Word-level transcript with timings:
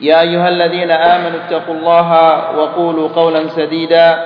يا 0.00 0.20
أيها 0.20 0.48
الذين 0.48 0.90
آمنوا 0.90 1.40
اتقوا 1.46 1.74
الله 1.74 2.10
وقولوا 2.58 3.08
قولا 3.08 3.48
سديدا. 3.48 4.22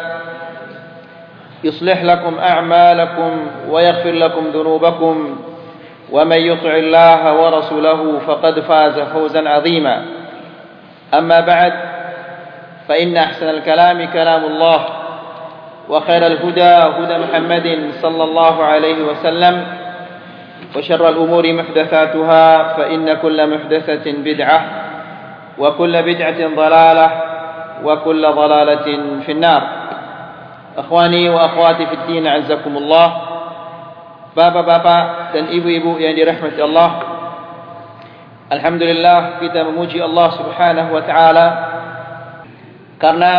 يصلح 1.65 2.03
لكم 2.03 2.39
أعمالكم 2.39 3.47
ويغفر 3.69 4.11
لكم 4.13 4.45
ذنوبكم. 4.55 5.37
ومن 6.13 6.37
يطع 6.37 6.75
الله 6.75 7.35
ورسوله 7.35 8.19
فقد 8.27 8.61
فاز 8.61 8.99
فوزا 9.01 9.49
عظيما. 9.49 10.05
أما 11.15 11.41
بعد 11.41 11.73
فإن 12.89 13.17
أحسن 13.17 13.49
الكلام 13.49 14.05
كلام 14.05 14.45
الله 14.45 14.87
وخير 15.89 16.27
الهدى 16.27 16.63
هدى 16.99 17.17
محمد 17.19 17.91
صلى 18.03 18.25
الله 18.25 18.65
عليه 18.65 19.03
وسلم 19.03 19.65
وشر 20.77 21.09
الأمور 21.09 21.53
محدثاتها 21.53 22.63
فإن 22.77 23.15
كل 23.15 23.47
محدثة 23.47 24.13
بدعة 24.13 24.90
وكل 25.58 26.04
بدعة 26.04 26.56
ضلالة 26.56 27.08
وكل 27.84 28.24
ضلالة 28.32 28.88
في 29.26 29.32
النار 29.32 29.64
أخواني 30.78 31.30
وأخواتي 31.30 31.86
في 31.86 31.94
الدين 31.94 32.28
عزكم 32.28 32.78
الله 32.78 33.08
Bapak-bapak 34.36 35.32
dan 35.32 35.48
ibu-ibu 35.48 35.96
yang 35.96 36.12
dirahmati 36.12 36.60
Allah 36.60 36.90
Alhamdulillah 38.52 39.40
kita 39.40 39.64
memuji 39.72 39.96
Allah 40.04 40.28
subhanahu 40.36 40.92
wa 40.92 41.04
ta'ala 41.08 41.48
Karena 43.00 43.34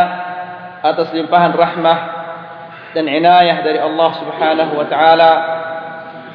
atas 0.81 1.13
limpahan 1.13 1.53
rahmah 1.53 1.99
dan 2.97 3.13
inayah 3.13 3.61
dari 3.61 3.77
Allah 3.77 4.09
subhanahu 4.17 4.73
wa 4.73 4.87
ta'ala 4.89 5.33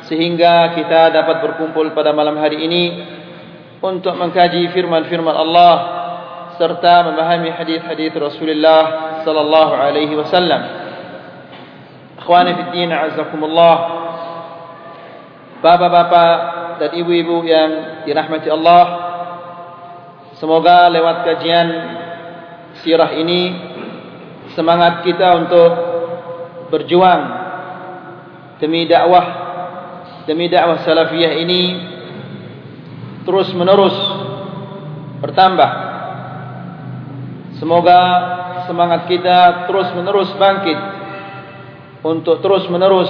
Sehingga 0.06 0.78
kita 0.78 1.10
dapat 1.10 1.42
berkumpul 1.42 1.98
pada 1.98 2.14
malam 2.14 2.38
hari 2.38 2.62
ini 2.62 2.84
untuk 3.85 4.17
mengkaji 4.17 4.73
firman-firman 4.73 5.37
Allah 5.37 5.75
Serta 6.57 7.05
memahami 7.05 7.53
hadis-hadis 7.53 8.17
Rasulullah 8.17 8.83
sallallahu 9.29 9.73
alaihi 9.77 10.17
wasallam. 10.17 10.63
Akhwani 12.17 12.57
fi 12.57 12.63
din 12.73 12.89
azakumullah 12.89 13.77
Bapak-bapak 15.61 16.37
dan 16.81 16.91
ibu-ibu 16.97 17.45
yang 17.45 18.03
dirahmati 18.09 18.49
Allah 18.49 18.85
Semoga 20.41 20.89
lewat 20.89 21.23
kajian 21.29 21.69
sirah 22.81 23.13
ini 23.15 23.43
Semangat 24.57 25.05
kita 25.05 25.39
untuk 25.39 25.71
berjuang 26.73 27.23
Demi 28.59 28.89
dakwah 28.89 29.27
Demi 30.25 30.49
dakwah 30.49 30.83
salafiyah 30.83 31.37
ini 31.37 31.63
Terus 33.27 33.51
menerus 33.59 33.97
bertambah. 35.19 35.71
Semoga 37.59 38.01
semangat 38.69 39.09
kita 39.09 39.65
terus 39.65 39.89
menerus 39.97 40.29
bangkit 40.37 40.77
Untuk 42.05 42.45
terus 42.45 42.69
menerus 42.69 43.09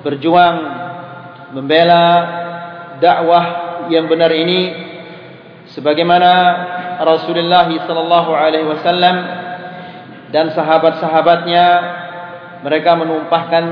berjuang 0.00 0.56
membela 1.52 2.06
dakwah 3.02 3.44
yang 3.92 4.06
benar 4.06 4.32
ini 4.32 4.60
sebagaimana 5.74 6.32
Rasulullah 7.04 7.68
sallallahu 7.68 8.30
alaihi 8.32 8.70
wasallam 8.70 9.16
dan 10.30 10.54
sahabat-sahabatnya 10.54 11.66
mereka 12.62 12.96
menumpahkan 12.96 13.64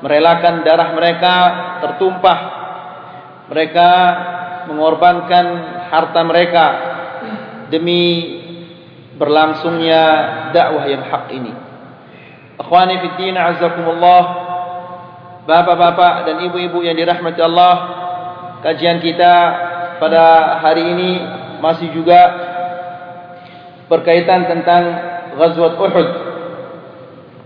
merelakan 0.00 0.64
darah 0.64 0.90
mereka 0.96 1.34
tertumpah. 1.84 2.38
Mereka 3.52 3.90
mengorbankan 4.68 5.44
harta 5.88 6.20
mereka 6.26 6.66
demi 7.70 8.02
berlangsungnya 9.16 10.02
dakwah 10.52 10.84
yang 10.88 11.04
hak 11.06 11.24
ini. 11.32 11.52
Akhwani 12.60 13.00
fi 13.00 13.08
din 13.16 13.36
azakumullah 13.40 14.22
Bapak-bapak 15.48 16.28
dan 16.28 16.36
ibu-ibu 16.44 16.84
yang 16.84 16.92
dirahmati 16.92 17.40
Allah 17.40 17.74
Kajian 18.60 19.00
kita 19.00 19.34
pada 19.96 20.56
hari 20.60 20.84
ini 20.92 21.10
Masih 21.64 21.88
juga 21.96 22.20
Berkaitan 23.88 24.46
tentang 24.46 24.82
Ghazwat 25.40 25.74
Uhud. 25.80 26.08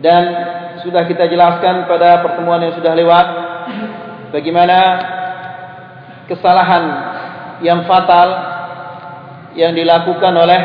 Dan 0.02 0.22
sudah 0.82 1.06
kita 1.06 1.30
jelaskan 1.30 1.86
pada 1.86 2.20
pertemuan 2.26 2.60
yang 2.66 2.74
sudah 2.74 2.92
lewat 2.98 3.26
Bagaimana 4.34 4.78
Kesalahan 6.30 6.84
Yang 7.60 7.80
fatal 7.88 8.28
Yang 9.56 9.72
dilakukan 9.84 10.32
oleh 10.34 10.60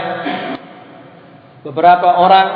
Beberapa 1.63 2.19
orang 2.19 2.47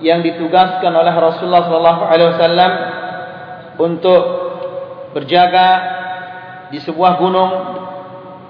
Yang 0.00 0.34
ditugaskan 0.34 0.92
oleh 0.92 1.14
Rasulullah 1.14 1.64
SAW 1.68 2.72
untuk 3.74 4.22
berjaga 5.14 5.68
di 6.70 6.78
sebuah 6.82 7.18
gunung 7.22 7.52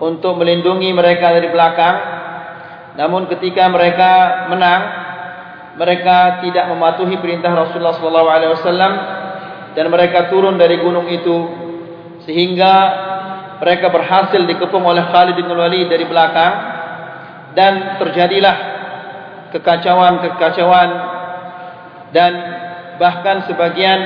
untuk 0.00 0.36
melindungi 0.40 0.90
mereka 0.92 1.32
dari 1.32 1.48
belakang. 1.52 1.96
Namun 2.94 3.26
ketika 3.28 3.68
mereka 3.68 4.10
menang 4.48 4.82
mereka 5.74 6.38
tidak 6.38 6.70
mematuhi 6.70 7.18
perintah 7.18 7.50
Rasulullah 7.50 7.98
SAW 7.98 8.94
dan 9.74 9.86
mereka 9.90 10.30
turun 10.30 10.54
dari 10.54 10.78
gunung 10.78 11.10
itu 11.10 11.36
sehingga 12.22 12.74
mereka 13.62 13.90
berhasil 13.90 14.40
dikepung 14.42 14.82
oleh 14.82 15.04
Khalid 15.10 15.38
bin 15.38 15.50
Walid 15.50 15.86
dari 15.86 16.04
belakang 16.08 16.54
dan 17.54 17.98
terjadilah 18.02 18.56
kekacauan-kekacauan 19.54 20.90
dan 22.10 22.32
bahkan 22.98 23.46
sebagian 23.46 24.00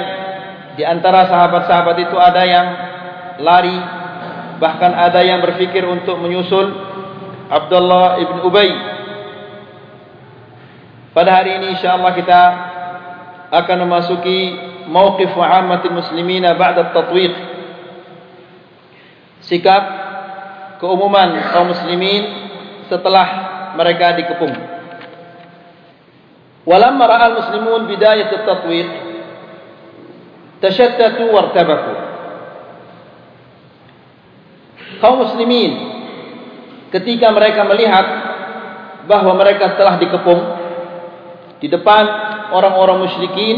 di 0.76 0.84
antara 0.84 1.26
sahabat-sahabat 1.28 1.96
itu 2.04 2.16
ada 2.16 2.42
yang 2.44 2.66
lari 3.40 3.78
bahkan 4.58 4.92
ada 4.92 5.22
yang 5.22 5.40
berfikir 5.40 5.86
untuk 5.86 6.18
menyusul 6.18 6.66
Abdullah 7.48 8.20
ibn 8.20 8.36
Ubay. 8.44 8.70
Pada 11.16 11.40
hari 11.40 11.56
ini 11.58 11.74
insyaallah 11.78 12.12
kita 12.14 12.42
akan 13.48 13.76
memasuki 13.88 14.38
mauqif 14.92 15.32
wa'ammatil 15.32 15.96
muslimina 15.96 16.52
ba'da 16.54 16.92
at-tatwiq 16.92 17.57
sikap 19.48 19.82
keumuman 20.78 21.40
kaum 21.50 21.72
muslimin 21.72 22.22
setelah 22.86 23.26
mereka 23.74 24.14
dikepung. 24.20 24.54
Walamma 26.68 27.04
ra'al 27.08 27.34
muslimun 27.40 27.88
bidayat 27.88 28.28
at-tatwiq 28.28 28.88
tashattatu 30.60 31.32
wartabaku 31.32 31.94
kaum 34.98 35.22
muslimin 35.22 35.72
ketika 36.90 37.30
mereka 37.30 37.62
melihat 37.64 38.06
bahwa 39.06 39.32
mereka 39.38 39.78
telah 39.78 39.96
dikepung 39.96 40.40
di 41.62 41.70
depan 41.70 42.04
orang-orang 42.52 43.06
musyrikin 43.06 43.56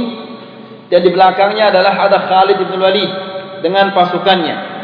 dan 0.92 1.00
di 1.02 1.10
belakangnya 1.10 1.72
adalah 1.72 1.94
ada 2.06 2.18
Khalid 2.28 2.58
bin 2.62 2.78
Walid 2.78 3.10
dengan 3.64 3.90
pasukannya 3.96 4.79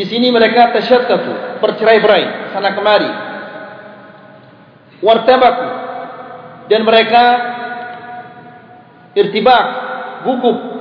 di 0.00 0.08
sini 0.08 0.32
mereka 0.32 0.72
tashattatu 0.72 1.60
bercerai-berai 1.60 2.56
sana 2.56 2.72
kemari. 2.72 3.10
Wartabaku. 5.04 5.68
Dan 6.72 6.88
mereka 6.88 7.24
irtibak 9.12 9.64
gugup. 10.24 10.80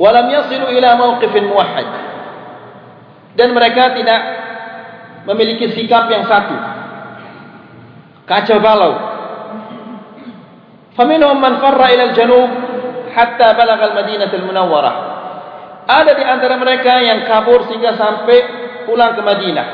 Walam 0.00 0.32
yasilu 0.32 0.72
ila 0.72 0.96
mawqifin 0.96 1.44
muwahhid. 1.44 1.88
Dan 3.36 3.52
mereka 3.52 3.92
tidak 3.92 4.20
memiliki 5.28 5.68
sikap 5.76 6.08
yang 6.08 6.24
satu. 6.24 6.56
Kacau 8.24 8.56
balau. 8.56 8.92
Faminhum 10.96 11.36
man 11.36 11.60
farra 11.60 11.92
ila 11.92 12.08
al-janub 12.08 12.50
hatta 13.12 13.52
balagha 13.52 13.84
al-madinah 13.92 14.32
al-munawwarah 14.32 15.13
ada 15.84 16.12
di 16.16 16.24
antara 16.24 16.56
mereka 16.56 17.00
yang 17.04 17.28
kabur 17.28 17.68
sehingga 17.68 17.96
sampai 17.96 18.38
pulang 18.88 19.16
ke 19.16 19.22
Madinah 19.24 19.66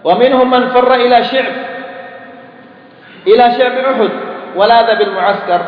wa 0.00 0.14
minhum 0.16 0.46
man 0.48 0.72
farra 0.74 0.98
ila 0.98 1.18
syi'b 1.26 1.48
ila 3.28 3.44
syi'b 3.54 3.74
Uhud 3.94 4.12
walada 4.58 4.98
bil 4.98 5.12
mu'askar 5.14 5.62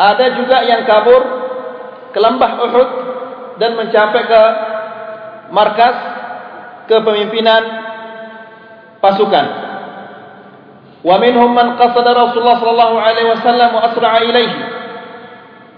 ada 0.00 0.26
juga 0.32 0.64
yang 0.64 0.88
kabur 0.88 1.22
ke 2.10 2.18
lembah 2.18 2.52
Uhud 2.64 2.88
dan 3.60 3.76
mencapai 3.76 4.22
ke 4.24 4.42
markas 5.52 5.96
kepemimpinan 6.88 7.62
pasukan. 9.04 9.46
Wa 11.04 11.16
minhum 11.20 11.52
man 11.52 11.76
qasada 11.76 12.16
Rasulullah 12.16 12.56
sallallahu 12.60 12.96
alaihi 12.96 13.28
wasallam 13.28 13.70
wa 13.76 13.82
asra'a 13.92 14.20
ilaihi. 14.24 14.56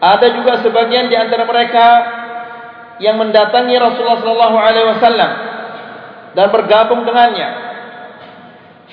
Ada 0.02 0.26
juga 0.34 0.62
sebagian 0.62 1.10
di 1.10 1.14
antara 1.14 1.46
mereka 1.46 1.86
yang 3.02 3.18
mendatangi 3.18 3.74
Rasulullah 3.74 4.22
sallallahu 4.22 4.56
alaihi 4.56 4.86
wasallam 4.94 5.30
dan 6.38 6.46
bergabung 6.54 7.02
dengannya. 7.02 7.48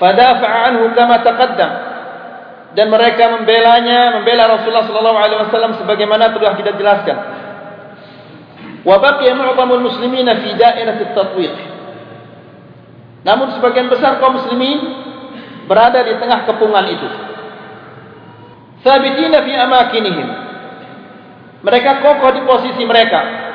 Fadafa'a 0.02 0.58
anhu 0.74 0.92
kama 0.98 1.22
taqaddam. 1.22 1.72
Dan 2.70 2.94
mereka 2.94 3.34
membelanya, 3.34 4.22
membela 4.22 4.50
Rasulullah 4.58 4.86
sallallahu 4.86 5.20
alaihi 5.20 5.40
wasallam 5.46 5.78
sebagaimana 5.78 6.34
telah 6.34 6.54
kita 6.58 6.74
jelaskan. 6.78 7.18
Wa 8.86 8.98
baqiya 8.98 9.36
mu'dhamul 9.38 9.84
muslimina 9.84 10.38
fi 10.42 10.50
da'irat 10.58 10.98
at-tatwiq. 11.02 11.56
Namun 13.26 13.58
sebagian 13.60 13.92
besar 13.92 14.18
kaum 14.24 14.40
muslimin 14.40 14.80
berada 15.68 16.02
di 16.02 16.16
tengah 16.18 16.48
kepungan 16.48 16.86
itu. 16.88 17.10
Sabitina 18.86 19.44
fi 19.44 19.54
amakinihim. 19.60 20.30
Mereka 21.60 22.00
kokoh 22.00 22.32
di 22.32 22.42
posisi 22.48 22.84
mereka. 22.88 23.49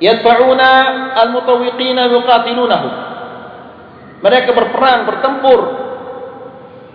Yadfa'una 0.00 0.70
al-mutawwiqina 1.20 2.08
yuqatilunahum. 2.08 2.92
Mereka 4.20 4.50
berperang, 4.56 5.04
bertempur 5.04 5.60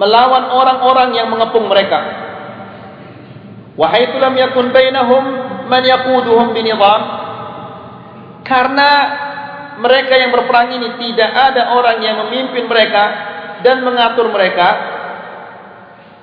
melawan 0.01 0.49
orang-orang 0.51 1.09
yang 1.13 1.29
mengepung 1.29 1.69
mereka. 1.69 2.25
Wahai 3.77 4.07
lam 4.09 4.33
yakun 4.33 4.73
bainahum 4.73 5.23
man 5.69 5.83
yaquduhum 5.85 6.51
binizam. 6.57 7.01
Karena 8.45 8.89
mereka 9.79 10.13
yang 10.15 10.31
berperang 10.31 10.71
ini 10.73 10.97
tidak 11.01 11.31
ada 11.33 11.75
orang 11.75 11.97
yang 11.99 12.15
memimpin 12.25 12.65
mereka 12.69 13.03
dan 13.61 13.83
mengatur 13.83 14.29
mereka 14.31 14.67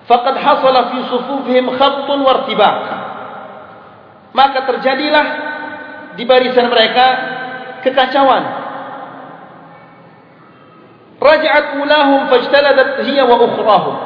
faqad 0.08 0.37
hasala 0.40 0.94
fi 0.94 0.99
sufufihim 1.11 1.67
khattun 1.76 2.19
wartibaq 2.23 2.79
maka 4.32 4.58
terjadilah 4.73 5.26
di 6.17 6.25
barisan 6.29 6.69
mereka 6.69 7.06
kekacauan. 7.85 8.44
Raja'at 11.23 11.67
ulahum 11.79 12.26
fajtaladat 12.29 13.06
hiya 13.06 13.25
wa 13.25 13.37
ukhrahum. 13.38 13.97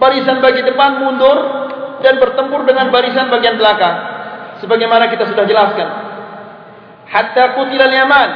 Barisan 0.00 0.40
bagi 0.40 0.64
depan 0.64 1.04
mundur 1.04 1.36
dan 2.00 2.16
bertempur 2.16 2.64
dengan 2.64 2.88
barisan 2.88 3.28
bagian 3.28 3.60
belakang. 3.60 3.96
Sebagaimana 4.64 5.12
kita 5.12 5.28
sudah 5.28 5.44
jelaskan. 5.44 5.88
Hatta 7.04 7.54
qutila 7.54 7.84
al-yaman 7.84 8.30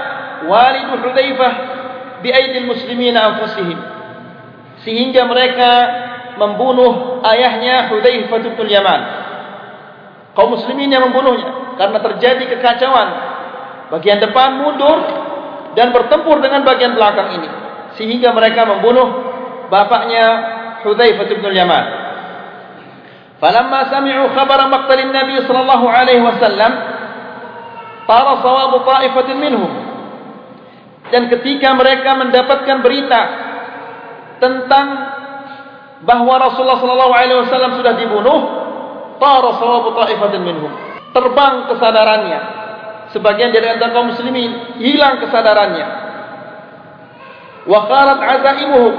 walidu 0.46 1.00
hudzaifah 1.00 1.52
bi 2.20 2.28
aidil 2.28 2.69
muslimin 2.69 3.16
anfusihim. 3.16 3.78
Sehingga 4.84 5.26
mereka 5.26 5.70
membunuh 6.38 7.19
ayahnya 7.26 7.90
Hudzaifah 7.90 8.38
bin 8.54 8.69
Yaman 8.70 9.00
kaum 10.38 10.55
muslimin 10.55 10.87
yang 10.87 11.02
membunuhnya. 11.11 11.75
Karena 11.75 11.99
terjadi 11.99 12.46
kekacauan. 12.55 13.08
Bagian 13.90 14.23
depan 14.23 14.62
mundur 14.62 15.02
dan 15.75 15.90
bertempur 15.90 16.38
dengan 16.38 16.62
bagian 16.62 16.94
belakang 16.94 17.43
ini. 17.43 17.49
Sehingga 17.99 18.31
mereka 18.31 18.62
membunuh 18.62 19.35
bapaknya 19.67 20.26
Hudzaifah 20.87 21.26
bin 21.26 21.43
Yaman. 21.43 21.85
Falamma 23.43 23.90
sami'u 23.90 24.31
khabara 24.31 24.70
maqtalin 24.70 25.11
nabi 25.11 25.43
sallallahu 25.43 25.87
alaihi 25.90 26.23
wasallam 26.23 26.73
tara 28.06 28.34
sawabu 28.38 28.87
ta'ifatin 28.87 29.38
minhum. 29.43 29.73
Dan 31.11 31.26
ketika 31.34 31.75
mereka 31.75 32.14
mendapatkan 32.14 32.79
berita 32.82 33.20
tentang 34.38 34.87
bahawa 36.06 36.50
Rasulullah 36.50 36.79
sallallahu 36.79 37.14
alaihi 37.14 37.38
wasallam 37.43 37.73
sudah 37.79 37.94
dibunuh 37.99 38.57
tara 39.19 39.50
sawabu 39.59 39.94
ta'ifatin 39.94 40.43
minhum. 40.43 40.73
Terbang 41.12 41.69
kesadarannya. 41.75 42.41
Sebagian 43.12 43.50
dari 43.53 43.67
antara 43.69 43.93
kaum 43.93 44.12
muslimin 44.12 44.79
hilang 44.81 45.20
kesadarannya. 45.20 45.87
Wa 47.69 47.81
qarat 47.91 48.20
azaimuhum. 48.23 48.94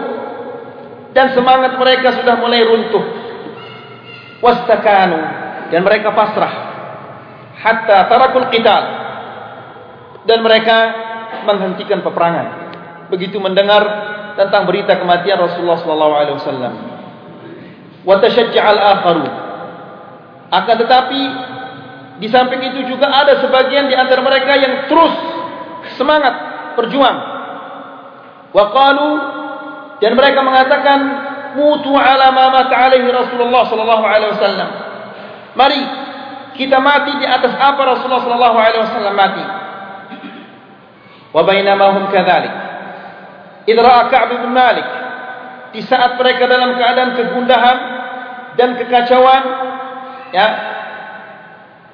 Dan 1.10 1.34
semangat 1.34 1.74
mereka 1.82 2.22
sudah 2.22 2.36
mulai 2.38 2.62
runtuh. 2.62 3.04
Wastakanu. 4.46 5.20
Dan 5.74 5.82
mereka 5.82 6.14
pasrah. 6.14 6.54
Hatta 7.60 8.06
tarakul 8.08 8.48
qital. 8.54 8.84
Dan 10.26 10.46
mereka 10.46 10.78
menghentikan 11.50 12.06
peperangan. 12.06 12.48
Begitu 13.10 13.42
mendengar 13.42 13.82
tentang 14.38 14.70
berita 14.70 14.96
kematian 15.02 15.42
Rasulullah 15.42 15.82
sallallahu 15.82 16.14
alaihi 16.14 16.36
wasallam. 16.38 16.74
Wa 18.06 18.16
tashajja'al 18.22 18.80
akharu 18.80 19.49
akan 20.50 20.76
tetapi 20.82 21.22
di 22.20 22.28
samping 22.28 22.62
itu 22.74 22.90
juga 22.90 23.08
ada 23.08 23.40
sebagian 23.40 23.88
di 23.88 23.96
antara 23.96 24.20
mereka 24.20 24.58
yang 24.58 24.74
terus 24.90 25.14
semangat 25.96 26.34
berjuang. 26.76 27.18
Wa 28.50 28.66
qalu 28.74 29.12
dan 30.02 30.12
mereka 30.18 30.40
mengatakan 30.42 31.00
mutu 31.54 31.94
ala 31.94 32.34
ma 32.34 32.50
mata 32.50 32.76
alaihi 32.76 33.08
Rasulullah 33.10 33.64
sallallahu 33.70 34.06
alaihi 34.06 34.32
wasallam. 34.36 34.70
Mari 35.54 35.82
kita 36.60 36.78
mati 36.84 37.16
di 37.20 37.26
atas 37.30 37.56
apa 37.56 37.82
Rasulullah 37.88 38.24
sallallahu 38.26 38.58
alaihi 38.58 38.84
wasallam 38.84 39.16
mati. 39.16 39.46
Wa 41.30 41.42
bainama 41.46 41.94
hum 41.94 42.04
kadzalik. 42.10 42.54
Idra 43.70 44.10
Ka'b 44.10 44.34
bin 44.34 44.50
Malik 44.50 44.88
di 45.78 45.82
saat 45.86 46.18
mereka 46.18 46.50
dalam 46.50 46.74
keadaan 46.74 47.14
kegundahan 47.14 47.78
dan 48.58 48.76
kekacauan, 48.82 49.44
ya. 50.36 50.48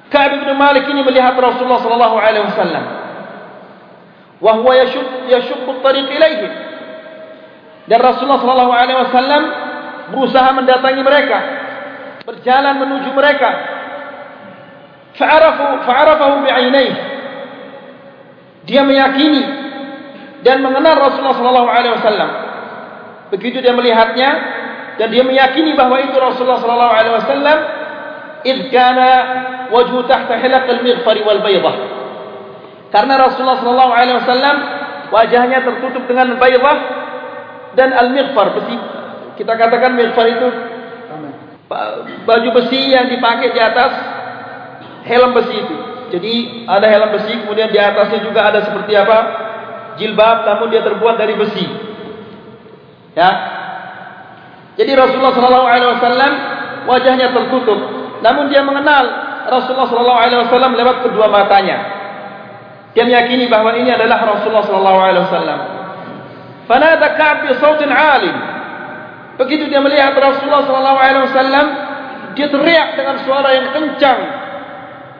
Ka'ab 0.06 0.38
bin 0.38 0.50
Malik 0.54 0.86
ini 0.86 1.02
melihat 1.02 1.34
Rasulullah 1.34 1.82
sallallahu 1.82 2.16
alaihi 2.16 2.46
wasallam. 2.46 2.84
Wa 4.38 4.52
huwa 4.60 4.72
yashuk 4.76 5.26
yashuk 5.32 5.64
at-tariq 5.64 6.06
ilaihim 6.12 6.52
dan 7.88 7.98
Rasulullah 8.02 8.42
sallallahu 8.42 8.72
alaihi 8.74 8.98
wasallam 9.00 9.42
berusaha 10.12 10.48
mendatangi 10.52 11.02
mereka 11.02 11.38
berjalan 12.26 12.74
menuju 12.82 13.10
mereka. 13.14 13.50
Fa'arafu 15.16 15.88
fa'arafahu 15.88 16.44
bi'ainaihi 16.44 16.94
dia 18.66 18.82
meyakini 18.82 19.42
dan 20.42 20.60
mengenal 20.60 20.98
Rasulullah 20.98 21.38
sallallahu 21.38 21.70
alaihi 21.70 21.94
wasallam. 21.96 22.30
Begitu 23.30 23.62
dia 23.62 23.72
melihatnya 23.72 24.30
dan 24.98 25.08
dia 25.10 25.22
meyakini 25.22 25.72
bahawa 25.78 26.02
itu 26.04 26.14
Rasulullah 26.18 26.60
sallallahu 26.60 26.94
alaihi 26.94 27.14
wasallam 27.16 27.58
id 28.46 28.70
kana 28.70 29.10
wajhu 29.74 30.06
tahta 30.06 30.38
hilaq 30.38 30.70
al-mighfar 30.70 31.16
wal 31.26 31.42
baydah. 31.42 31.76
Karena 32.94 33.18
Rasulullah 33.18 33.58
sallallahu 33.58 33.92
alaihi 33.92 34.16
wasallam 34.22 34.56
wajahnya 35.10 35.66
tertutup 35.66 36.06
dengan 36.06 36.38
baydah 36.38 36.78
dan 37.74 37.90
al-mighfar 37.90 38.54
besi. 38.54 38.76
Kita 39.36 39.52
katakan 39.58 39.98
mighfar 39.98 40.26
itu 40.30 40.48
baju 42.24 42.48
besi 42.62 42.94
yang 42.94 43.10
dipakai 43.10 43.50
di 43.50 43.60
atas 43.60 43.92
helm 45.06 45.34
besi 45.34 45.54
itu. 45.54 45.76
Jadi 46.06 46.34
ada 46.70 46.86
helm 46.86 47.10
besi, 47.18 47.32
kemudian 47.42 47.68
di 47.74 47.78
atasnya 47.82 48.22
juga 48.22 48.54
ada 48.54 48.62
seperti 48.62 48.94
apa? 48.94 49.18
Jilbab, 49.98 50.46
namun 50.46 50.70
dia 50.70 50.86
terbuat 50.86 51.18
dari 51.18 51.34
besi. 51.34 51.66
Ya. 53.16 53.30
Jadi 54.76 54.92
Rasulullah 54.92 55.32
Sallallahu 55.32 55.66
Alaihi 55.66 55.90
Wasallam 55.96 56.32
wajahnya 56.84 57.32
tertutup, 57.32 57.80
namun 58.24 58.48
dia 58.48 58.64
mengenal 58.64 59.04
Rasulullah 59.46 59.88
Sallallahu 59.88 60.20
Alaihi 60.20 60.40
Wasallam 60.48 60.72
lewat 60.74 60.96
kedua 61.06 61.26
matanya. 61.28 61.78
Dia 62.96 63.04
meyakini 63.04 63.46
bahawa 63.52 63.76
ini 63.76 63.92
adalah 63.92 64.24
Rasulullah 64.24 64.64
Sallallahu 64.64 65.00
Alaihi 65.00 65.24
Wasallam. 65.28 65.60
Fanada 66.66 67.14
Ka'b 67.14 67.46
bi 67.46 67.54
sautin 67.62 67.90
alim. 67.94 68.36
Begitu 69.38 69.70
dia 69.70 69.78
melihat 69.78 70.16
Rasulullah 70.18 70.64
sallallahu 70.66 70.98
alaihi 70.98 71.24
wasallam, 71.28 71.66
dia 72.34 72.48
teriak 72.48 72.88
dengan 72.98 73.16
suara 73.22 73.48
yang 73.54 73.68
kencang. 73.70 74.20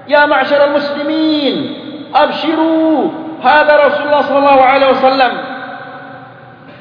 Ya 0.08 0.24
ma'syaral 0.26 0.74
muslimin, 0.74 1.54
abshiru, 2.10 3.12
hada 3.44 3.72
Rasulullah 3.76 4.24
sallallahu 4.26 4.62
alaihi 4.62 4.90
wasallam. 4.96 5.32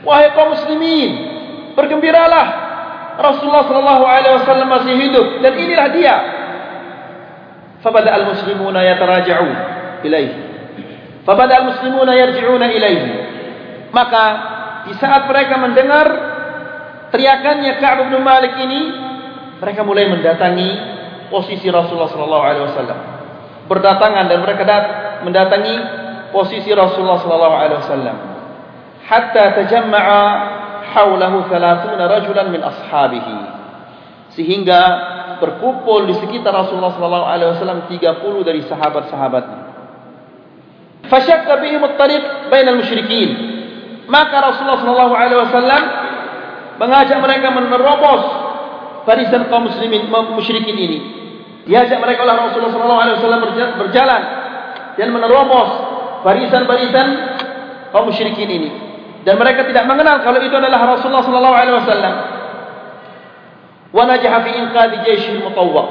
Wahai 0.05 0.31
kaum 0.33 0.53
muslimin, 0.55 1.09
bergembiralah. 1.77 2.64
Rasulullah 3.15 3.63
sallallahu 3.67 4.03
alaihi 4.03 4.35
wasallam 4.43 4.67
masih 4.71 4.93
hidup 4.99 5.27
dan 5.39 5.53
inilah 5.55 5.87
dia. 5.95 6.15
Fabada 7.79 8.17
al-muslimuna 8.17 8.81
yataraja'un 8.81 9.51
ilaihi. 10.03 10.35
Fabada 11.23 11.53
al-muslimuna 11.63 12.13
yarji'una 12.17 12.65
ilaihi. 12.69 13.11
Maka 13.93 14.23
di 14.89 14.93
saat 14.99 15.25
mereka 15.29 15.55
mendengar 15.61 16.07
teriakannya 17.13 17.71
Ka'ab 17.79 18.11
bin 18.11 18.19
Malik 18.21 18.57
ini, 18.59 18.81
mereka 19.61 19.81
mulai 19.87 20.11
mendatangi 20.11 20.69
posisi 21.29 21.71
Rasulullah 21.71 22.11
sallallahu 22.11 22.43
alaihi 22.43 22.65
wasallam. 22.69 22.99
Berdatangan 23.65 24.25
dan 24.29 24.39
mereka 24.43 24.63
mendatangi 25.25 25.75
posisi 26.29 26.69
Rasulullah 26.75 27.21
sallallahu 27.23 27.55
alaihi 27.55 27.79
wasallam. 27.81 28.17
Hatta 29.05 29.43
tajamma'a 29.61 30.21
haulahu 30.95 31.51
30 31.51 31.99
rajulan 31.99 32.47
min 32.47 32.63
ashabihi. 32.63 33.37
Sehingga 34.31 34.81
berkumpul 35.43 36.07
di 36.07 36.15
sekitar 36.15 36.55
Rasulullah 36.55 36.95
sallallahu 36.95 37.27
alaihi 37.27 37.49
wasallam 37.51 37.79
30 37.91 38.47
dari 38.47 38.63
sahabat-sahabatnya. 38.63 39.59
Fashaqqa 41.11 41.59
bihim 41.61 41.83
at-tariq 41.83 42.49
bainal 42.49 42.79
musyrikin. 42.79 43.29
Maka 44.07 44.37
Rasulullah 44.39 44.79
sallallahu 44.79 45.13
alaihi 45.13 45.39
wasallam 45.43 45.81
mengajak 46.79 47.19
mereka 47.19 47.47
menerobos 47.51 48.23
barisan 49.05 49.47
kaum 49.51 49.67
muslimin 49.67 50.07
musyrikin 50.09 50.75
ini. 50.75 50.99
Diajak 51.65 51.97
mereka 51.97 52.23
oleh 52.23 52.35
Rasulullah 52.37 52.73
sallallahu 52.73 53.01
alaihi 53.01 53.15
wasallam 53.19 53.41
berjalan 53.81 54.21
dan 54.95 55.07
menerobos 55.11 55.69
barisan-barisan 56.23 57.07
kaum 57.93 58.09
musyrikin 58.09 58.49
ini. 58.49 58.84
Dan 59.25 59.41
mereka 59.41 59.65
tidak 59.65 59.89
mengenal 59.89 60.21
kalau 60.21 60.37
itu 60.37 60.53
adalah 60.53 60.85
Rasulullah 60.85 61.25
sallallahu 61.25 61.57
alaihi 61.57 61.77
wasallam. 61.81 62.15
Wa 63.89 64.03
najaha 64.05 64.37
fi 64.45 64.51
inqadhi 64.53 64.97
jaysh 65.01 65.33
al-mutawwaq. 65.33 65.89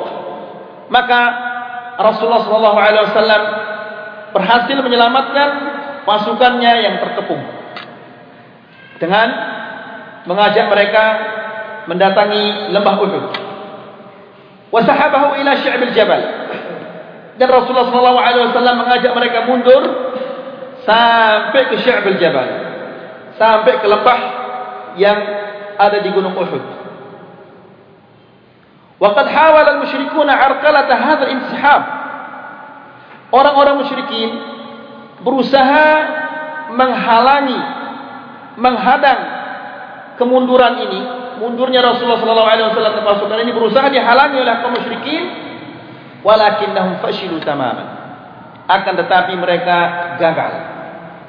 Maka 0.87 1.21
Rasulullah 1.99 2.47
sallallahu 2.47 2.79
alaihi 2.79 3.05
wasallam 3.11 3.43
berhasil 4.31 4.77
menyelamatkan 4.79 5.49
pasukannya 6.07 6.73
yang 6.87 6.95
terkepung 7.03 7.43
dengan 9.03 9.29
mengajak 10.31 10.71
mereka 10.71 11.05
mendatangi 11.91 12.71
lembah 12.71 12.97
Uhud. 13.03 13.25
Wasahabahu 14.71 15.39
ila 15.43 15.53
syi'bil 15.59 15.95
jabal. 15.95 16.23
Dan 17.35 17.49
Rasulullah 17.51 17.91
sallallahu 17.91 18.21
alaihi 18.23 18.47
wasallam 18.47 18.77
mengajak 18.87 19.11
mereka 19.11 19.39
mundur 19.43 19.83
sampai 20.87 21.63
ke 21.67 21.83
syi'bil 21.83 22.19
jabal. 22.23 22.74
Sampai 23.35 23.83
ke 23.83 23.87
lembah 23.91 24.21
yang 24.95 25.19
ada 25.75 25.99
di 25.99 26.11
gunung 26.15 26.39
Uhud. 26.39 26.65
Waqad 29.03 29.27
hawala 29.27 29.69
al-musyrikuuna 29.79 30.33
'arqalata 30.33 30.95
hadzal 30.95 31.31
insihab. 31.35 31.83
Orang-orang 33.35 33.83
musyrikin 33.83 34.31
berusaha 35.27 35.87
menghalangi 36.71 37.59
menghadang 38.55 39.21
kemunduran 40.15 40.79
ini, 40.87 41.01
mundurnya 41.43 41.83
Rasulullah 41.83 42.23
sallallahu 42.23 42.51
alaihi 42.55 42.67
wasallam 42.71 43.03
pasukan 43.03 43.43
ini 43.43 43.51
berusaha 43.51 43.91
dihalangi 43.91 44.39
oleh 44.39 44.55
kaum 44.63 44.79
musyrikin, 44.79 45.23
walakinnahum 46.23 47.03
fashilu 47.03 47.43
tamaman. 47.43 48.07
Akan 48.71 48.95
tetapi 48.95 49.35
mereka 49.35 49.77
gagal 50.23 50.53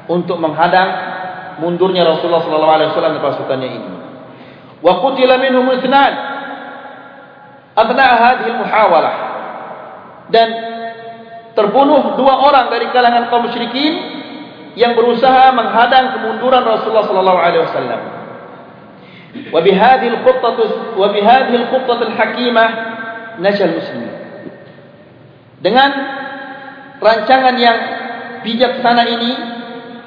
untuk 0.06 0.38
menghadang 0.38 1.15
mundurnya 1.60 2.04
Rasulullah 2.04 2.44
sallallahu 2.44 2.76
alaihi 2.76 2.90
wasallam 2.92 3.14
pasukannya 3.22 3.70
ini. 3.70 3.92
Wa 4.84 5.02
qutila 5.02 5.40
minhum 5.40 5.66
ithnan 5.76 6.14
adna 7.76 8.06
hadhihi 8.20 8.50
al-muhawalah. 8.56 9.16
Dan 10.32 10.48
terbunuh 11.54 12.18
dua 12.18 12.34
orang 12.44 12.68
dari 12.74 12.90
kalangan 12.92 13.30
kaum 13.32 13.48
musyrikin 13.48 13.94
yang 14.76 14.94
berusaha 14.94 15.56
menghadang 15.56 16.20
kemunduran 16.20 16.64
Rasulullah 16.66 17.08
sallallahu 17.08 17.40
alaihi 17.40 17.64
wasallam. 17.64 18.02
Wa 19.52 19.60
bihadhihi 19.60 20.12
al-khuttah 20.20 20.56
wa 20.96 21.08
bihadhihi 21.12 21.58
al-hakimah 21.72 22.70
najal 23.40 23.72
muslimin. 23.76 24.14
Dengan 25.60 25.90
rancangan 27.00 27.56
yang 27.58 27.78
bijaksana 28.46 29.04
ini, 29.10 29.32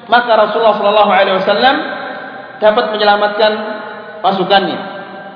maka 0.09 0.31
Rasulullah 0.33 0.75
sallallahu 0.75 1.11
alaihi 1.13 1.37
wasallam 1.37 1.75
dapat 2.57 2.85
menyelamatkan 2.91 3.51
pasukannya. 4.25 4.79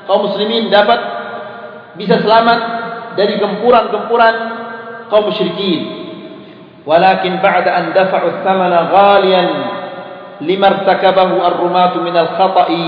Kaum 0.10 0.27
muslimin 0.27 0.68
dapat 0.68 1.00
bisa 1.96 2.20
selamat 2.20 2.60
dari 3.15 3.38
gempuran-gempuran 3.39 4.36
kaum 5.08 5.30
musyrikin. 5.30 6.03
Walakin 6.84 7.39
ba'da 7.39 7.70
an 7.80 7.86
dafa'u 7.96 8.44
thamana 8.44 8.92
ghalian 8.92 9.50
limartakabahu 10.44 11.39
ar-rumatu 11.39 12.03
min 12.03 12.12
al-khata'i 12.12 12.88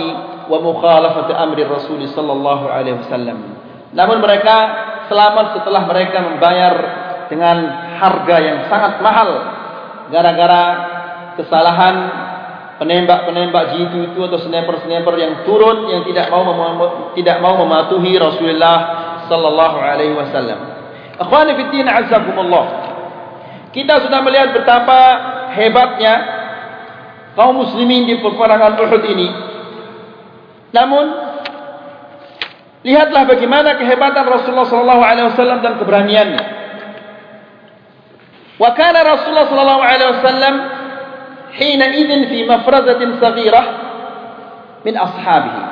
wa 0.52 0.58
mukhalafati 0.60 1.32
amri 1.32 1.64
Rasul 1.64 2.04
sallallahu 2.04 2.68
alaihi 2.68 3.00
wasallam. 3.06 3.56
Namun 3.96 4.20
mereka 4.20 4.56
selamat 5.08 5.62
setelah 5.62 5.88
mereka 5.88 6.20
membayar 6.20 6.74
dengan 7.32 7.58
harga 7.96 8.36
yang 8.44 8.58
sangat 8.68 9.00
mahal 9.00 9.30
gara-gara 10.12 10.64
kesalahan 11.36 11.96
penembak-penembak 12.76 13.80
jitu 13.80 14.12
itu 14.12 14.20
atau 14.20 14.40
sniper-sniper 14.44 15.16
yang 15.16 15.34
turun 15.48 15.88
yang 15.88 16.04
tidak 16.04 16.28
mau 16.28 16.44
tidak 17.16 17.38
mau 17.40 17.56
mematuhi 17.64 18.20
Rasulullah 18.20 18.78
sallallahu 19.32 19.78
alaihi 19.80 20.16
wasallam. 20.16 20.60
Akhwani 21.16 21.56
fi 21.56 21.64
din 21.72 21.88
azzakumullah. 21.88 22.66
Kita 23.72 24.08
sudah 24.08 24.20
melihat 24.24 24.56
betapa 24.56 25.00
hebatnya 25.56 26.14
kaum 27.36 27.60
muslimin 27.60 28.08
di 28.08 28.16
peperangan 28.20 28.80
Uhud 28.80 29.04
ini. 29.04 29.28
Namun 30.72 31.06
lihatlah 32.84 33.24
bagaimana 33.28 33.80
kehebatan 33.80 34.24
Rasulullah 34.28 34.68
sallallahu 34.68 35.04
alaihi 35.04 35.28
wasallam 35.32 35.60
dan 35.64 35.74
keberaniannya. 35.80 36.44
Wa 38.56 38.72
kana 38.72 39.04
Rasulullah 39.04 39.48
sallallahu 39.52 39.84
alaihi 39.84 40.12
wasallam 40.20 40.56
idzin 41.54 42.22
fi 42.32 42.40
mafrazatin 42.48 43.22
saghirah 43.22 43.66
min 44.86 44.94
ashabihi. 44.98 45.64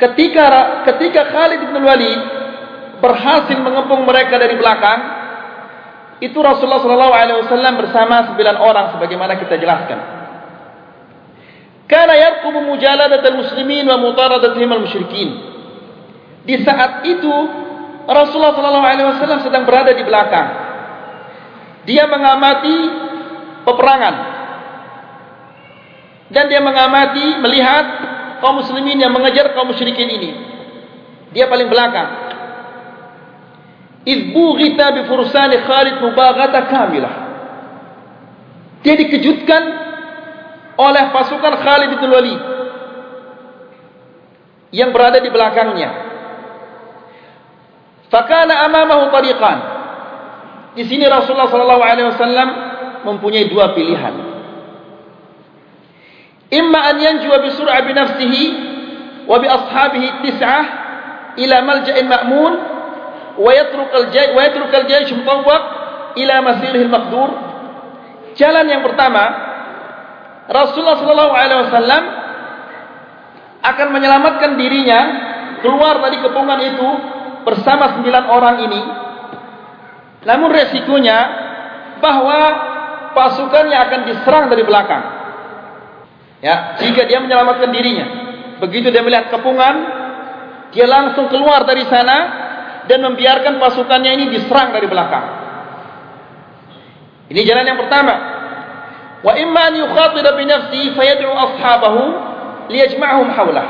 Ketika 0.00 0.44
ketika 0.90 1.32
Khalid 1.32 1.60
bin 1.70 1.80
Walid 1.84 2.20
berhasil 2.98 3.56
mengepung 3.60 4.02
mereka 4.08 4.36
dari 4.40 4.58
belakang, 4.58 5.00
itu 6.24 6.38
Rasulullah 6.40 6.82
sallallahu 6.82 7.14
alaihi 7.14 7.38
wasallam 7.46 7.74
bersama 7.78 8.32
sembilan 8.32 8.56
orang 8.58 8.86
sebagaimana 8.96 9.38
kita 9.38 9.54
jelaskan. 9.60 9.98
Kana 11.84 12.16
yarqubu 12.16 12.64
mujaladatal 12.64 13.38
muslimin 13.38 13.84
wa 13.84 14.00
mutaradatihim 14.00 14.70
al-musyrikin. 14.72 15.28
Di 16.44 16.60
saat 16.64 17.04
itu 17.04 17.34
Rasulullah 18.08 18.56
sallallahu 18.56 18.88
alaihi 18.88 19.08
wasallam 19.08 19.40
sedang 19.44 19.64
berada 19.68 19.92
di 19.92 20.04
belakang. 20.04 20.48
Dia 21.84 22.08
mengamati 22.08 23.03
peperangan. 23.64 24.14
Dan 26.30 26.44
dia 26.48 26.60
mengamati 26.60 27.40
melihat 27.40 27.84
kaum 28.40 28.60
muslimin 28.60 29.00
yang 29.00 29.12
mengejar 29.12 29.52
kaum 29.52 29.68
musyrikin 29.68 30.08
ini. 30.08 30.30
Dia 31.36 31.50
paling 31.50 31.68
belakang. 31.68 32.08
Izbu 34.04 34.60
kita 34.60 34.92
bi 34.92 35.02
fursani 35.08 35.64
Khalid 35.64 36.04
mubaghata 36.04 36.60
kamilah. 36.68 37.14
Dia 38.84 38.94
dikejutkan 39.00 39.62
oleh 40.76 41.04
pasukan 41.08 41.54
Khalid 41.64 41.90
bin 41.96 42.10
Walid 42.12 42.40
yang 44.74 44.92
berada 44.92 45.22
di 45.22 45.30
belakangnya. 45.32 45.90
Fakana 48.12 48.68
amamahu 48.68 49.08
tariqan. 49.08 49.58
Di 50.74 50.84
sini 50.84 51.06
Rasulullah 51.06 51.48
sallallahu 51.48 51.82
alaihi 51.82 52.08
wasallam 52.10 52.48
mempunyai 53.04 53.46
dua 53.52 53.76
pilihan. 53.76 54.14
Imma 56.52 56.80
an 56.92 56.96
yanjua 57.00 57.40
bi 57.40 57.50
sur'a 57.52 57.82
bi 57.84 57.92
nafsihi 57.92 58.44
wa 59.24 59.36
bi 59.40 59.46
ashabihi 59.48 60.08
tis'ah 60.28 60.64
ila 61.40 61.56
malja'in 61.64 62.06
ma'mun 62.06 62.52
wa 63.40 63.50
yatruk 63.50 63.90
al-jay 63.90 64.30
wa 64.30 64.40
yatruk 64.44 64.70
al-jay 64.70 65.02
mutawwaq 65.10 65.62
ila 66.14 66.34
masirihil 66.44 66.92
maqdur. 66.92 67.30
Jalan 68.34 68.66
yang 68.66 68.82
pertama, 68.82 69.24
Rasulullah 70.50 70.98
sallallahu 70.98 71.32
alaihi 71.32 71.60
wasallam 71.70 72.02
akan 73.64 73.88
menyelamatkan 73.94 74.60
dirinya 74.60 75.00
keluar 75.64 76.02
dari 76.04 76.20
kepungan 76.20 76.60
itu 76.60 76.88
bersama 77.48 77.96
sembilan 77.98 78.24
orang 78.28 78.56
ini. 78.68 78.82
Namun 80.24 80.48
resikonya 80.52 81.18
bahwa 82.00 82.40
pasukannya 83.14 83.78
akan 83.78 84.00
diserang 84.10 84.46
dari 84.52 84.62
belakang. 84.66 85.02
Ya, 86.44 86.76
jika 86.76 87.08
dia 87.08 87.24
menyelamatkan 87.24 87.72
dirinya. 87.72 88.06
Begitu 88.60 88.92
dia 88.92 89.00
melihat 89.00 89.32
kepungan, 89.32 89.74
dia 90.76 90.84
langsung 90.84 91.32
keluar 91.32 91.64
dari 91.64 91.88
sana 91.88 92.18
dan 92.84 93.00
membiarkan 93.00 93.56
pasukannya 93.56 94.10
ini 94.12 94.24
diserang 94.34 94.76
dari 94.76 94.84
belakang. 94.84 95.24
Ini 97.32 97.40
jalan 97.48 97.64
yang 97.64 97.78
pertama. 97.80 98.14
Wa 99.24 99.32
imma 99.40 99.72
an 99.72 99.74
yukhatira 99.80 100.36
bi 100.36 100.44
nafsihi 100.44 100.92
fayad'u 100.92 101.32
ashabahu 101.32 102.02
liyajma'hum 102.68 103.28
hawlah. 103.32 103.66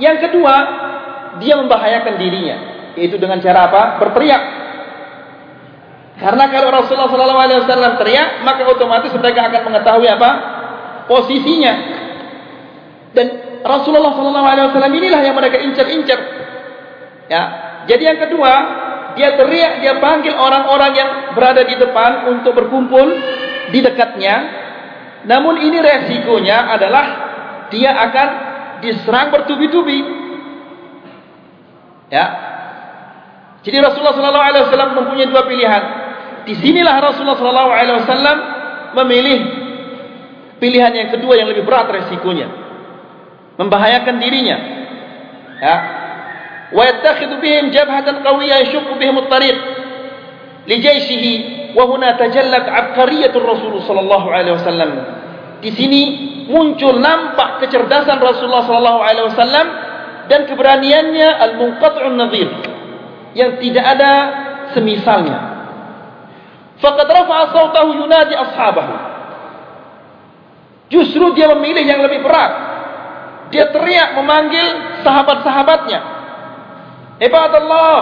Yang 0.00 0.28
kedua, 0.28 0.54
dia 1.44 1.60
membahayakan 1.60 2.16
dirinya, 2.16 2.56
yaitu 2.96 3.20
dengan 3.20 3.36
cara 3.44 3.68
apa? 3.68 3.82
Berteriak. 4.00 4.42
Karena 6.22 6.44
kalau 6.54 6.70
Rasulullah 6.70 7.10
SAW 7.10 7.98
teriak, 7.98 8.46
maka 8.46 8.62
otomatis 8.70 9.10
mereka 9.10 9.50
akan 9.50 9.62
mengetahui 9.66 10.06
apa? 10.06 10.30
Posisinya. 11.10 11.74
Dan 13.10 13.26
Rasulullah 13.66 14.14
SAW 14.14 14.86
inilah 14.86 15.18
yang 15.18 15.34
mereka 15.34 15.58
incar-incar. 15.58 16.20
Ya. 17.26 17.42
Jadi 17.90 18.02
yang 18.06 18.18
kedua, 18.22 18.52
dia 19.18 19.34
teriak, 19.34 19.82
dia 19.82 19.98
panggil 19.98 20.30
orang-orang 20.38 20.92
yang 20.94 21.10
berada 21.34 21.66
di 21.66 21.74
depan 21.74 22.30
untuk 22.30 22.54
berkumpul 22.54 23.18
di 23.74 23.82
dekatnya. 23.82 24.62
Namun 25.26 25.58
ini 25.58 25.82
resikonya 25.82 26.70
adalah 26.70 27.04
dia 27.74 27.98
akan 27.98 28.28
diserang 28.78 29.34
bertubi-tubi. 29.34 30.00
Ya. 32.14 32.26
Jadi 33.62 33.76
Rasulullah 33.78 34.14
sallallahu 34.14 34.46
alaihi 34.46 34.64
wasallam 34.70 34.90
mempunyai 35.02 35.26
dua 35.30 35.46
pilihan. 35.50 36.01
Di 36.42 36.54
sinilah 36.58 36.98
Rasulullah 36.98 37.38
sallallahu 37.38 37.70
alaihi 37.70 37.96
wasallam 38.02 38.36
memilih 38.98 39.40
pilihan 40.58 40.92
yang 40.94 41.08
kedua 41.10 41.38
yang 41.38 41.50
lebih 41.50 41.66
berat 41.66 41.90
resikonya. 41.90 42.50
Membahayakan 43.58 44.16
dirinya. 44.18 44.56
Ya. 45.62 45.76
Wa 46.72 46.82
yattakhidhu 46.88 47.38
bihim 47.38 47.70
jabhatan 47.70 48.24
qawiyya 48.24 48.64
yashqu 48.66 48.92
bihim 48.96 49.16
at-tariq 49.22 49.58
li 50.66 50.76
jayshihi 50.80 51.32
wa 51.76 51.84
huna 51.84 52.16
tajallat 52.16 52.64
'abqariyyatu 52.64 53.38
Rasulullah 53.38 53.86
sallallahu 53.86 54.26
alaihi 54.32 54.54
wasallam. 54.56 54.90
Di 55.62 55.70
sini 55.74 56.02
muncul 56.48 56.98
nampak 56.98 57.62
kecerdasan 57.62 58.18
Rasulullah 58.18 58.66
sallallahu 58.66 59.00
alaihi 59.04 59.26
wasallam 59.30 59.66
dan 60.26 60.48
keberaniannya 60.48 61.28
al-munqati'un 61.38 62.14
nadhir 62.18 62.48
yang 63.36 63.60
tidak 63.60 63.84
ada 63.84 64.12
semisalnya. 64.72 65.51
Faqad 66.82 67.06
rafa'a 67.06 67.54
sawtahu 67.54 67.94
yunadi 67.94 68.34
ashabahu. 68.34 68.94
Justru 70.90 71.32
dia 71.38 71.48
memilih 71.54 71.86
yang 71.86 72.02
lebih 72.02 72.20
berat. 72.20 72.52
Dia 73.54 73.70
teriak 73.70 74.18
memanggil 74.18 75.00
sahabat-sahabatnya. 75.06 76.00
Ibad 77.22 77.52
Allah. 77.54 78.00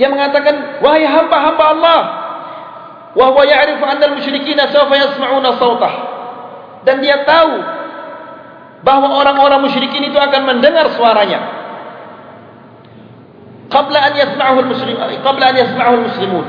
Dia 0.00 0.08
mengatakan, 0.08 0.80
wahai 0.80 1.04
hamba-hamba 1.04 1.64
Allah. 1.76 2.00
Wa 3.12 3.28
huwa 3.28 3.44
ya'rifu 3.44 3.84
anna 3.84 4.08
al-musyrikin 4.08 4.56
sawfa 4.72 4.96
yasma'una 4.96 5.60
sawtah. 5.60 5.94
Dan 6.88 7.04
dia 7.04 7.22
tahu 7.28 7.52
bahawa 8.82 9.22
orang-orang 9.22 9.62
musyrikin 9.62 10.02
itu 10.10 10.18
akan 10.18 10.42
mendengar 10.42 10.90
suaranya 10.98 11.62
qabla 13.70 13.98
an 14.10 14.12
yasma'uhu 14.18 14.58
al-muslim 14.66 14.96
qabla 15.22 15.44
an 15.54 15.56
yasma'uhu 15.56 15.94
al-muslimun 16.02 16.46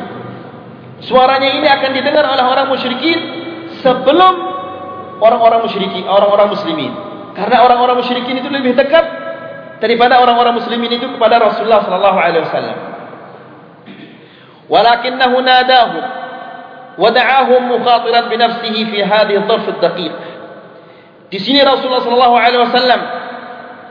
suaranya 1.01 1.49
ini 1.57 1.65
akan 1.65 1.89
didengar 1.95 2.25
oleh 2.29 2.45
orang 2.45 2.69
musyrikin 2.69 3.17
sebelum 3.81 4.33
orang-orang 5.23 5.65
musyrikin 5.65 6.05
orang-orang 6.05 6.53
muslimin. 6.53 6.91
Karena 7.33 7.65
orang-orang 7.65 7.97
musyrikin 7.97 8.37
itu 8.37 8.49
lebih 8.51 8.77
dekat 8.77 9.05
daripada 9.81 10.21
orang-orang 10.21 10.61
muslimin 10.61 10.91
itu 10.95 11.09
kepada 11.17 11.41
Rasulullah 11.41 11.81
sallallahu 11.81 12.17
alaihi 12.19 12.43
wasallam. 12.45 12.77
Walakinnahu 14.69 15.35
nadahu 15.43 15.97
wada'ahum 17.01 17.61
mukhatiran 17.73 18.29
bi 18.29 18.35
nafsihi 18.37 18.81
fi 18.93 18.99
hadhihi 19.01 19.37
ad-dharf 19.43 19.65
ad-daqiq. 19.65 20.13
Di 21.33 21.41
sini 21.41 21.65
Rasulullah 21.65 22.05
sallallahu 22.05 22.35
alaihi 22.37 22.61
wasallam 22.61 23.01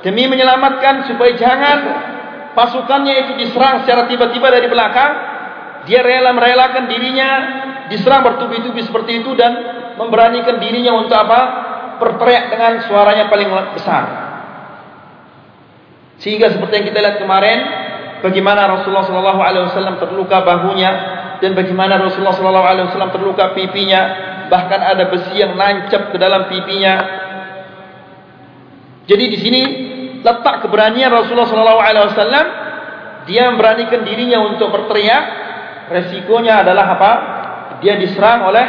demi 0.07 0.31
menyelamatkan 0.31 1.11
supaya 1.11 1.35
jangan 1.35 1.79
pasukannya 2.55 3.27
itu 3.27 3.33
diserang 3.43 3.83
secara 3.83 4.07
tiba-tiba 4.07 4.49
dari 4.55 4.71
belakang, 4.71 5.13
dia 5.87 6.01
rela 6.03 6.31
merelakan 6.31 6.87
dirinya 6.87 7.31
diserang 7.91 8.23
bertubi-tubi 8.23 8.81
seperti 8.87 9.21
itu 9.21 9.35
dan 9.35 9.53
memberanikan 9.99 10.63
dirinya 10.63 10.95
untuk 10.97 11.17
apa? 11.19 11.41
Berteriak 11.99 12.51
dengan 12.55 12.73
suaranya 12.87 13.27
paling 13.27 13.49
besar. 13.75 14.05
Sehingga 16.23 16.55
seperti 16.55 16.73
yang 16.83 16.87
kita 16.87 16.99
lihat 17.03 17.19
kemarin, 17.19 17.59
bagaimana 18.23 18.71
Rasulullah 18.79 19.07
sallallahu 19.07 19.41
alaihi 19.43 19.65
wasallam 19.67 19.99
terluka 19.99 20.39
bahunya 20.47 20.91
dan 21.43 21.59
bagaimana 21.59 21.99
Rasulullah 21.99 22.35
sallallahu 22.35 22.67
alaihi 22.67 22.87
wasallam 22.91 23.11
terluka 23.11 23.51
pipinya, 23.59 24.01
bahkan 24.47 24.79
ada 24.79 25.11
besi 25.11 25.35
yang 25.35 25.59
nancap 25.59 26.15
ke 26.15 26.17
dalam 26.23 26.47
pipinya. 26.47 26.95
Jadi 29.11 29.25
di 29.35 29.39
sini 29.43 29.63
letak 30.23 30.63
keberanian 30.63 31.11
Rasulullah 31.11 31.51
sallallahu 31.51 31.83
alaihi 31.83 32.07
wasallam 32.15 32.47
dia 33.27 33.51
memberanikan 33.51 34.07
dirinya 34.07 34.47
untuk 34.47 34.71
berteriak 34.71 35.42
resikonya 35.93 36.65
adalah 36.65 36.87
apa? 36.97 37.13
Dia 37.85 38.01
diserang 38.01 38.49
oleh 38.49 38.67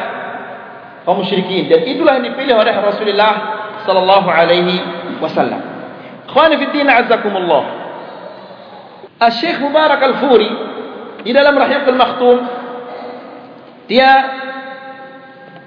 kaum 1.08 1.24
musyrikin. 1.24 1.72
Dan 1.72 1.88
itulah 1.88 2.20
yang 2.20 2.34
dipilih 2.34 2.56
oleh 2.60 2.74
Rasulullah 2.76 3.34
sallallahu 3.84 4.28
alaihi 4.28 4.76
wasallam. 5.20 5.62
Ikhwani 6.28 6.56
fi 6.58 6.66
din 6.74 6.90
azzakumullah 6.90 7.64
Al-Syekh 9.22 9.62
Mubarak 9.62 10.02
Al-Furi 10.02 10.50
di 11.24 11.32
dalam 11.32 11.54
Rahiq 11.54 11.86
Al-Makhtum 11.86 12.38
dia 13.88 14.12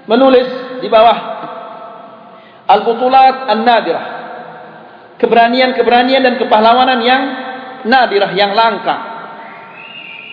menulis 0.05 0.49
di 0.83 0.87
bawah 0.91 1.17
Al-Butulat 2.67 3.47
An-Nadirah. 3.47 4.05
Keberanian-keberanian 5.17 6.21
dan 6.21 6.35
kepahlawanan 6.37 6.99
yang 7.01 7.23
nadirah 7.89 8.37
yang 8.37 8.53
langka 8.53 9.16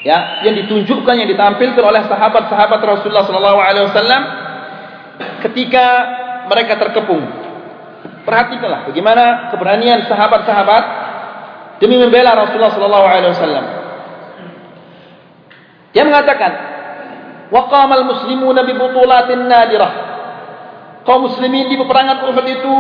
ya 0.05 0.45
yang 0.45 0.55
ditunjukkan 0.63 1.15
yang 1.17 1.29
ditampilkan 1.33 1.81
oleh 1.81 2.05
sahabat-sahabat 2.05 2.81
Rasulullah 2.85 3.25
sallallahu 3.25 3.59
alaihi 3.59 3.89
wasallam 3.89 4.23
ketika 5.49 5.87
mereka 6.53 6.77
terkepung. 6.77 7.25
Perhatikanlah 8.25 8.89
bagaimana 8.89 9.49
keberanian 9.53 10.05
sahabat-sahabat 10.09 10.85
demi 11.81 11.97
membela 11.97 12.37
Rasulullah 12.37 12.73
sallallahu 12.77 13.07
alaihi 13.09 13.33
wasallam. 13.33 13.65
Dia 15.97 16.05
mengatakan 16.05 16.53
waqamal 17.49 18.05
muslimuna 18.05 18.61
bi 18.69 18.77
butulatin 18.77 19.49
nadirah. 19.49 19.93
Kaum 21.05 21.29
muslimin 21.29 21.69
di 21.69 21.77
peperangan 21.77 22.29
Uhud 22.33 22.47
itu 22.49 22.75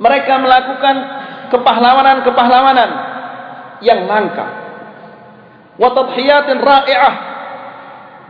mereka 0.00 0.36
melakukan 0.36 0.96
kepahlawanan-kepahlawanan 1.48 2.90
yang 3.80 4.04
langka 4.04 4.59
wa 5.80 5.88
tadhiyatin 5.96 6.60
ra'i'ah 6.60 7.14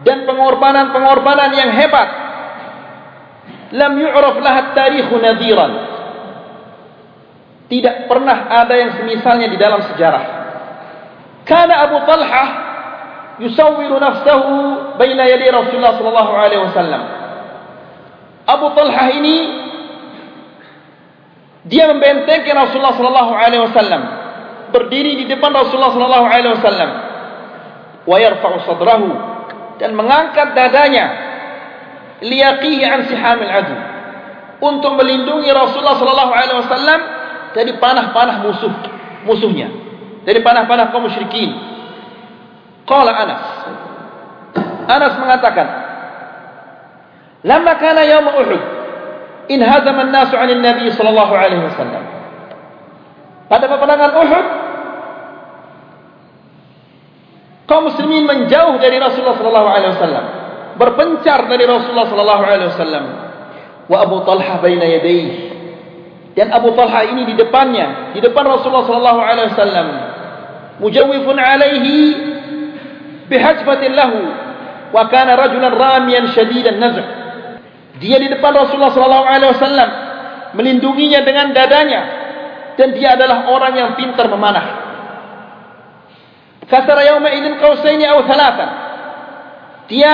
dan 0.06 0.22
pengorbanan-pengorbanan 0.24 1.50
yang 1.50 1.70
hebat. 1.74 2.08
Lam 3.74 3.92
yu'raf 3.98 4.36
lahat 4.38 4.66
tarikh 4.74 5.10
nadiran 5.18 5.72
tidak 7.70 8.10
pernah 8.10 8.50
ada 8.50 8.74
yang 8.74 8.90
semisalnya 8.98 9.46
di 9.46 9.58
dalam 9.58 9.82
sejarah. 9.94 10.24
Kana 11.46 11.86
Abu 11.86 12.02
Talha 12.02 12.44
yusawwiru 13.38 13.94
nafsahu 13.98 14.54
baina 14.98 15.26
yadi 15.30 15.46
Rasulullah 15.54 15.94
sallallahu 15.94 16.32
alaihi 16.34 16.62
wasallam. 16.66 17.02
Abu 18.46 18.66
Talha 18.74 19.06
ini 19.14 19.36
dia 21.70 21.86
membentengkan 21.94 22.58
Rasulullah 22.58 22.98
sallallahu 22.98 23.32
alaihi 23.38 23.62
wasallam. 23.70 24.02
Berdiri 24.74 25.22
di 25.22 25.24
depan 25.30 25.54
Rasulullah 25.54 25.94
sallallahu 25.94 26.26
alaihi 26.26 26.54
wasallam 26.58 27.09
wa 28.04 28.16
yarfa'u 28.16 28.56
sadrahu 28.64 29.10
dan 29.80 29.96
mengangkat 29.96 30.52
dadanya 30.56 31.06
liyaqihi 32.20 32.84
an 32.84 33.00
sihamil 33.08 33.48
adu 33.48 33.76
untuk 34.60 34.92
melindungi 35.00 35.48
Rasulullah 35.52 35.96
sallallahu 35.96 36.32
alaihi 36.36 36.58
wasallam 36.60 37.00
dari 37.56 37.72
panah-panah 37.80 38.36
musuh 38.44 38.72
musuhnya 39.24 39.90
dari 40.24 40.40
panah-panah 40.44 40.92
kaum 40.92 41.08
musyrikin. 41.08 41.50
Qala 42.84 43.12
Anas. 43.14 43.44
Anas 44.90 45.14
mengatakan 45.22 45.66
lamma 47.46 47.72
kana 47.78 48.02
yaum 48.04 48.26
Uhud 48.26 48.62
in 49.48 49.62
hazama 49.62 50.04
an-nasu 50.08 50.34
'an 50.36 50.50
an-nabi 50.50 50.90
sallallahu 50.92 51.32
alaihi 51.32 51.62
wasallam. 51.64 52.04
Pada 53.48 53.64
peperangan 53.66 54.12
Uhud 54.18 54.46
kaum 57.70 57.86
muslimin 57.86 58.26
menjauh 58.26 58.82
dari 58.82 58.98
Rasulullah 58.98 59.38
sallallahu 59.38 59.68
alaihi 59.70 59.92
wasallam 59.94 60.26
berpencar 60.80 61.44
dari 61.44 61.68
Rasulullah 61.68 62.08
sallallahu 62.08 62.42
alaihi 62.42 62.70
wasallam. 62.72 63.04
Wa 63.84 64.08
Abu 64.08 64.24
Talha 64.24 64.56
baina 64.64 64.88
yadayhi. 64.88 65.52
Dan 66.32 66.48
Abu 66.56 66.72
Talha 66.72 67.04
ini 67.04 67.28
di 67.28 67.34
depannya 67.36 68.16
di 68.16 68.24
depan 68.24 68.48
Rasulullah 68.48 68.88
sallallahu 68.88 69.20
alaihi 69.20 69.48
wasallam. 69.52 69.86
Mujawwifun 70.80 71.36
alaihi 71.36 71.96
bihajfatin 73.28 73.92
lahu. 73.92 74.20
Wa 74.96 75.06
kana 75.12 75.36
rajulan 75.36 75.70
ramiyan 75.76 76.32
shadidan 76.32 76.80
naz' 76.80 76.98
dia 78.00 78.16
di 78.16 78.32
depan 78.32 78.56
Rasulullah 78.56 78.90
sallallahu 78.96 79.26
alaihi 79.28 79.52
wasallam 79.52 79.90
melindunginya 80.56 81.20
dengan 81.20 81.52
dadanya. 81.52 82.02
Dan 82.80 82.96
dia 82.96 83.12
adalah 83.12 83.52
orang 83.52 83.76
yang 83.76 83.90
pintar 83.92 84.24
memanah 84.32 84.79
kasara 86.70 87.02
yawma 87.04 87.28
idin 87.34 87.58
qausaini 87.58 88.06
aw 88.06 88.22
thalathan 88.24 88.70
dia 89.90 90.12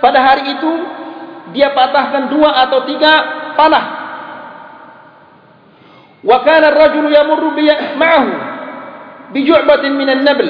pada 0.00 0.18
hari 0.24 0.56
itu 0.56 0.72
dia 1.52 1.76
patahkan 1.76 2.32
dua 2.32 2.64
atau 2.66 2.88
tiga 2.88 3.12
panah 3.54 3.84
wa 6.24 6.36
kana 6.44 6.72
ar-rajulu 6.72 7.08
yamurru 7.12 7.52
bi 7.56 7.68
ma'ahu 7.96 8.30
bi 9.36 9.40
ju'batin 9.44 9.92
min 9.94 10.08
an-nabl 10.08 10.48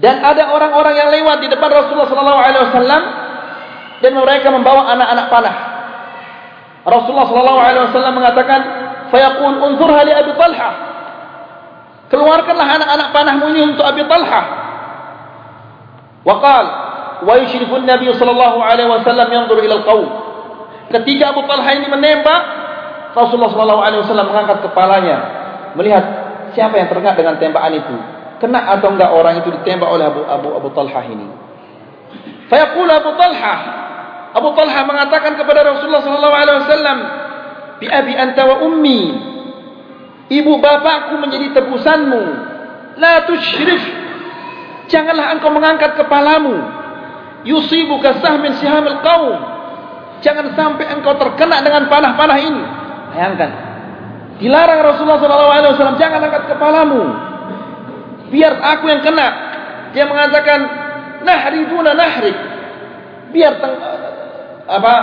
dan 0.00 0.24
ada 0.24 0.56
orang-orang 0.56 0.96
yang 0.96 1.08
lewat 1.12 1.44
di 1.44 1.48
depan 1.52 1.68
Rasulullah 1.68 2.08
sallallahu 2.08 2.40
alaihi 2.40 2.62
wasallam 2.72 3.02
dan 4.00 4.12
mereka 4.16 4.48
membawa 4.48 4.96
anak-anak 4.96 5.26
panah. 5.28 5.56
Rasulullah 6.88 7.28
sallallahu 7.28 7.60
alaihi 7.60 7.84
wasallam 7.92 8.14
mengatakan, 8.16 8.60
"Fayaqul 9.12 9.60
unzurha 9.60 10.00
li 10.08 10.12
Abi 10.16 10.32
Talha." 10.40 10.89
Keluarkanlah 12.10 12.66
anak-anak 12.66 13.08
panahmu 13.14 13.44
ini 13.54 13.60
untuk 13.70 13.86
Abi 13.86 14.02
Talha. 14.10 14.42
Wa 16.26 16.34
qala, 16.42 16.70
"Wa 17.22 17.34
yushrifu 17.38 17.78
an-nabi 17.78 18.10
sallallahu 18.12 18.58
alaihi 18.58 18.90
wasallam 18.90 19.30
yanzur 19.30 19.62
ila 19.62 19.74
al-qaum." 19.78 20.08
Ketika 20.90 21.30
Abu 21.30 21.46
Talha 21.46 21.70
ini 21.70 21.86
menembak, 21.86 22.42
Rasulullah 23.14 23.54
sallallahu 23.54 23.82
alaihi 23.82 24.00
wasallam 24.02 24.26
mengangkat 24.26 24.58
kepalanya 24.66 25.16
melihat 25.78 26.04
siapa 26.54 26.78
yang 26.78 26.90
terkena 26.90 27.14
dengan 27.14 27.34
tembakan 27.38 27.74
itu 27.78 27.96
kena 28.42 28.74
atau 28.74 28.90
enggak 28.90 29.10
orang 29.12 29.38
itu 29.38 29.48
ditembak 29.54 29.86
oleh 29.86 30.10
Abu 30.10 30.20
Abu 30.26 30.48
Abu 30.56 30.68
Talha 30.74 31.02
ini. 31.06 31.28
Fayaqul 32.50 32.90
Abu 32.90 33.10
Talha 33.14 33.54
Abu 34.34 34.48
Talha 34.54 34.80
mengatakan 34.86 35.34
kepada 35.34 35.66
Rasulullah 35.66 36.02
sallallahu 36.02 36.34
alaihi 36.34 36.58
wasallam, 36.62 36.98
"Bi 37.82 37.86
abi 37.90 38.12
anta 38.14 38.42
wa 38.46 38.56
ummi." 38.66 39.29
Ibu 40.30 40.52
bapakku 40.62 41.18
menjadi 41.18 41.58
tebusanmu. 41.58 42.22
La 43.02 43.26
tusyrif. 43.26 43.82
Janganlah 44.86 45.34
engkau 45.38 45.50
mengangkat 45.50 45.98
kepalamu. 45.98 46.54
Yusibuka 47.42 48.22
sahmin 48.22 48.54
sihamil 48.62 49.02
qaum. 49.02 49.38
Jangan 50.22 50.54
sampai 50.54 50.86
engkau 50.94 51.18
terkena 51.18 51.58
dengan 51.60 51.90
panah-panah 51.90 52.38
ini. 52.38 52.64
Bayangkan. 53.10 53.50
Dilarang 54.38 54.80
Rasulullah 54.80 55.20
wasallam 55.20 56.00
jangan 56.00 56.20
angkat 56.24 56.48
kepalamu 56.48 57.30
biar 58.30 58.54
aku 58.56 58.88
yang 58.88 59.02
kena. 59.02 59.28
Dia 59.90 60.06
mengatakan, 60.06 60.58
nahri 61.26 61.66
duna 61.66 61.92
nahri. 61.92 62.32
Biar 63.34 63.58
teng, 63.58 63.74
apa 64.70 64.94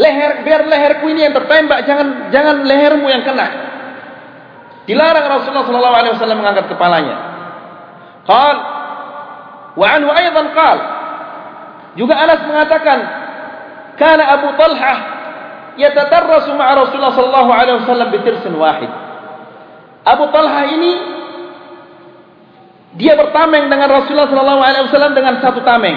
leher 0.00 0.44
biar 0.44 0.64
leherku 0.64 1.04
ini 1.12 1.28
yang 1.28 1.34
tertembak 1.36 1.84
jangan 1.84 2.32
jangan 2.32 2.64
lehermu 2.64 3.06
yang 3.12 3.24
kena. 3.26 3.48
Dilarang 4.88 5.26
Rasulullah 5.30 5.66
sallallahu 5.68 5.96
alaihi 5.96 6.14
wasallam 6.18 6.38
mengangkat 6.42 6.66
kepalanya. 6.72 7.16
Qal 8.26 8.56
wa 9.72 9.86
anhu 9.88 10.10
aidan 10.12 10.46
qal 10.52 10.78
juga 11.96 12.14
Anas 12.16 12.40
mengatakan 12.48 12.98
kana 14.00 14.24
Abu 14.40 14.48
Talhah 14.56 14.98
yatadarrasu 15.76 16.52
ma'a 16.56 16.72
Rasulullah 16.76 17.14
sallallahu 17.14 17.50
alaihi 17.52 17.76
wasallam 17.84 18.08
bi 18.10 18.18
tirsin 18.24 18.54
wahid. 18.56 18.90
Abu 20.02 20.24
Talhah 20.34 20.64
ini 20.72 20.92
dia 22.98 23.16
bertameng 23.16 23.72
dengan 23.72 23.88
Rasulullah 23.88 24.28
sallallahu 24.28 24.60
alaihi 24.60 24.84
wasallam 24.90 25.12
dengan 25.16 25.38
satu 25.40 25.60
tameng. 25.64 25.96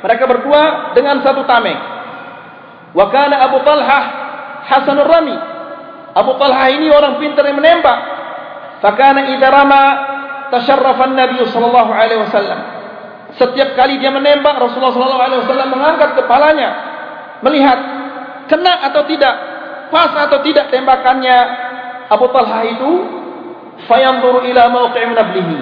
Mereka 0.00 0.24
berdua 0.26 0.92
dengan 0.96 1.22
satu 1.22 1.46
tameng. 1.46 1.93
Wa 2.94 3.10
kana 3.10 3.50
Abu 3.50 3.58
Talhah 3.66 4.04
Hasanur 4.64 5.10
Rami. 5.10 5.36
Abu 6.14 6.32
Talhah 6.40 6.66
ini 6.72 6.88
orang 6.88 7.18
pintar 7.20 7.44
yang 7.44 7.58
menembak. 7.58 7.98
Fakana 8.80 9.32
idza 9.34 9.48
rama 9.48 9.82
tasharrafa 10.52 11.10
an-nabi 11.10 11.42
sallallahu 11.48 11.90
alaihi 11.90 12.20
wasallam. 12.22 12.60
Setiap 13.34 13.74
kali 13.74 13.98
dia 13.98 14.14
menembak 14.14 14.56
Rasulullah 14.60 14.94
sallallahu 14.94 15.24
alaihi 15.26 15.40
wasallam 15.42 15.68
mengangkat 15.74 16.10
kepalanya 16.14 16.70
melihat 17.42 17.78
kena 18.46 18.88
atau 18.88 19.04
tidak, 19.04 19.34
pas 19.92 20.12
atau 20.16 20.38
tidak 20.40 20.70
tembakannya 20.70 21.36
Abu 22.08 22.30
Talhah 22.30 22.62
itu 22.68 22.90
fayanzuru 23.84 24.46
ila 24.48 24.62
mawqi'i 24.72 25.12
nablihi 25.12 25.58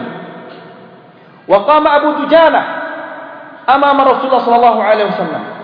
Wa 1.48 1.58
Abu 1.66 2.22
Dujana 2.22 2.62
amama 3.66 4.14
Rasulullah 4.14 4.42
sallallahu 4.46 4.78
alaihi 4.78 5.08
wasallam. 5.10 5.61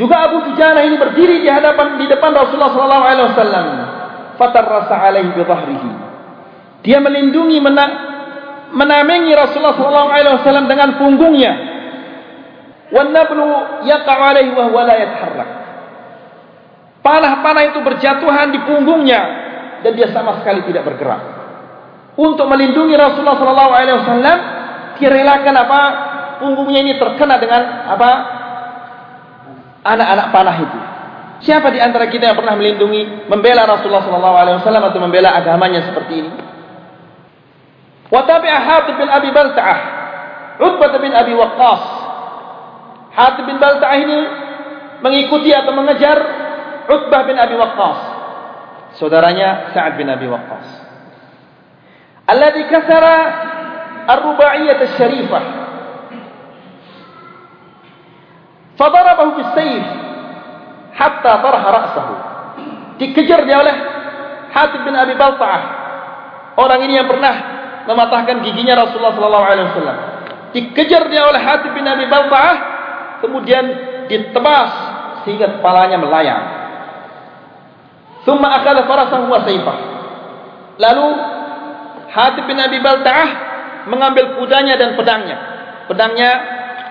Juga 0.00 0.32
Abu 0.32 0.48
Dujana 0.48 0.80
ini 0.80 0.96
berdiri 0.96 1.44
di 1.44 1.48
hadapan 1.52 2.00
di 2.00 2.08
depan 2.08 2.32
Rasulullah 2.32 2.72
sallallahu 2.72 3.04
alaihi 3.04 3.26
wasallam. 3.36 3.66
Fatarrasa 4.40 4.96
alaihi 4.96 5.36
bi 5.36 5.44
dhahrihi. 5.44 5.90
Dia 6.88 7.04
melindungi 7.04 7.60
mena 7.60 7.84
menamengi 8.72 9.36
Rasulullah 9.36 9.76
sallallahu 9.76 10.08
alaihi 10.08 10.34
wasallam 10.40 10.64
dengan 10.72 10.96
punggungnya. 10.96 11.52
Wan 12.96 13.12
nablu 13.12 13.44
yaqa 13.84 14.12
alaihi 14.16 14.56
wa 14.56 14.72
huwa 14.72 14.88
la 14.88 14.96
yataharrak. 15.04 15.50
Panah-panah 17.04 17.62
itu 17.68 17.84
berjatuhan 17.84 18.56
di 18.56 18.58
punggungnya 18.64 19.20
dan 19.84 19.92
dia 19.92 20.08
sama 20.16 20.40
sekali 20.40 20.64
tidak 20.64 20.88
bergerak. 20.88 21.20
Untuk 22.16 22.48
melindungi 22.48 22.96
Rasulullah 22.96 23.36
sallallahu 23.36 23.72
alaihi 23.76 23.96
wasallam, 24.00 24.38
direlakan 24.96 25.54
apa 25.60 25.80
punggungnya 26.40 26.88
ini 26.88 26.96
terkena 26.96 27.36
dengan 27.36 27.84
apa 27.84 28.39
anak-anak 29.84 30.26
panah 30.32 30.56
itu. 30.60 30.78
Siapa 31.40 31.72
di 31.72 31.80
antara 31.80 32.12
kita 32.12 32.32
yang 32.32 32.36
pernah 32.36 32.52
melindungi, 32.52 33.24
membela 33.24 33.64
Rasulullah 33.64 34.04
sallallahu 34.04 34.36
alaihi 34.36 34.56
wasallam 34.60 34.84
atau 34.92 34.98
membela 35.00 35.32
agamanya 35.32 35.88
seperti 35.88 36.14
ini? 36.20 36.32
Watabi 38.12 38.48
ahad 38.50 38.90
Hatib 38.90 38.96
bin 39.00 39.08
Abi 39.08 39.30
Balta'ah, 39.32 39.80
Utbah 40.60 40.98
bin 41.00 41.12
Abi 41.16 41.32
Waqqas. 41.32 41.82
Hatib 43.16 43.44
bin 43.48 43.56
Balta'ah 43.56 43.96
ini 43.96 44.18
mengikuti 45.00 45.48
atau 45.54 45.72
mengejar 45.72 46.18
Utbah 46.90 47.22
bin 47.24 47.40
Abi 47.40 47.56
Waqqas. 47.56 47.98
Saudaranya 49.00 49.72
Sa'ad 49.72 49.96
bin 49.96 50.10
Abi 50.10 50.26
Waqqas. 50.28 50.66
Alladhi 52.28 52.68
kasara 52.68 53.16
ar-ruba'iyyah 54.10 54.76
asy-syarifah, 54.76 55.44
Fadarabahu 58.80 59.36
bisayf 59.36 59.84
hatta 60.96 61.32
tarha 61.44 61.68
ra'sahu. 61.68 62.14
Dikejar 62.96 63.44
dia 63.44 63.60
oleh 63.60 63.76
Hatib 64.56 64.88
bin 64.88 64.96
Abi 64.96 65.12
Balta'ah. 65.20 65.62
Orang 66.56 66.80
ini 66.88 66.96
yang 66.96 67.04
pernah 67.04 67.34
mematahkan 67.84 68.40
giginya 68.40 68.80
Rasulullah 68.80 69.12
sallallahu 69.12 69.46
alaihi 69.46 69.68
wasallam. 69.68 69.98
Dikejar 70.56 71.12
dia 71.12 71.28
oleh 71.28 71.40
Hatib 71.44 71.76
bin 71.76 71.84
Abi 71.84 72.08
Balta'ah 72.08 72.56
kemudian 73.20 73.64
ditebas 74.08 74.72
sehingga 75.28 75.60
kepalanya 75.60 76.00
melayang. 76.00 76.44
Thumma 78.24 78.64
akhadha 78.64 78.88
farasahu 78.88 79.28
wa 79.28 79.44
sayfah. 79.44 79.78
Lalu 80.80 81.06
Hatib 82.16 82.48
bin 82.48 82.56
Abi 82.56 82.80
Balta'ah 82.80 83.28
mengambil 83.92 84.40
kudanya 84.40 84.80
dan 84.80 84.96
pedangnya. 84.96 85.36
Pedangnya 85.84 86.30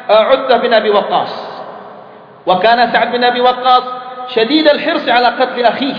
uh, 0.06 0.34
Utbah 0.38 0.62
bin 0.62 0.70
Abi 0.70 0.94
Waqqas. 0.94 1.49
Wa 2.50 2.58
kana 2.58 2.90
Sa'ad 2.90 3.14
bin 3.14 3.22
Abi 3.22 3.38
Waqqas 3.46 3.86
syadid 4.34 4.66
al-hirs 4.66 5.06
ala 5.06 5.38
qatl 5.38 5.62
akhih. 5.62 5.98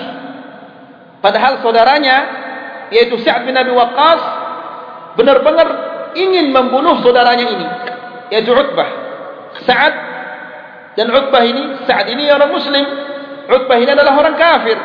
Padahal 1.23 1.63
saudaranya 1.63 2.17
yaitu 2.91 3.23
Sa'ad 3.23 3.47
bin 3.47 3.55
Abi 3.55 3.71
Waqqas 3.71 4.21
benar-benar 5.15 5.69
ingin 6.19 6.51
membunuh 6.51 6.99
saudaranya 7.07 7.47
ini 7.47 7.67
yaitu 8.35 8.51
Utbah. 8.51 8.91
Sa'ad 9.63 9.95
dan 10.99 11.07
Utbah 11.15 11.47
ini, 11.47 11.87
Sa'ad 11.87 12.11
ini 12.11 12.27
orang 12.35 12.51
muslim, 12.51 12.83
Utbah 13.47 13.79
ini 13.79 13.91
adalah 13.95 14.19
orang 14.19 14.35
kafir. 14.35 14.79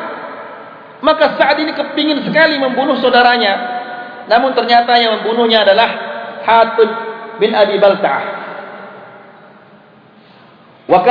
Maka 1.01 1.33
Sa'ad 1.33 1.57
ini 1.65 1.73
kepingin 1.73 2.21
sekali 2.29 2.61
membunuh 2.61 3.01
saudaranya 3.01 3.75
namun 4.25 4.57
ternyata 4.57 4.97
yang 4.97 5.21
membunuhnya 5.21 5.61
adalah 5.61 5.89
Hatib 6.45 6.89
bin 7.37 7.53
Abi 7.53 7.77
Balta'ah. 7.77 8.44
Wa 10.85 11.01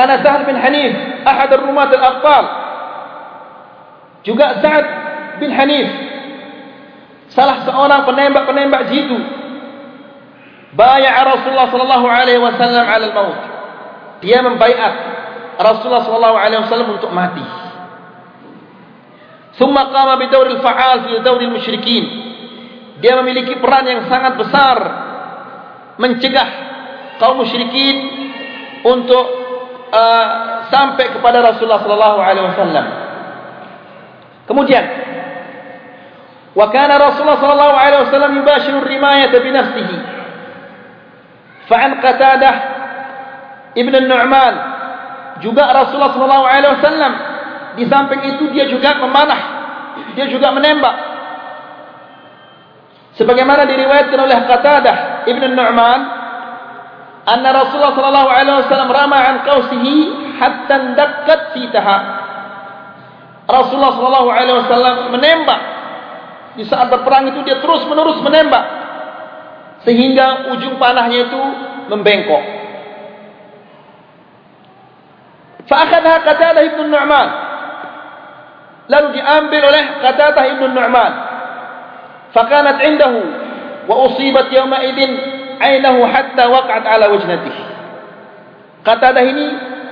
bin 0.46 0.56
Hanif 0.56 0.92
ahad 1.26 1.50
ar-rumat 1.50 1.90
al-aqtal. 1.90 2.44
Juga 4.24 4.62
Sa'ad 4.62 4.87
bin 5.42 5.50
Hanif 5.50 5.88
salah 7.34 7.66
seorang 7.66 8.06
penembak-penembak 8.06 8.82
jitu. 8.94 9.18
Bayar 10.74 11.22
Rasulullah 11.26 11.70
sallallahu 11.70 12.06
alaihi 12.06 12.42
wasallam 12.42 12.84
ala 12.87 13.04
al-maut 13.06 13.38
dia 14.22 14.42
membaiat 14.42 14.94
Rasulullah 15.60 16.02
sallallahu 16.02 16.37
alaihi 16.38 16.60
wasallam 16.66 16.98
untuk 16.98 17.10
mati. 17.14 17.44
Qama 19.54 20.18
bi 20.18 20.26
dawr 20.30 20.50
al-fa'al 20.50 21.06
fi 21.06 21.12
dawr 21.22 21.38
al-musyrikin 21.38 22.04
dia 22.98 23.14
memiliki 23.22 23.58
peran 23.58 23.87
yang 23.87 24.02
sangat 24.10 24.34
besar 24.38 24.76
mencegah 25.98 26.48
kaum 27.22 27.42
musyrikin 27.42 27.96
untuk 28.82 29.43
uh, 29.94 30.24
sampai 30.74 31.14
kepada 31.14 31.38
Rasulullah 31.38 31.80
sallallahu 31.87 32.18
alaihi 32.18 32.46
wasallam. 32.50 32.87
Kemudian 34.50 34.85
wa 36.54 36.66
kana 36.74 36.98
Rasulullah 36.98 37.38
sallallahu 37.38 37.76
alaihi 37.78 38.02
wasallam 38.11 38.33
yubashiru 38.42 38.83
ar-rimayah 38.83 39.30
bi 39.30 39.50
nafsihi. 39.54 39.98
Fa'an 41.70 42.02
qatadah 42.02 42.54
ibn 43.78 43.94
Nu'man 43.94 44.54
juga 45.40 45.70
Rasulullah 45.70 46.12
sallallahu 46.12 46.46
alaihi 46.46 46.72
wasallam 46.76 47.12
di 47.74 47.85
samping 47.90 48.20
itu 48.37 48.44
dia 48.54 48.68
juga 48.70 48.98
memanah 49.00 49.64
dia 50.14 50.26
juga 50.30 50.50
menembak. 50.54 50.96
Sebagaimana 53.14 53.62
diriwayatkan 53.70 54.18
oleh 54.18 54.38
Qatadah 54.50 54.96
ibn 55.30 55.42
Nu'man 55.54 56.00
anna 57.24 57.48
Rasulullah 57.52 57.96
sallallahu 57.96 58.30
alaihi 58.30 58.56
wasallam 58.64 58.90
rama 58.92 59.18
an 59.18 59.37
qausihi 59.48 59.96
hatta 60.37 60.76
dakkat 60.92 61.40
fitaha 61.56 61.98
Rasulullah 63.44 63.92
sallallahu 63.96 64.28
alaihi 64.32 64.56
wasallam 64.64 64.94
menembak 65.12 65.60
di 66.54 66.64
saat 66.68 66.87
berperang 66.88 67.34
itu 67.34 67.40
dia 67.44 67.58
terus 67.58 67.82
menerus 67.90 68.20
menembak 68.22 68.64
sehingga 69.84 70.48
ujung 70.56 70.80
panahnya 70.80 71.28
itu 71.28 71.42
membengkok. 71.92 72.44
Fa'akhadha 75.68 76.24
Qatadah 76.24 76.62
ibn 76.72 76.88
Nu'man. 76.88 77.28
Lalu 78.88 79.08
diambil 79.16 79.62
oleh 79.72 79.84
Qatadah 80.00 80.44
ibn 80.56 80.72
Nu'man. 80.72 81.12
Fakanat 82.32 82.80
indahu 82.84 83.20
wa 83.84 83.94
usibat 84.08 84.48
yawma 84.50 84.80
idin 84.88 85.12
ainahu 85.61 86.07
hatta 86.07 86.51
waqa'at 86.51 86.85
ala 86.87 87.07
wajnatih. 87.12 87.57
Qatadah 88.85 89.25
ini 89.25 89.47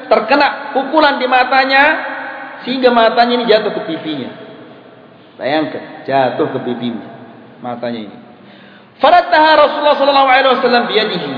terkena 0.09 0.75
pukulan 0.77 1.17
di 1.17 1.27
matanya 1.27 1.83
sehingga 2.63 2.93
matanya 2.93 3.41
ini 3.41 3.45
jatuh 3.49 3.73
ke 3.73 3.81
pipinya. 3.89 4.31
Bayangkan, 5.41 6.05
jatuh 6.07 6.49
ke 6.53 6.59
pipinya 6.61 7.13
matanya 7.63 8.11
ini. 8.11 8.17
Farattaha 8.99 9.51
Rasulullah 9.57 9.97
sallallahu 9.97 10.29
alaihi 10.29 10.53
wasallam 10.59 10.85
biyadihi. 10.91 11.33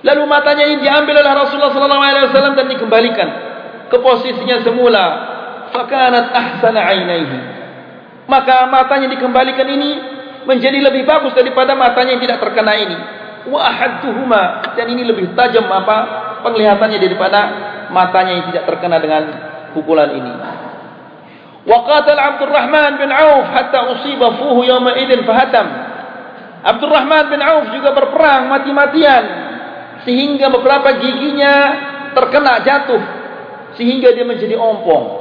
Lalu 0.00 0.22
matanya 0.26 0.64
ini 0.68 0.76
diambil 0.82 1.22
oleh 1.22 1.32
Rasulullah 1.32 1.72
sallallahu 1.72 2.04
alaihi 2.04 2.24
wasallam 2.28 2.54
dan 2.58 2.66
dikembalikan 2.68 3.28
ke 3.88 3.96
posisinya 3.96 4.60
semula. 4.66 5.06
Fakanat 5.70 6.34
ahsana 6.34 6.82
ainaihi. 6.82 7.38
Maka 8.26 8.66
matanya 8.66 9.06
dikembalikan 9.10 9.66
ini 9.70 9.90
menjadi 10.46 10.82
lebih 10.82 11.06
bagus 11.06 11.30
daripada 11.34 11.78
matanya 11.78 12.18
yang 12.18 12.22
tidak 12.22 12.38
terkena 12.42 12.74
ini. 12.74 12.96
Wa 13.48 13.60
ahadtuhuma 13.72 14.76
dan 14.76 14.86
ini 14.92 15.00
lebih 15.06 15.32
tajam 15.32 15.64
apa 15.64 15.96
penglihatannya 16.44 16.98
daripada 17.00 17.40
matanya 17.88 18.32
yang 18.36 18.44
tidak 18.52 18.64
terkena 18.68 19.00
dengan 19.00 19.22
pukulan 19.72 20.12
ini. 20.12 20.32
Wa 21.64 21.78
qatala 21.88 22.36
Abdurrahman 22.36 23.00
bin 23.00 23.08
Auf 23.12 23.46
hatta 23.52 23.80
usiba 23.96 24.36
fuhu 24.36 24.64
yawma 24.64 24.92
idin 24.96 25.24
fahatam. 25.24 25.66
Abdurrahman 26.60 27.32
bin 27.32 27.40
Auf 27.40 27.72
juga 27.72 27.96
berperang 27.96 28.52
mati-matian 28.52 29.24
sehingga 30.04 30.52
beberapa 30.52 30.96
giginya 31.00 31.54
terkena 32.12 32.60
jatuh 32.64 33.02
sehingga 33.80 34.12
dia 34.12 34.24
menjadi 34.24 34.56
ompong. 34.56 35.20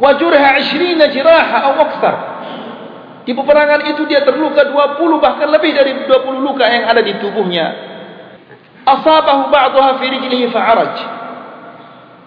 Wajurha 0.00 0.56
20 0.56 1.12
jiraha 1.12 1.58
atau 1.68 1.84
akthar. 1.84 2.16
Di 3.22 3.32
peperangan 3.38 3.86
itu 3.86 4.02
dia 4.10 4.26
terluka 4.26 4.66
20 4.66 5.22
bahkan 5.22 5.46
lebih 5.46 5.70
dari 5.70 5.92
20 6.10 6.42
luka 6.42 6.66
yang 6.66 6.90
ada 6.90 6.98
di 6.98 7.14
tubuhnya. 7.22 7.66
Asabahu 8.82 9.46
ba'daha 9.46 10.02
fi 10.02 10.06
rijlihi 10.10 10.50
fa'araj. 10.50 10.94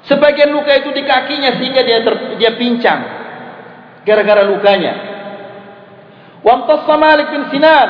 Sebagian 0.08 0.56
luka 0.56 0.72
itu 0.72 0.96
di 0.96 1.04
kakinya 1.04 1.60
sehingga 1.60 1.82
dia 1.84 2.00
ter, 2.00 2.14
dia 2.40 2.52
pincang 2.56 3.02
gara-gara 4.08 4.48
lukanya. 4.48 4.94
Wa 6.46 6.62
amtassa 6.62 6.96
Malik 6.96 7.28
bin 7.34 7.44
Sinan, 7.52 7.90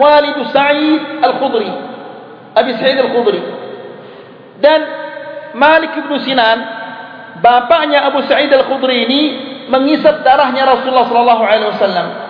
walid 0.00 0.38
Sa'id 0.50 1.02
Al-Khudri, 1.20 1.70
Abi 2.56 2.72
Sa'id 2.80 2.98
Al-Khudri. 2.98 3.40
Dan 4.58 4.80
Malik 5.54 5.94
bin 5.94 6.18
Sinan, 6.24 6.58
bapaknya 7.44 8.08
Abu 8.10 8.26
Sa'id 8.26 8.50
Al-Khudri 8.50 9.06
ini 9.06 9.20
mengisap 9.70 10.26
darahnya 10.26 10.66
Rasulullah 10.66 11.06
sallallahu 11.06 11.42
alaihi 11.46 11.70
wasallam 11.76 12.29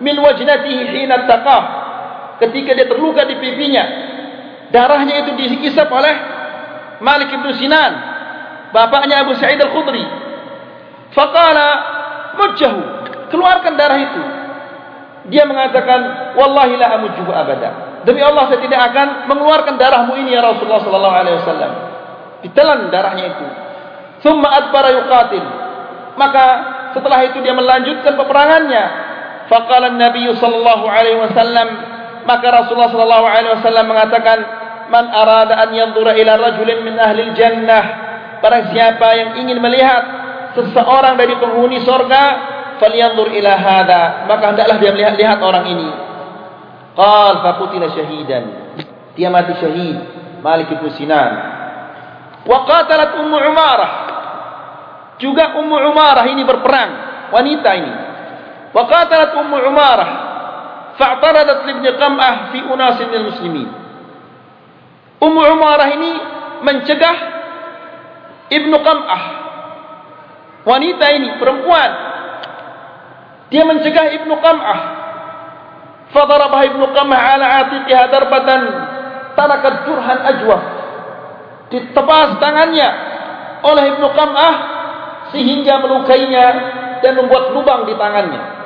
min 0.00 0.16
wajnatihi 0.16 0.82
hina 0.96 1.28
taqah 1.28 1.62
ketika 2.40 2.72
dia 2.72 2.88
terluka 2.88 3.28
di 3.28 3.36
pipinya 3.36 3.84
darahnya 4.72 5.28
itu 5.28 5.30
diisap 5.36 5.86
oleh 5.92 6.14
Malik 7.00 7.32
bin 7.32 7.52
Sinan 7.56 7.92
bapaknya 8.70 9.26
Abu 9.26 9.34
Sa'id 9.36 9.58
Al-Khudri. 9.60 10.04
Faqala 11.10 11.68
mujjahu. 12.38 12.80
Keluarkan 13.30 13.72
darah 13.78 13.98
itu. 13.98 14.22
Dia 15.30 15.46
mengatakan 15.46 16.32
wallahi 16.34 16.74
la 16.80 16.98
amujjuhu 16.98 17.30
abada. 17.30 18.02
Demi 18.02 18.24
Allah 18.24 18.48
saya 18.48 18.64
tidak 18.64 18.80
akan 18.90 19.28
mengeluarkan 19.28 19.76
darahmu 19.76 20.16
ini 20.24 20.32
ya 20.32 20.40
Rasulullah 20.40 20.80
sallallahu 20.80 21.16
alaihi 21.16 21.36
wasallam. 21.44 21.72
Ditelan 22.40 22.88
darahnya 22.88 23.24
itu. 23.36 23.46
Thumma 24.24 24.48
adbara 24.48 24.90
yuqatil. 24.96 25.44
Maka 26.16 26.44
setelah 26.96 27.20
itu 27.28 27.38
dia 27.44 27.54
melanjutkan 27.54 28.16
peperangannya 28.16 28.84
faqala 29.50 29.90
an-nabiy 29.90 30.30
sallallahu 30.38 30.86
alaihi 30.86 31.18
wasallam 31.18 31.68
maka 32.24 32.46
Rasulullah 32.46 32.94
sallallahu 32.94 33.26
alaihi 33.26 33.52
wasallam 33.58 33.86
mengatakan 33.90 34.38
man 34.92 35.10
arada 35.10 35.58
an 35.58 35.74
yanzura 35.74 36.14
ila 36.14 36.32
rajulin 36.38 36.86
min 36.86 36.94
ahli 36.94 37.32
al-jannah. 37.32 37.84
Barang 38.40 38.72
siapa 38.72 39.06
yang 39.18 39.30
ingin 39.42 39.58
melihat 39.60 40.02
seseorang 40.56 41.18
dari 41.20 41.36
penghuni 41.36 41.82
surga 41.84 42.22
falyanzur 42.80 43.34
ila 43.34 43.52
hadha. 43.56 44.02
Maka 44.30 44.44
hendaklah 44.54 44.76
dia 44.80 44.90
melihat 44.94 45.14
lihat 45.16 45.38
orang 45.42 45.64
ini. 45.68 45.88
Qal 46.96 47.34
faqutila 47.44 47.92
syahidan. 47.92 48.44
Dia 49.18 49.28
mati 49.28 49.52
syahid 49.58 49.96
Malik 50.40 50.72
bin 50.72 50.88
Sinan. 50.96 51.32
Wa 52.46 52.58
qatalat 52.64 53.20
ummu 53.20 53.36
umarah. 53.36 53.92
Juga 55.20 55.60
ummu 55.60 55.76
umarah 55.92 56.24
ini 56.32 56.42
berperang 56.48 56.90
wanita 57.28 57.70
ini 57.76 58.09
umarah 58.72 60.10
fa'taradat 60.98 61.58
li 61.66 61.72
ibn 61.78 61.86
qam'ah 61.96 62.34
fi 62.54 62.58
unas 62.66 62.96
min 63.02 63.22
muslimin 63.26 63.68
ummu 65.20 65.40
umarah 65.56 65.88
ini 65.94 66.12
mencegah 66.62 67.16
ibnu 68.52 68.76
qam'ah 68.84 69.22
wanita 70.68 71.06
ini 71.16 71.28
perempuan 71.40 72.10
dia 73.50 73.66
mencegah 73.66 74.06
Ibnu 74.22 74.34
Qam'ah. 74.38 74.80
Fadarabah 76.14 76.62
Ibnu 76.70 76.86
Qam'ah 76.94 77.22
ala 77.34 77.46
atiqiha 77.66 78.02
darbatan 78.06 78.60
tarakat 79.34 79.74
jurhan 79.90 80.18
ajwah. 80.22 80.62
Ditebas 81.74 82.38
tangannya 82.38 82.88
oleh 83.66 83.84
Ibnu 83.98 84.06
Qam'ah 84.14 84.54
sehingga 85.34 85.82
melukainya 85.82 86.46
dan 87.02 87.18
membuat 87.18 87.50
lubang 87.54 87.90
di 87.90 87.94
tangannya. 87.98 88.59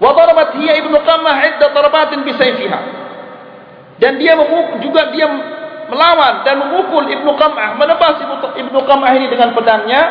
Wa 0.00 0.10
darabat 0.16 0.56
hiya 0.60 0.80
Ibnu 0.84 0.96
Qam'ah 1.02 1.36
idda 1.52 1.66
darbatin 1.72 2.24
bi 2.24 2.32
sayfiha. 2.36 2.80
Dan 4.00 4.18
dia 4.18 4.34
memukul 4.34 4.80
juga 4.82 5.12
dia 5.12 5.28
melawan 5.90 6.42
dan 6.46 6.56
memukul 6.62 7.04
Ibnu 7.10 7.32
Qam'ah, 7.36 7.76
menebas 7.76 8.22
Ibnu 8.56 8.78
Qam'ah 8.88 9.12
ini 9.16 9.26
dengan 9.28 9.52
pedangnya 9.52 10.02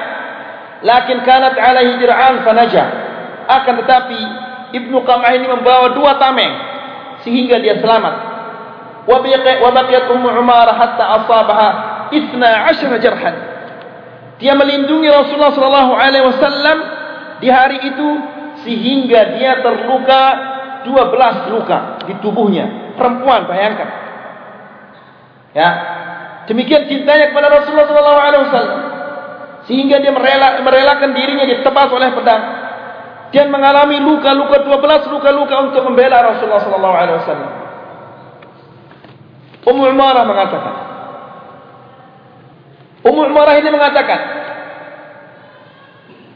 Lakin 0.82 1.22
kanat 1.22 1.62
alaihi 1.62 2.02
dir'an 2.02 2.42
fanaja. 2.42 2.84
Akan 3.46 3.78
tetapi 3.86 4.20
Ibnu 4.74 4.98
Qam'ah 5.06 5.34
ini 5.38 5.46
membawa 5.46 5.94
dua 5.94 6.18
tameng 6.18 6.54
sehingga 7.22 7.62
dia 7.62 7.78
selamat. 7.78 8.34
Wa 9.06 9.18
baqiyat 9.22 10.10
Ummu 10.10 10.30
Umarah 10.42 10.78
hatta 10.78 11.22
asabaha 11.22 11.70
12 12.10 12.98
jarhan. 13.02 13.36
Dia 14.42 14.58
melindungi 14.58 15.06
Rasulullah 15.06 15.54
sallallahu 15.54 15.94
alaihi 15.94 16.26
wasallam 16.26 16.78
di 17.46 17.50
hari 17.50 17.78
itu 17.94 18.10
sehingga 18.64 19.38
dia 19.38 19.62
terluka 19.62 20.22
12 20.86 21.54
luka 21.54 21.78
di 22.06 22.14
tubuhnya. 22.22 22.96
Perempuan 22.98 23.46
bayangkan. 23.50 23.90
Ya. 25.54 25.70
Demikian 26.50 26.90
cintanya 26.90 27.32
kepada 27.32 27.48
Rasulullah 27.54 27.88
sallallahu 27.88 28.22
alaihi 28.22 28.44
wasallam 28.50 28.80
sehingga 29.70 30.02
dia 30.02 30.10
merela, 30.10 30.58
merelakan 30.66 31.14
dirinya 31.14 31.46
ditebas 31.46 31.90
oleh 31.94 32.10
pedang 32.18 32.44
dan 33.32 33.48
mengalami 33.54 34.02
luka-luka 34.02 34.66
12 34.66 35.14
luka-luka 35.14 35.56
untuk 35.70 35.82
membela 35.86 36.34
Rasulullah 36.34 36.66
sallallahu 36.66 36.96
alaihi 36.98 37.18
wasallam. 37.22 37.52
Ummu 39.62 39.84
Umarah 39.94 40.26
mengatakan 40.26 40.76
Ummu 43.06 43.22
Umarah 43.30 43.56
ini 43.62 43.70
mengatakan 43.70 44.20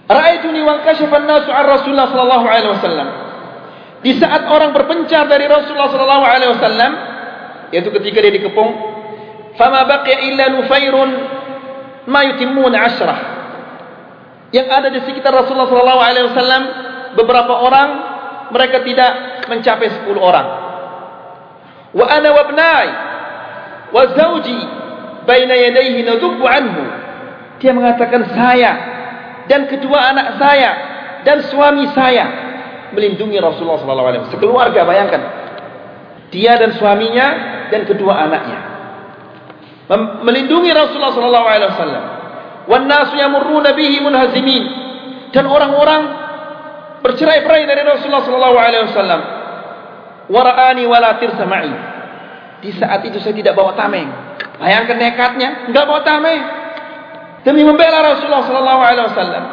Ra'aituni 0.05 0.61
wa 0.61 0.85
kashafa 0.85 1.17
an-nasu 1.17 1.49
'an 1.49 1.65
Rasulullah 1.65 2.07
sallallahu 2.13 2.45
alaihi 2.45 2.71
wasallam. 2.77 3.07
Di 4.05 4.11
saat 4.21 4.45
orang 4.45 4.69
berpencar 4.69 5.25
dari 5.25 5.49
Rasulullah 5.49 5.89
sallallahu 5.89 6.25
alaihi 6.29 6.51
wasallam, 6.53 6.91
yaitu 7.73 7.89
ketika 7.89 8.21
dia 8.21 8.33
dikepung, 8.37 8.69
fama 9.57 9.81
baqiya 9.89 10.29
illa 10.29 10.45
nufairun 10.53 11.09
ma 12.05 12.21
yutimmun 12.21 12.69
'ashrah. 12.77 13.19
Yang 14.53 14.67
ada 14.69 14.87
di 14.93 14.99
sekitar 15.09 15.33
Rasulullah 15.33 15.65
sallallahu 15.73 16.01
alaihi 16.05 16.25
wasallam 16.29 16.63
beberapa 17.17 17.53
orang 17.65 17.89
mereka 18.53 18.85
tidak 18.85 19.11
mencapai 19.49 19.89
10 19.89 20.21
orang. 20.21 20.47
Wa 21.97 22.05
ana 22.13 22.29
wa 22.29 22.41
ibnai 22.45 22.89
wa 23.89 24.01
zawji 24.13 24.59
baina 25.25 25.57
yadayhi 25.57 26.05
nadubbu 26.05 26.45
anhu. 26.45 26.83
Dia 27.57 27.73
mengatakan 27.73 28.21
saya 28.37 28.71
dan 29.45 29.69
kedua 29.69 30.13
anak 30.15 30.41
saya 30.41 30.71
dan 31.25 31.45
suami 31.49 31.89
saya 31.93 32.25
melindungi 32.93 33.37
Rasulullah 33.41 33.81
sallallahu 33.81 34.09
alaihi 34.09 34.21
wasallam. 34.25 34.37
Sekeluarga 34.39 34.81
bayangkan. 34.85 35.21
Dia 36.33 36.57
dan 36.57 36.75
suaminya 36.75 37.27
dan 37.69 37.85
kedua 37.85 38.27
anaknya 38.27 38.75
melindungi 39.93 40.73
Rasulullah 40.73 41.13
sallallahu 41.13 41.47
alaihi 41.47 41.69
wasallam. 41.69 42.03
Wan 42.65 42.83
nasu 42.89 43.13
yamurruna 43.13 43.77
bihi 43.77 44.01
munhazimin. 44.01 44.63
Dan 45.29 45.45
orang-orang 45.45 46.01
bercerai-berai 47.05 47.69
dari 47.69 47.83
Rasulullah 47.85 48.25
sallallahu 48.25 48.57
alaihi 48.57 48.83
wasallam. 48.89 49.21
Wara'ani 50.25 50.83
wala 50.89 51.21
tirsa 51.21 51.45
ma'i. 51.45 51.69
Di 52.65 52.73
saat 52.73 53.05
itu 53.05 53.21
saya 53.21 53.37
tidak 53.37 53.53
bawa 53.53 53.77
tameng. 53.77 54.09
Bayangkan 54.57 54.97
nekatnya, 54.97 55.69
enggak 55.69 55.85
bawa 55.85 56.01
tameng 56.01 56.41
demi 57.45 57.61
membela 57.61 58.01
Rasulullah 58.01 58.43
sallallahu 58.43 58.81
alaihi 58.81 59.07
wasallam. 59.13 59.43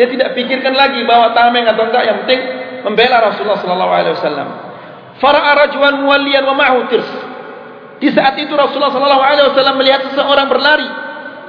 Dia 0.00 0.08
tidak 0.08 0.32
pikirkan 0.32 0.72
lagi 0.72 1.04
bawa 1.04 1.36
tameng 1.36 1.68
atau 1.68 1.84
enggak, 1.84 2.02
yang 2.08 2.16
penting 2.24 2.40
membela 2.80 3.20
Rasulullah 3.20 3.60
sallallahu 3.60 3.92
alaihi 3.92 4.14
wasallam. 4.16 4.48
Fara'a 5.20 5.50
rajulan 5.68 6.00
muwalliyan 6.00 6.42
wa 6.48 6.56
ma'hu 6.56 6.88
tirs. 6.88 7.10
Di 8.00 8.10
saat 8.10 8.34
itu 8.40 8.50
Rasulullah 8.56 8.90
sallallahu 8.90 9.22
alaihi 9.22 9.46
wasallam 9.52 9.76
melihat 9.78 10.02
seseorang 10.10 10.48
berlari 10.48 10.88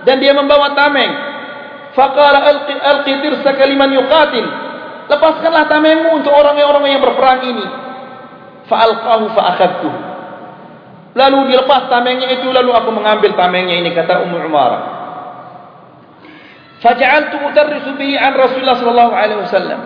dan 0.03 0.19
dia 0.19 0.35
membawa 0.35 0.75
tameng. 0.75 1.09
Faqala 1.95 2.39
alqi 2.51 2.75
alqi 2.77 3.13
tirsaka 3.23 3.63
liman 3.63 3.89
yuqatil. 3.95 4.45
Lepaskanlah 5.07 5.65
tamengmu 5.71 6.19
untuk 6.19 6.31
orang-orang 6.35 6.93
yang 6.93 7.01
berperang 7.01 7.41
ini. 7.47 7.65
Fa'alqahu 8.67 9.25
fa'akhadtuhu. 9.35 9.99
Lalu 11.13 11.53
dilepas 11.53 11.93
tamengnya 11.93 12.25
itu 12.33 12.49
lalu 12.49 12.73
aku 12.73 12.89
mengambil 12.89 13.37
tamengnya 13.37 13.77
ini 13.77 13.93
kata 13.93 14.25
Ummu 14.25 14.37
Umarah. 14.49 15.02
Faja'altu 16.83 17.39
mudarrisu 17.39 17.95
bihi 17.95 18.19
an 18.19 18.35
Rasulullah 18.35 18.75
sallallahu 18.75 19.13
alaihi 19.15 19.39
wasallam. 19.39 19.79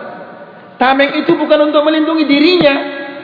Tameng 0.82 1.14
itu 1.22 1.30
bukan 1.38 1.70
untuk 1.70 1.86
melindungi 1.86 2.26
dirinya, 2.26 2.74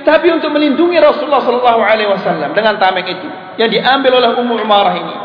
tapi 0.06 0.30
untuk 0.30 0.54
melindungi 0.54 0.94
Rasulullah 1.02 1.42
sallallahu 1.42 1.80
alaihi 1.82 2.06
wasallam 2.06 2.54
dengan 2.54 2.78
tameng 2.78 3.02
itu 3.02 3.26
yang 3.58 3.66
diambil 3.74 4.22
oleh 4.22 4.30
Ummu 4.38 4.54
Umarah 4.62 4.94
ini. 4.94 5.16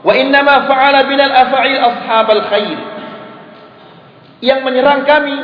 Wa 0.00 0.12
inna 0.16 0.40
ma 0.40 0.64
fa'ala 0.64 1.04
bina 1.04 1.28
al-af'il 1.28 1.76
ashabal 1.76 2.44
khair. 2.48 2.78
Yang 4.40 4.60
menyerang 4.64 5.04
kami 5.04 5.36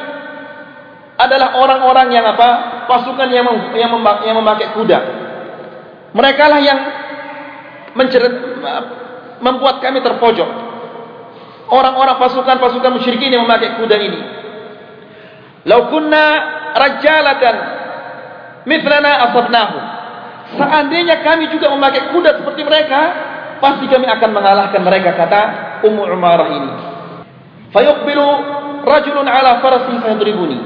adalah 1.21 1.53
orang-orang 1.61 2.17
yang 2.17 2.25
apa? 2.25 2.81
Pasukan 2.89 3.29
yang 3.29 3.45
mem 3.45 3.77
yang, 3.77 3.93
mem 3.93 4.09
yang 4.25 4.37
memakai 4.41 4.73
kuda. 4.73 4.99
Mereka 6.17 6.45
lah 6.49 6.61
yang 6.65 6.81
membuat 9.45 9.85
kami 9.85 10.01
terpojok 10.01 10.66
orang-orang 11.71 12.17
pasukan-pasukan 12.19 12.93
musyrikin 12.95 13.35
yang 13.35 13.45
memakai 13.47 13.79
kuda 13.79 13.97
ini. 13.99 14.21
Lau 15.67 15.91
kunna 15.91 16.25
rajalatan 16.79 17.57
mithlana 18.69 19.31
asabnahu. 19.31 19.79
Seandainya 20.55 21.27
kami 21.27 21.51
juga 21.51 21.75
memakai 21.75 22.15
kuda 22.15 22.39
seperti 22.39 22.63
mereka, 22.63 23.01
pasti 23.59 23.91
kami 23.91 24.07
akan 24.07 24.31
mengalahkan 24.31 24.81
mereka 24.83 25.11
kata 25.19 25.43
Ummu 25.83 26.07
Umarah 26.07 26.49
ini. 26.55 26.73
Fayuqbilu 27.75 28.27
rajulun 28.87 29.27
ala 29.27 29.59
farasi 29.59 29.99
fayadribuni. 29.99 30.59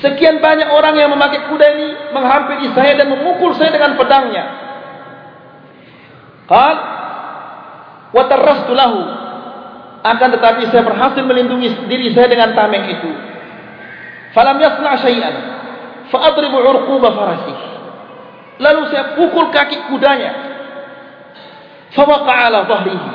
Sekian 0.00 0.40
banyak 0.40 0.72
orang 0.72 0.96
yang 0.96 1.12
memakai 1.12 1.44
kuda 1.52 1.66
ini 1.76 1.88
menghampiri 2.16 2.72
saya 2.72 2.96
dan 2.96 3.12
memukul 3.12 3.52
saya 3.52 3.76
dengan 3.76 4.00
pedangnya. 4.00 4.44
Qal 6.48 6.76
wa 8.10 8.22
tarrastu 8.24 8.72
lahu 8.72 9.19
akan 10.00 10.28
tetapi 10.32 10.72
saya 10.72 10.80
berhasil 10.80 11.20
melindungi 11.20 11.84
diri 11.88 12.16
saya 12.16 12.32
dengan 12.32 12.56
tameng 12.56 12.88
itu. 12.88 13.10
Falam 14.32 14.56
yasna 14.56 14.96
syai'an. 14.96 15.34
Fa 16.08 16.32
adribu 16.32 16.56
urquba 16.56 17.12
farasi. 17.12 17.54
Lalu 18.60 18.80
saya 18.88 19.12
pukul 19.16 19.52
kaki 19.52 19.92
kudanya. 19.92 20.32
Fa 21.92 22.02
waqa'a 22.08 22.40
ala 22.48 22.64
dhahrihi. 22.64 23.10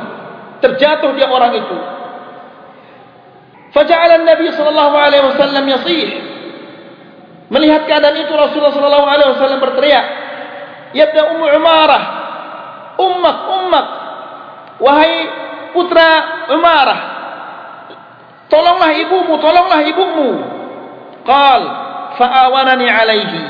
Terjatuh 0.62 1.12
dia 1.18 1.28
orang 1.30 1.54
itu. 1.58 1.78
Faja'ala 3.76 4.24
Nabi 4.24 4.48
sallallahu 4.56 4.96
alaihi 4.96 5.24
wasallam 5.36 5.66
yasih. 5.68 6.06
Melihat 7.52 7.84
keadaan 7.86 8.18
itu 8.24 8.32
Rasulullah 8.32 8.72
sallallahu 8.72 9.06
alaihi 9.06 9.30
wasallam 9.36 9.60
berteriak, 9.62 10.06
"Yabda 10.96 11.22
Ummu 11.36 11.46
Umarah, 11.60 12.04
ummak 12.98 13.38
ummak." 13.52 13.88
Wahai 14.80 15.45
putra 15.76 16.10
Umarah 16.56 17.16
tolonglah 18.56 18.92
ibumu 18.96 19.34
tolonglah 19.42 19.82
ibumu. 19.86 20.30
Qal 21.26 21.62
fa'awanani 22.16 22.88
alaihi. 22.88 23.42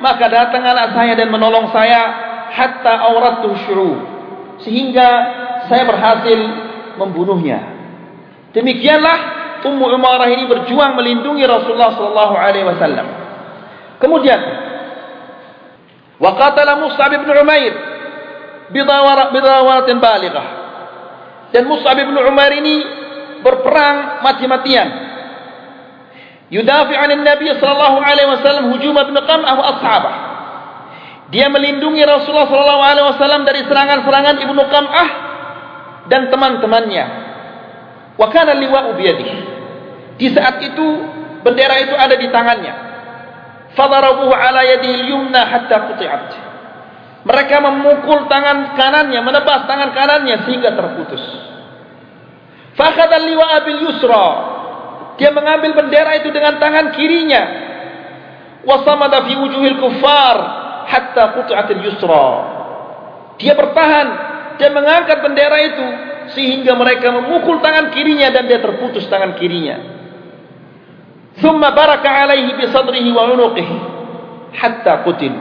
Maka 0.00 0.32
datang 0.32 0.64
anak 0.64 0.96
saya 0.96 1.12
dan 1.12 1.28
menolong 1.28 1.68
saya 1.72 2.00
hatta 2.50 3.04
auratu 3.12 3.52
syuru 3.68 4.00
sehingga 4.64 5.08
saya 5.68 5.84
berhasil 5.86 6.38
membunuhnya. 6.96 7.60
Demikianlah 8.50 9.40
Ummu 9.60 9.92
Umarah 9.92 10.32
ini 10.32 10.48
berjuang 10.48 10.96
melindungi 10.96 11.44
Rasulullah 11.44 11.92
sallallahu 11.92 12.34
alaihi 12.34 12.64
wasallam. 12.64 13.06
Kemudian 14.00 14.40
wa 16.16 16.32
qatala 16.32 16.80
Mus'ab 16.80 17.12
bin 17.12 17.28
Umair 17.28 17.72
bidawaratin 18.72 20.00
balighah 20.00 20.59
dan 21.50 21.66
Mus'ab 21.66 21.98
bin 21.98 22.14
Umar 22.14 22.50
ini 22.54 22.82
berperang 23.42 24.22
mati-matian. 24.22 24.88
Yudafi 26.50 26.94
'an 26.98 27.10
Nabi 27.22 27.46
sallallahu 27.54 27.98
alaihi 28.02 28.28
wasallam 28.38 28.64
hujum 28.74 28.94
Ibn 28.94 29.16
Qam'ah 29.22 29.54
wa 29.54 29.64
ashabah. 29.76 30.14
Dia 31.30 31.46
melindungi 31.46 32.02
Rasulullah 32.02 32.50
sallallahu 32.50 32.82
alaihi 32.82 33.06
wasallam 33.06 33.42
dari 33.46 33.62
serangan-serangan 33.62 34.36
Ibnu 34.42 34.62
Qam'ah 34.66 35.08
dan 36.10 36.26
teman-temannya. 36.26 37.04
Wa 38.18 38.26
kana 38.34 38.58
liwa'u 38.58 38.98
bi 38.98 39.06
Di 40.18 40.26
saat 40.34 40.58
itu 40.58 40.86
bendera 41.46 41.78
itu 41.86 41.94
ada 41.94 42.18
di 42.18 42.26
tangannya. 42.34 42.74
Fadarabuhu 43.78 44.34
ala 44.34 44.66
yadihi 44.66 45.06
al-yumna 45.06 45.46
hatta 45.46 45.94
quti'at. 45.94 46.49
Mereka 47.20 47.56
memukul 47.60 48.32
tangan 48.32 48.72
kanannya, 48.80 49.20
menebas 49.20 49.68
tangan 49.68 49.92
kanannya 49.92 50.36
sehingga 50.48 50.72
terputus. 50.72 51.20
Fakhadha 52.80 53.20
liwa 53.20 53.44
abil 53.60 53.80
yusra. 53.84 54.28
Dia 55.20 55.28
mengambil 55.36 55.76
bendera 55.76 56.16
itu 56.16 56.32
dengan 56.32 56.56
tangan 56.56 56.96
kirinya. 56.96 57.42
Wasamada 58.64 59.28
fi 59.28 59.36
wujuhil 59.36 59.76
kuffar 59.76 60.36
hatta 60.88 61.36
qut'atil 61.36 61.82
yusra. 61.84 62.28
Dia 63.36 63.52
bertahan 63.52 64.06
dan 64.56 64.70
mengangkat 64.72 65.20
bendera 65.20 65.58
itu 65.60 65.86
sehingga 66.32 66.72
mereka 66.72 67.12
memukul 67.12 67.60
tangan 67.60 67.92
kirinya 67.92 68.32
dan 68.32 68.48
dia 68.48 68.64
terputus 68.64 69.04
tangan 69.12 69.36
kirinya. 69.36 69.76
Thumma 71.40 71.72
baraka 71.72 72.08
alaihi 72.08 72.56
bi 72.56 72.64
sadrihi 72.68 73.12
wa 73.12 73.28
unuqihi 73.32 73.76
hatta 74.56 75.04
qutil. 75.04 75.32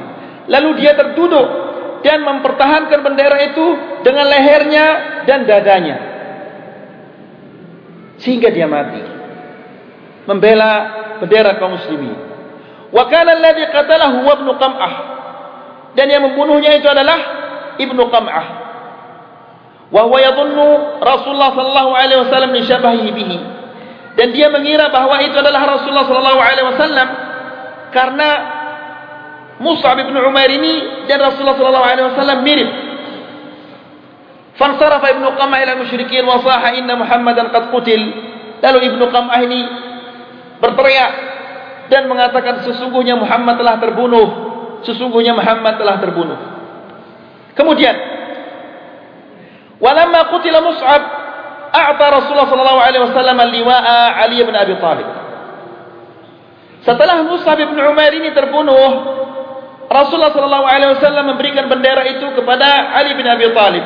Lalu 0.49 0.69
dia 0.81 0.97
terduduk 0.97 1.68
dan 2.05 2.23
mempertahankan 2.23 2.99
bendera 3.03 3.37
itu 3.51 3.65
dengan 4.07 4.25
lehernya 4.27 4.85
dan 5.27 5.43
dadanya. 5.43 5.97
Sehingga 8.19 8.51
dia 8.51 8.67
mati. 8.67 8.99
Membela 10.27 10.71
bendera 11.23 11.55
kaum 11.57 11.75
muslimin. 11.79 12.15
Wa 12.91 13.07
kana 13.07 13.35
alladhi 13.35 13.67
qatalahu 13.71 14.15
huwa 14.23 14.33
ibnu 14.39 14.51
qam'ah. 14.59 14.93
Dan 15.95 16.07
yang 16.11 16.23
membunuhnya 16.27 16.77
itu 16.77 16.87
adalah 16.87 17.19
ibnu 17.79 18.03
qam'ah. 18.11 18.47
Wa 19.89 20.01
huwa 20.05 20.19
yadhunnu 20.21 20.67
Rasulullah 21.01 21.51
sallallahu 21.55 21.91
alaihi 21.97 22.19
wasallam 22.27 22.51
shabahihi 22.61 23.09
bihi. 23.11 23.37
Dan 24.19 24.35
dia 24.35 24.51
mengira 24.51 24.91
bahwa 24.91 25.19
itu 25.23 25.35
adalah 25.39 25.79
Rasulullah 25.79 26.05
sallallahu 26.05 26.39
alaihi 26.43 26.67
wasallam 26.75 27.07
karena 27.89 28.58
Mus'ab 29.59 29.99
bin 29.99 30.15
Umair 30.15 30.51
ini 30.55 31.05
dan 31.07 31.19
Rasulullah 31.19 31.59
sallallahu 31.59 31.87
alaihi 31.87 32.07
wasallam 32.15 32.39
mirip. 32.47 32.69
Fansarafa 34.55 35.07
ibnu 35.15 35.27
Qam'ah 35.35 35.59
ila 35.63 35.73
musyrikin 35.83 36.23
wa 36.23 36.39
saha 36.43 36.75
inna 36.75 36.95
Muhammadan 36.95 37.51
qad 37.51 37.71
qutil. 37.71 38.01
Lalu 38.59 38.79
ibnu 38.91 39.07
Qam'ah 39.11 39.39
ini 39.43 39.61
berteriak 40.63 41.11
dan 41.91 42.07
mengatakan 42.07 42.63
sesungguhnya 42.63 43.19
Muhammad 43.19 43.59
telah 43.59 43.75
terbunuh. 43.83 44.27
Sesungguhnya 44.87 45.35
Muhammad 45.35 45.75
telah 45.75 45.95
terbunuh. 45.99 46.39
Kemudian 47.55 48.19
Walamma 49.79 50.27
qutila 50.27 50.59
Mus'ab 50.59 51.01
a'ta 51.71 52.05
Rasulullah 52.11 52.51
sallallahu 52.51 52.79
alaihi 52.83 53.03
wasallam 53.07 53.37
al-liwa'a 53.39 54.19
Ali 54.19 54.43
bin 54.43 54.51
Abi 54.51 54.75
Thalib. 54.75 55.07
Setelah 56.83 57.23
Mus'ab 57.23 57.55
bin 57.55 57.79
Umair 57.79 58.11
ini 58.11 58.35
terbunuh, 58.35 58.91
Rasulullah 59.89 60.29
sallallahu 60.29 60.65
alaihi 60.69 60.91
wasallam 60.93 61.33
memberikan 61.33 61.65
bendera 61.65 62.05
itu 62.05 62.29
kepada 62.37 62.93
Ali 62.93 63.17
bin 63.17 63.25
Abi 63.25 63.49
Thalib. 63.49 63.85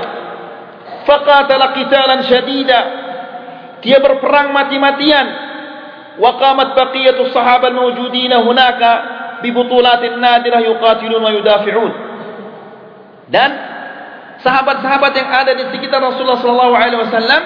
Faqatala 1.08 1.72
qitalan 1.80 2.28
shadida. 2.28 2.80
Dia 3.80 4.04
berperang 4.04 4.52
mati-matian. 4.52 5.28
Wa 6.20 6.36
qamat 6.36 6.76
sahabat 7.32 7.72
mawjudina 7.72 8.44
hunaka 8.44 8.92
bi 9.40 9.56
butulatin 9.56 10.20
nadirah 10.20 10.60
yuqatilun 10.60 11.24
wa 11.24 11.32
yudafi'un. 11.32 11.92
Dan 13.32 13.50
sahabat-sahabat 14.44 15.12
yang 15.16 15.30
ada 15.32 15.52
di 15.56 15.64
sekitar 15.72 16.04
Rasulullah 16.04 16.44
sallallahu 16.44 16.76
alaihi 16.76 17.00
wasallam 17.00 17.42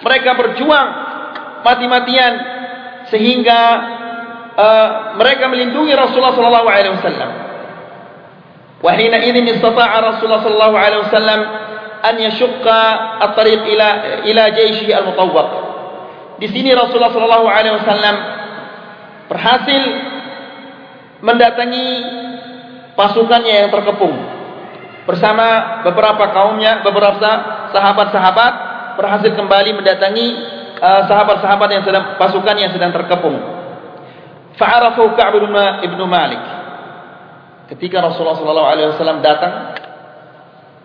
mereka 0.00 0.32
berjuang 0.32 0.88
mati-matian 1.60 2.32
sehingga 3.12 3.60
uh, 4.56 4.88
mereka 5.20 5.44
melindungi 5.52 5.92
Rasulullah 5.92 6.32
sallallahu 6.32 6.68
alaihi 6.68 6.96
wasallam. 6.96 7.49
Wa 8.80 8.96
hina 8.96 9.20
idzin 9.20 9.44
istata'a 9.44 9.96
Rasulullah 10.00 10.40
sallallahu 10.40 10.76
alaihi 10.76 11.02
wasallam 11.04 11.40
an 12.00 12.14
yashqa 12.16 12.80
at-tariq 13.28 13.60
ila 13.76 13.88
ila 14.24 14.42
jayshihi 14.56 14.92
al-mutawwaq. 14.96 15.48
Di 16.40 16.48
sini 16.48 16.72
Rasulullah 16.72 17.12
sallallahu 17.12 17.46
alaihi 17.46 17.76
wasallam 17.76 18.16
berhasil 19.28 19.82
mendatangi 21.20 21.88
pasukannya 22.96 23.54
yang 23.64 23.68
terkepung 23.68 24.16
bersama 25.04 25.80
beberapa 25.84 26.32
kaumnya, 26.32 26.80
beberapa 26.80 27.30
sahabat-sahabat 27.72 28.52
berhasil 28.96 29.32
kembali 29.32 29.70
mendatangi 29.80 30.26
uh, 30.80 31.02
sahabat-sahabat 31.08 31.68
yang 31.72 31.84
sedang 31.84 32.04
pasukan 32.16 32.56
yang 32.56 32.72
sedang 32.72 32.92
terkepung. 32.92 33.36
Fa'arafu 34.56 35.16
Ka'b 35.16 35.40
bin 35.40 36.04
Malik. 36.04 36.59
Ketika 37.70 38.02
Rasulullah 38.02 38.74
wasallam 38.90 39.22
datang, 39.22 39.78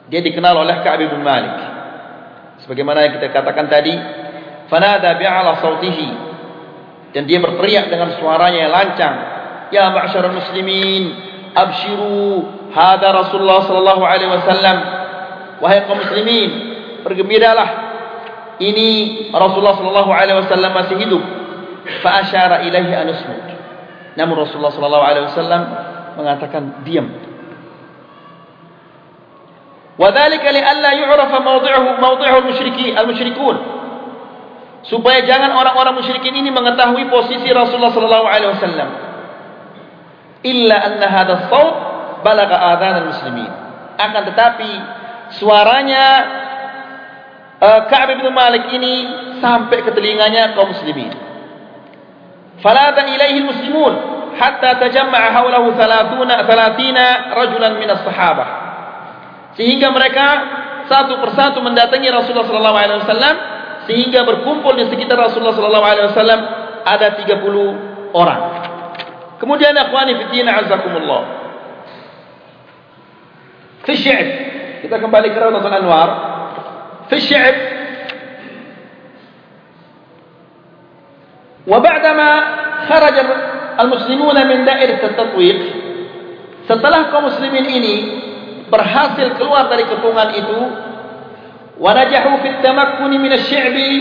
dia 0.08 0.22
dikenal 0.22 0.54
oleh 0.54 0.86
Ka'b 0.86 1.02
bin 1.02 1.22
Malik. 1.26 1.58
Sebagaimana 2.62 3.10
yang 3.10 3.14
kita 3.18 3.34
katakan 3.34 3.66
tadi, 3.68 3.94
fanada 4.70 5.18
bi'ala 5.18 5.58
sautihi 5.60 6.10
dan 7.12 7.26
dia 7.26 7.42
berteriak 7.42 7.90
dengan 7.90 8.14
suaranya 8.22 8.70
yang 8.70 8.74
lancang, 8.74 9.16
"Ya 9.74 9.90
ma'syarul 9.90 10.38
muslimin, 10.38 11.04
abshiru 11.56 12.56
Hada 12.76 13.16
Rasulullah 13.16 13.64
sallallahu 13.64 14.04
alaihi 14.04 14.28
wasallam. 14.28 14.78
Wahai 15.64 15.88
kaum 15.88 15.96
muslimin, 15.96 16.50
bergembiralah. 17.08 17.70
Ini 18.60 18.88
Rasulullah 19.32 19.80
sallallahu 19.80 20.12
alaihi 20.12 20.44
wasallam 20.44 20.72
masih 20.76 20.96
hidup. 21.00 21.24
Fa 22.04 22.20
asyara 22.20 22.68
ilaihi 22.68 22.92
an. 22.92 23.08
Namun 24.20 24.36
Rasulullah 24.44 24.76
sallallahu 24.76 25.06
alaihi 25.08 25.26
wasallam 25.32 25.62
mengatakan 26.16 26.84
diam. 26.88 27.08
Wadhalika 29.96 30.52
li 30.52 30.60
alla 30.60 30.92
yu'rafa 30.96 31.38
mawdi'uhu 31.40 31.90
mawdi'u 32.04 32.34
al-musyrikin 32.44 32.96
al-musyrikun. 33.00 33.58
Supaya 34.86 35.26
jangan 35.26 35.56
orang-orang 35.56 35.98
musyrikin 35.98 36.36
ini 36.36 36.52
mengetahui 36.52 37.10
posisi 37.10 37.48
Rasulullah 37.50 37.96
sallallahu 37.96 38.28
alaihi 38.28 38.52
wasallam. 38.54 38.90
Illa 40.46 40.76
anna 40.78 41.08
hadha 41.10 41.34
as-sawt 41.42 41.76
balagha 42.26 42.58
adhan 42.58 43.06
muslimin 43.10 43.66
akan 43.96 44.22
tetapi 44.34 44.72
suaranya 45.40 46.06
uh, 47.62 47.82
Ka'ab 47.88 48.18
bin 48.20 48.28
Malik 48.34 48.74
ini 48.74 48.94
sampai 49.40 49.84
ke 49.84 49.92
telinganya 49.94 50.58
kaum 50.58 50.72
muslimin 50.72 51.14
falada 52.60 53.08
ilaihi 53.08 53.46
muslimun 53.46 53.94
hatta 54.39 54.79
tajamma'a 54.81 55.29
hawlahu 55.35 55.75
30 55.75 56.17
30 56.47 57.37
rajulan 57.37 57.73
min 57.79 57.89
as-sahabah 57.91 58.49
sehingga 59.59 59.91
mereka 59.91 60.27
satu 60.89 61.19
persatu 61.23 61.63
mendatangi 61.63 62.09
Rasulullah 62.11 62.47
sallallahu 62.49 62.79
alaihi 62.79 63.01
wasallam 63.05 63.35
sehingga 63.87 64.23
berkumpul 64.27 64.75
di 64.79 64.87
sekitar 64.91 65.19
Rasulullah 65.19 65.55
sallallahu 65.55 65.87
alaihi 65.87 66.07
wasallam 66.11 66.41
ada 66.87 67.07
30 67.21 68.17
orang 68.17 68.41
kemudian 69.39 69.75
akhwani 69.77 70.19
fi 70.19 70.25
din 70.35 70.49
azakumullah 70.49 71.41
في 73.81 73.97
الشعب 73.97 74.27
إذا 74.85 74.97
كان 75.01 75.09
بالك 75.11 75.33
روضة 75.41 75.65
الأنوار 75.69 76.09
في 77.09 77.17
الشعب 77.17 77.55
وبعدما 81.67 82.31
خرج 82.89 83.17
al-muslimuna 83.80 84.48
min 84.48 84.64
dair 84.64 85.00
tatwiq 85.00 85.60
setelah 86.66 87.14
kaum 87.14 87.30
muslimin 87.30 87.66
ini 87.68 87.96
berhasil 88.70 89.38
keluar 89.38 89.70
dari 89.70 89.86
kepungan 89.86 90.34
itu 90.34 90.60
wa 91.78 91.92
najahu 91.94 92.42
fi 92.42 92.48
at-tamakkun 92.60 93.12
min 93.14 93.32
asy-syi'bi 93.36 93.92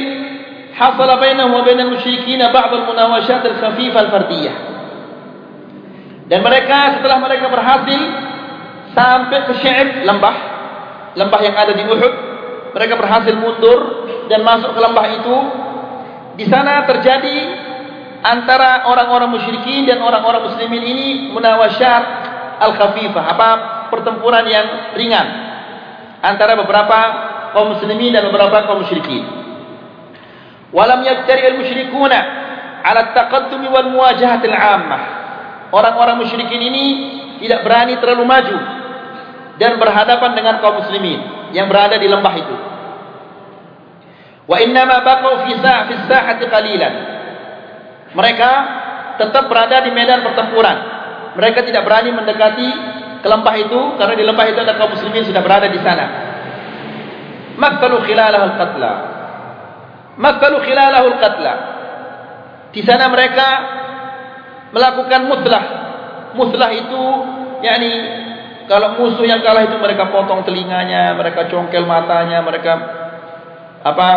musyrikin 1.86 2.40
ba'd 2.50 2.70
al-munawashat 2.72 3.42
al-khafifah 3.44 4.00
al-fardiyah. 4.08 4.56
dan 6.26 6.40
mereka 6.40 6.98
setelah 6.98 7.18
mereka 7.22 7.46
berhasil 7.52 8.00
sampai 8.94 9.38
ke 9.50 9.52
Syi'ib 9.60 9.88
lembah 10.06 10.36
lembah 11.14 11.40
yang 11.42 11.54
ada 11.54 11.72
di 11.74 11.84
Uhud 11.84 12.14
mereka 12.74 12.94
berhasil 12.98 13.34
mundur 13.38 14.08
dan 14.26 14.42
masuk 14.42 14.74
ke 14.74 14.80
lembah 14.82 15.06
itu 15.14 15.36
di 16.34 16.44
sana 16.50 16.82
terjadi 16.90 17.36
antara 18.24 18.88
orang-orang 18.88 19.36
musyrikin 19.36 19.84
dan 19.84 20.00
orang-orang 20.00 20.48
muslimin 20.48 20.80
ini 20.80 21.06
munawasyar 21.30 22.02
al-khafifah 22.64 23.24
apa 23.36 23.48
pertempuran 23.92 24.48
yang 24.48 24.96
ringan 24.96 25.26
antara 26.24 26.56
beberapa 26.56 26.98
kaum 27.52 27.76
muslimin 27.76 28.16
dan 28.16 28.24
beberapa 28.32 28.64
kaum 28.64 28.80
musyrikin 28.80 29.22
walam 30.72 31.04
yaktari 31.04 31.52
al-musyrikuna 31.52 32.20
ala 32.80 33.12
taqaddum 33.12 33.68
wal 33.68 33.92
muwajahat 33.92 34.40
al-ammah 34.40 35.02
orang-orang 35.68 36.24
musyrikin 36.24 36.64
ini 36.64 36.84
tidak 37.44 37.60
berani 37.60 38.00
terlalu 38.00 38.24
maju 38.24 38.56
dan 39.60 39.78
berhadapan 39.78 40.30
dengan 40.34 40.58
kaum 40.58 40.82
muslimin 40.82 41.50
yang 41.54 41.70
berada 41.70 41.94
di 41.98 42.08
lembah 42.10 42.34
itu. 42.34 42.56
Wa 44.44 44.56
inna 44.60 44.84
ma 44.84 45.00
sa' 45.00 45.80
fi 45.88 45.94
sa'ati 46.04 46.44
qalilan. 46.50 46.94
Mereka 48.14 48.50
tetap 49.18 49.50
berada 49.50 49.82
di 49.82 49.90
medan 49.90 50.22
pertempuran. 50.22 50.76
Mereka 51.34 51.66
tidak 51.66 51.82
berani 51.82 52.14
mendekati 52.14 52.68
ke 53.20 53.28
lembah 53.28 53.54
itu 53.58 53.80
karena 53.98 54.14
di 54.14 54.24
lembah 54.24 54.46
itu 54.46 54.58
ada 54.62 54.78
kaum 54.78 54.94
muslimin 54.94 55.26
sudah 55.26 55.42
berada 55.42 55.66
di 55.66 55.80
sana. 55.82 56.06
Makalu 57.58 58.02
khilalahu 58.06 58.44
al-qatla. 58.54 58.92
Makalu 60.18 60.56
khilalahu 60.62 61.06
al-qatla. 61.14 61.54
Di 62.74 62.82
sana 62.82 63.10
mereka 63.10 63.48
melakukan 64.74 65.20
mutlah. 65.30 65.64
Mutlah 66.34 66.70
itu 66.74 67.02
yakni 67.62 67.92
kalau 68.66 68.96
musuh 68.98 69.28
yang 69.28 69.44
kalah 69.44 69.68
itu 69.68 69.76
mereka 69.76 70.08
potong 70.08 70.42
telinganya, 70.42 71.14
mereka 71.14 71.46
congkel 71.52 71.84
matanya, 71.84 72.40
mereka 72.40 72.72
apa 73.84 74.08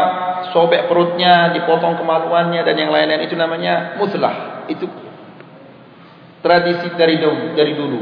sobek 0.55 0.87
perutnya, 0.87 1.51
dipotong 1.51 1.99
kemaluannya 1.99 2.63
dan 2.63 2.75
yang 2.79 2.87
lain-lain 2.87 3.27
itu 3.27 3.35
namanya 3.35 3.99
muslah. 3.99 4.63
Itu 4.71 4.87
tradisi 6.39 6.87
dari 6.95 7.19
dulu, 7.19 7.51
dari 7.51 7.75
dulu. 7.75 7.99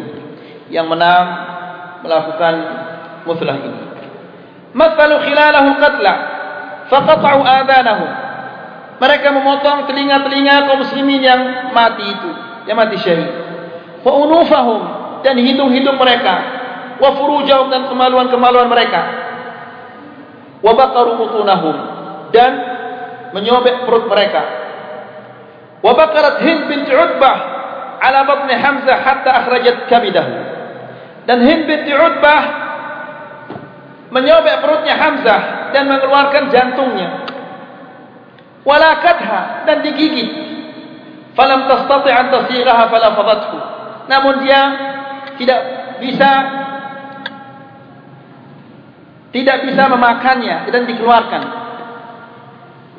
Yang 0.69 0.87
menang 0.93 1.25
melakukan 2.05 2.53
muslah 3.25 3.57
ini. 3.57 3.81
Mathalu 4.77 5.25
khilalahu 5.25 5.69
qatla 5.81 6.13
faqata'u 6.93 7.41
adanahum. 7.41 8.11
Mereka 8.95 9.27
memotong 9.33 9.89
telinga-telinga 9.89 10.69
kaum 10.69 10.85
muslimin 10.85 11.19
yang 11.19 11.41
mati 11.73 12.05
itu, 12.05 12.29
yang 12.69 12.77
mati 12.77 12.95
syahid. 13.01 13.27
Wa 14.05 14.13
unufahum 14.13 14.81
dan 15.25 15.41
hidung-hidung 15.41 15.97
mereka 15.97 16.35
wa 17.01 17.09
furujahum 17.17 17.73
dan 17.73 17.89
kemaluan-kemaluan 17.89 18.69
mereka 18.69 19.24
wa 20.65 20.73
baqaru 20.73 21.21
butunahum. 21.21 21.75
Dan 22.33 22.51
menyobek 23.37 23.85
perut 23.85 24.09
mereka. 24.09 24.41
Wa 25.85 25.93
baqarat 25.93 26.41
hind 26.41 26.65
bint 26.65 26.89
utbah 26.89 27.37
ala 28.01 28.25
batni 28.25 28.57
hamzah 28.57 28.97
hatta 29.05 29.29
akhrajat 29.45 29.85
kabidahu. 29.85 30.33
Dan 31.29 31.45
hind 31.45 31.69
bint 31.69 31.85
utbah 31.85 32.43
menyobek 34.09 34.65
perutnya 34.65 34.97
hamzah 34.97 35.69
dan 35.69 35.85
mengeluarkan 35.85 36.49
jantungnya. 36.49 37.09
Walakatha 38.65 39.69
dan 39.69 39.85
digigit. 39.85 40.29
Falam 41.37 41.69
tastati' 41.69 42.15
an 42.15 42.25
tasiraha 42.33 42.83
fala 42.89 43.09
fadathu 43.13 43.75
namun 44.05 44.45
dia 44.45 44.61
tidak 45.41 45.59
bisa 46.01 46.31
tidak 49.35 49.67
bisa 49.67 49.83
memakannya 49.91 50.71
dan 50.71 50.87
dikeluarkan. 50.87 51.43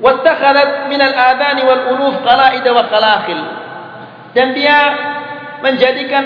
Wattakhalat 0.04 0.92
min 0.92 1.00
al-adhan 1.00 1.56
wal 1.64 1.82
uluf 1.96 2.20
qala'id 2.20 2.66
wa 2.68 2.84
qalakhil 2.92 3.40
dan 4.36 4.52
dia 4.52 4.78
menjadikan 5.64 6.24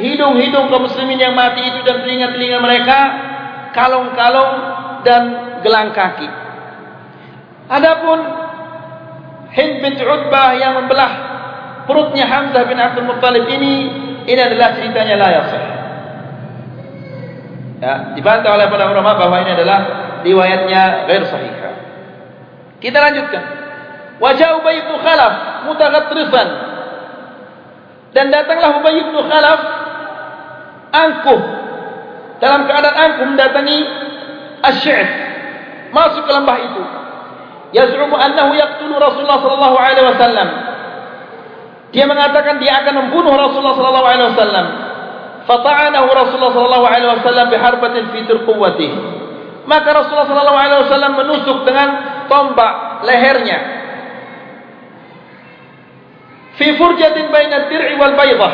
hidung-hidung 0.00 0.72
kaum 0.72 0.88
muslimin 0.88 1.20
yang 1.20 1.36
mati 1.36 1.60
itu 1.60 1.84
dan 1.84 2.00
telinga-telinga 2.00 2.58
mereka 2.64 2.98
kalung-kalung 3.76 4.52
dan 5.04 5.22
gelang 5.60 5.92
kaki. 5.92 6.24
Adapun 7.68 8.18
Hind 9.52 9.84
bin 9.84 9.92
Utbah 10.00 10.56
yang 10.56 10.80
membelah 10.80 11.12
perutnya 11.84 12.24
Hamzah 12.24 12.64
bin 12.64 12.80
Abdul 12.80 13.04
Muttalib 13.04 13.44
ini 13.44 13.74
ini 14.24 14.40
adalah 14.40 14.80
ceritanya 14.80 15.14
la 15.20 15.28
yasih. 15.28 15.62
Ya, 17.80 18.12
dibantah 18.12 18.60
oleh 18.60 18.68
para 18.68 18.92
ulama 18.92 19.16
bahwa 19.16 19.40
ini 19.40 19.56
adalah 19.56 19.78
riwayatnya 20.20 21.08
ghair 21.08 21.24
sahih. 21.24 21.52
Kita 22.80 22.96
lanjutkan. 22.96 23.42
Wajah 24.20 24.60
Ubay 24.60 24.84
bin 24.84 24.96
Khalaf 25.00 25.64
mutaghattrifan. 25.64 26.48
Dan 28.12 28.28
datanglah 28.28 28.80
Ubay 28.80 29.00
bin 29.00 29.16
Khalaf 29.16 29.60
angkuh 30.92 31.40
dalam 32.40 32.68
keadaan 32.68 32.96
angkuh 32.96 33.24
mendatangi 33.32 33.78
Asy-Syi'b 34.60 35.08
masuk 35.90 36.22
ke 36.26 36.32
lembah 36.32 36.56
itu 36.60 36.82
yaz'umu 37.74 38.14
annahu 38.14 38.54
yaqtulu 38.54 38.98
Rasulullah 38.98 39.40
sallallahu 39.40 39.76
alaihi 39.78 40.06
wasallam. 40.06 40.48
Dia 41.90 42.06
mengatakan 42.06 42.62
dia 42.62 42.84
akan 42.84 43.06
membunuh 43.06 43.34
Rasulullah 43.34 43.74
sallallahu 43.74 44.08
alaihi 44.08 44.28
wasallam. 44.30 44.66
Fata'anahu 45.48 46.08
Rasulullah 46.12 46.52
sallallahu 46.52 46.86
alaihi 46.86 47.10
wasallam 47.20 47.46
biharbatin 47.48 48.04
fi 48.12 48.20
turquwatihi. 48.28 48.98
Maka 49.64 49.88
Rasulullah 49.92 50.28
sallallahu 50.28 50.60
alaihi 50.60 50.80
wasallam 50.86 51.12
menusuk 51.16 51.58
dengan 51.64 51.88
tombak 52.26 53.04
lehernya. 53.06 53.58
Fi 56.60 56.76
furjatin 56.76 57.32
baina 57.32 57.66
ad-dir'i 57.66 57.94
wal 57.96 58.14
baydah. 58.18 58.52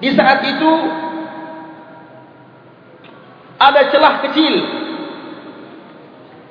Di 0.00 0.10
saat 0.16 0.40
itu 0.48 0.70
ada 3.60 3.80
celah 3.92 4.14
kecil 4.24 4.54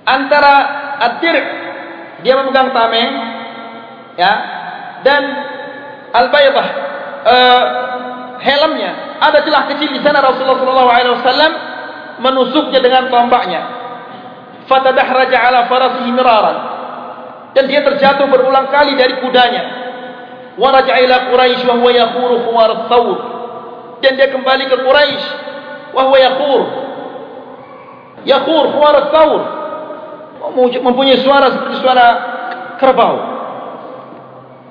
antara 0.05 0.55
Adir 0.99 1.37
dia 2.21 2.35
memegang 2.35 2.75
tameng 2.75 3.11
ya 4.19 4.33
dan 5.01 5.23
al-baydah 6.11 6.67
uh, 7.23 7.63
helmnya. 8.39 9.19
Ada 9.19 9.43
celah 9.43 9.63
kecil 9.75 9.89
di 9.91 10.01
sana 10.01 10.23
Rasulullah 10.23 10.87
wasallam 10.87 11.51
menusuknya 12.23 12.79
dengan 12.79 13.11
tombaknya. 13.11 13.61
Fatadahraja 14.67 15.37
ala 15.39 15.59
farasihi 15.67 16.09
miraran. 16.13 16.57
Dan 17.57 17.65
dia 17.65 17.81
terjatuh 17.81 18.29
berulang 18.29 18.69
kali 18.69 18.93
dari 18.95 19.17
kudanya. 19.19 19.63
Wa 20.59 20.69
raja'a 20.75 20.99
ila 21.01 21.15
quraish 21.33 21.63
wa 21.65 21.75
huwa 21.79 21.91
yaquru 21.91 22.35
khuwar 22.45 22.71
thawr. 22.91 23.17
Dan 23.99 24.15
dia 24.15 24.29
kembali 24.29 24.63
ke 24.69 24.77
quraish 24.85 25.25
wa 25.95 26.01
huwa 26.07 26.17
yaqur. 26.19 26.61
Yaqur 28.23 28.63
khuwar 28.75 28.95
thawr. 29.09 29.41
Mempunyai 30.79 31.19
suara 31.19 31.51
seperti 31.51 31.83
suara 31.83 32.07
kerbau. 32.79 33.15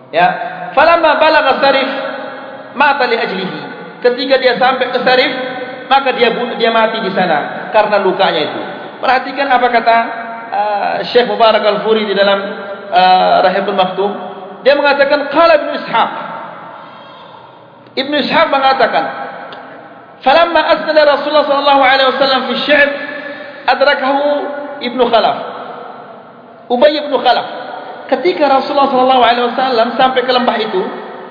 Ya, 0.09 0.29
falamma 0.73 1.21
balagha 1.21 1.61
sarif 1.61 2.08
mata 2.79 3.11
li 3.11 3.18
ajlihi. 3.18 3.61
Ketika 3.99 4.39
dia 4.39 4.55
sampai 4.55 4.95
ke 4.95 4.99
sarif, 5.03 5.33
maka 5.91 6.14
dia 6.14 6.31
dia 6.55 6.70
mati 6.70 7.03
di 7.03 7.11
sana 7.11 7.70
karena 7.74 7.99
lukanya 7.99 8.43
itu. 8.47 8.61
Perhatikan 9.03 9.47
apa 9.51 9.66
kata 9.74 9.97
uh, 10.49 10.97
Syekh 11.11 11.26
Mubarak 11.26 11.62
Al-Furi 11.62 12.07
di 12.07 12.14
dalam 12.14 12.39
uh, 12.95 13.37
Rahibul 13.43 13.74
Maktum. 13.74 14.11
Dia 14.62 14.79
mengatakan 14.79 15.26
qala 15.35 15.53
Ibnu 15.59 15.72
Ishaq. 15.83 16.11
Ibnu 17.99 18.14
Ishaq 18.22 18.47
mengatakan, 18.47 19.05
"Falamma 20.22 20.61
asnada 20.79 21.03
Rasulullah 21.18 21.47
sallallahu 21.47 21.83
alaihi 21.83 22.09
wasallam 22.14 22.41
fi 22.47 22.55
syi'b 22.62 22.91
adrakahu 23.66 24.22
Ibnu 24.87 25.03
Khalaf." 25.11 25.59
Ubay 26.68 26.93
bin 27.01 27.12
Khalaf. 27.16 27.47
Ketika 28.12 28.45
Rasulullah 28.49 28.93
sallallahu 28.93 29.24
alaihi 29.24 29.47
wasallam 29.53 29.97
sampai 29.97 30.20
ke 30.24 30.33
lembah 30.33 30.57
itu, 30.61 30.81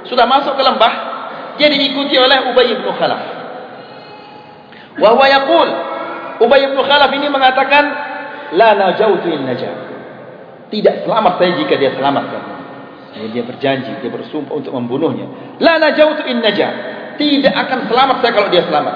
sudah 0.09 0.25
masuk 0.25 0.57
ke 0.57 0.63
lembah, 0.65 0.93
dia 1.57 1.67
diikuti 1.73 2.15
oleh 2.17 2.53
Ubay 2.53 2.69
bin 2.71 2.87
Khalaf. 2.93 3.21
Wa 4.97 5.09
huwa 5.13 5.25
yaqul, 5.29 5.69
Ubay 6.41 6.61
bin 6.69 6.79
Khalaf 6.81 7.11
ini 7.13 7.27
mengatakan, 7.29 7.83
"La 8.55 8.77
najautu 8.77 9.27
in 9.29 9.45
najah." 9.45 9.75
Tidak 10.67 11.07
selamat 11.07 11.33
saya 11.39 11.51
jika 11.57 11.73
dia 11.79 11.95
selamatkan. 11.95 12.43
Jadi 13.17 13.27
dia 13.33 13.43
berjanji, 13.43 13.91
dia 14.03 14.11
bersumpah 14.11 14.53
untuk 14.53 14.75
membunuhnya. 14.75 15.57
La 15.63 15.81
najautu 15.81 16.27
in 16.27 16.43
najah. 16.43 16.71
Tidak 17.17 17.53
akan 17.53 17.89
selamat 17.89 18.15
saya 18.21 18.31
kalau 18.35 18.49
dia 18.53 18.61
selamat. 18.67 18.95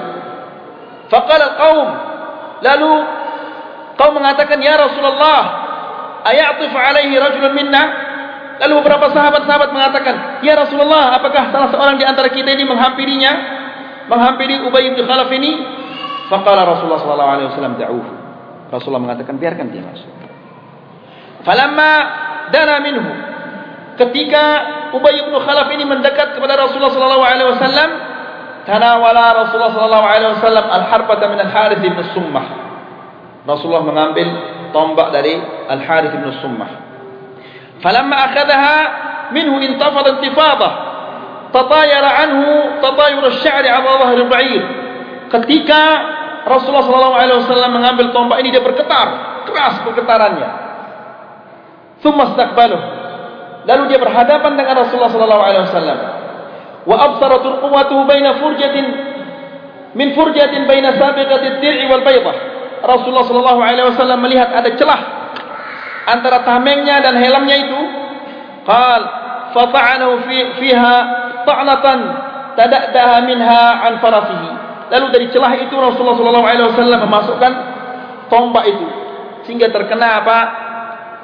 Faqala 1.10 1.46
qaum, 1.58 1.88
lalu 2.62 2.92
kaum 3.98 4.14
mengatakan, 4.14 4.62
"Ya 4.62 4.78
Rasulullah, 4.78 5.40
ayatif 6.24 6.70
alaihi 6.70 7.18
rajulun 7.18 7.52
minna 7.52 7.82
lalu 8.62 8.72
beberapa 8.78 9.10
sahabat-sahabat 9.10 9.74
mengatakan 9.74 10.14
ya 10.46 10.54
Rasulullah 10.54 11.18
apakah 11.18 11.50
salah 11.50 11.68
seorang 11.74 11.98
di 11.98 12.06
antara 12.06 12.30
kita 12.30 12.54
ini 12.54 12.62
menghampirinya? 12.62 13.32
Menghampiri 14.06 14.62
Ubay 14.66 14.86
bin 14.94 15.02
Khalaf 15.02 15.30
ini? 15.34 15.52
Faqala 16.30 16.62
Rasulullah 16.66 17.02
sallallahu 17.02 17.32
alaihi 17.34 17.48
wasallam 17.50 17.74
da'uhu 17.78 18.10
Rasulullah 18.72 19.02
mengatakan 19.04 19.36
biarkan 19.36 19.66
dia 19.68 19.82
masuk. 19.84 20.08
Falamma 21.42 21.92
dana 22.54 22.80
minhu. 22.80 23.12
Ketika 23.98 24.44
Ubay 24.96 25.20
bin 25.26 25.34
Khalaf 25.36 25.68
ini 25.74 25.84
mendekat 25.84 26.38
kepada 26.38 26.56
Rasulullah 26.56 26.94
sallallahu 26.94 27.24
alaihi 27.26 27.48
wasallam 27.52 27.90
tanawala 28.64 29.44
Rasulullah 29.44 29.74
sallallahu 29.74 30.06
alaihi 30.06 30.30
wasallam 30.38 30.66
al-harbata 30.70 31.24
min 31.28 31.38
al-Harith 31.44 31.80
bin 31.82 31.94
Summah. 32.14 32.46
Rasulullah 33.42 33.82
mengambil 33.82 34.26
tombak 34.70 35.10
dari 35.10 35.34
Al-Harith 35.66 36.14
bin 36.14 36.30
Summah. 36.38 36.91
Falamma 37.82 38.30
akhadaha 38.30 38.76
minhu 39.34 39.58
intafada 39.58 40.22
intifada 40.22 40.70
tatayara 41.50 42.10
anhu 42.24 42.78
tatayur 42.80 43.26
asy-sya'ri 43.28 43.68
'ala 43.68 44.06
dhahr 44.06 44.18
al-ba'ir. 44.22 44.62
Ketika 45.28 45.82
Rasulullah 46.46 46.86
sallallahu 46.86 47.16
alaihi 47.18 47.38
wasallam 47.42 47.70
mengambil 47.74 48.06
tombak 48.14 48.38
ini 48.42 48.54
dia 48.54 48.62
bergetar, 48.62 49.06
keras 49.46 49.82
bergetarannya. 49.86 50.50
Tsumma 52.02 52.34
istaqbaluhu. 52.34 52.84
Lalu 53.62 53.82
dia 53.94 53.98
berhadapan 54.02 54.58
dengan 54.58 54.74
Rasulullah 54.82 55.12
sallallahu 55.12 55.42
alaihi 55.42 55.64
wasallam. 55.70 55.98
Wa 56.82 56.96
absarat 56.98 57.46
quwwatuhu 57.62 58.02
baina 58.10 58.42
furjatin 58.42 58.86
min 59.94 60.18
furjatin 60.18 60.66
baina 60.66 60.98
sabiqati 60.98 61.46
ad-dir'i 61.46 61.86
wal 61.86 62.02
baydah. 62.02 62.36
Rasulullah 62.82 63.22
sallallahu 63.22 63.60
alaihi 63.62 63.86
wasallam 63.86 64.18
melihat 64.18 64.50
ada 64.50 64.74
celah 64.74 65.21
antara 66.06 66.42
tamengnya 66.46 67.02
dan 67.02 67.18
helmnya 67.18 67.56
itu 67.62 67.80
qal 68.66 69.02
fata'anahu 69.52 70.26
fi 70.26 70.36
fiha 70.62 70.96
ta'natan 71.44 71.98
tadadaha 72.56 73.16
minha 73.26 73.64
an 73.86 73.92
farasihi 74.02 74.50
lalu 74.92 75.06
dari 75.10 75.26
celah 75.32 75.52
itu 75.56 75.74
Rasulullah 75.74 76.16
sallallahu 76.18 76.46
alaihi 76.46 76.66
wasallam 76.68 77.00
memasukkan 77.06 77.52
tombak 78.28 78.64
itu 78.68 78.86
sehingga 79.46 79.70
terkena 79.74 80.22
apa? 80.22 80.38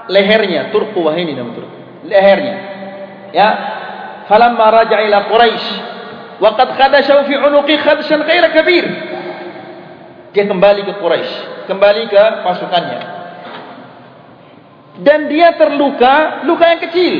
Lehernya 0.08 0.72
turqu 0.72 0.96
wahini 1.04 1.36
nama 1.36 1.52
turqu 1.52 1.78
lehernya. 2.08 2.56
Ya. 3.34 3.48
Falamma 4.28 4.84
raja'a 4.84 5.08
ila 5.08 5.18
quraisy 5.28 5.66
wa 6.38 6.52
qad 6.52 6.68
khadashu 6.76 7.16
fi 7.28 7.34
unuqi 7.36 7.74
khadshan 7.80 8.24
ghaira 8.28 8.52
kabir. 8.52 8.84
Dia 10.36 10.44
kembali 10.44 10.84
ke 10.84 10.92
Quraisy, 11.00 11.66
kembali 11.66 12.12
ke 12.12 12.22
pasukannya. 12.44 13.00
Dan 14.98 15.30
dia 15.30 15.54
terluka, 15.54 16.42
luka 16.42 16.64
yang 16.66 16.82
kecil. 16.90 17.14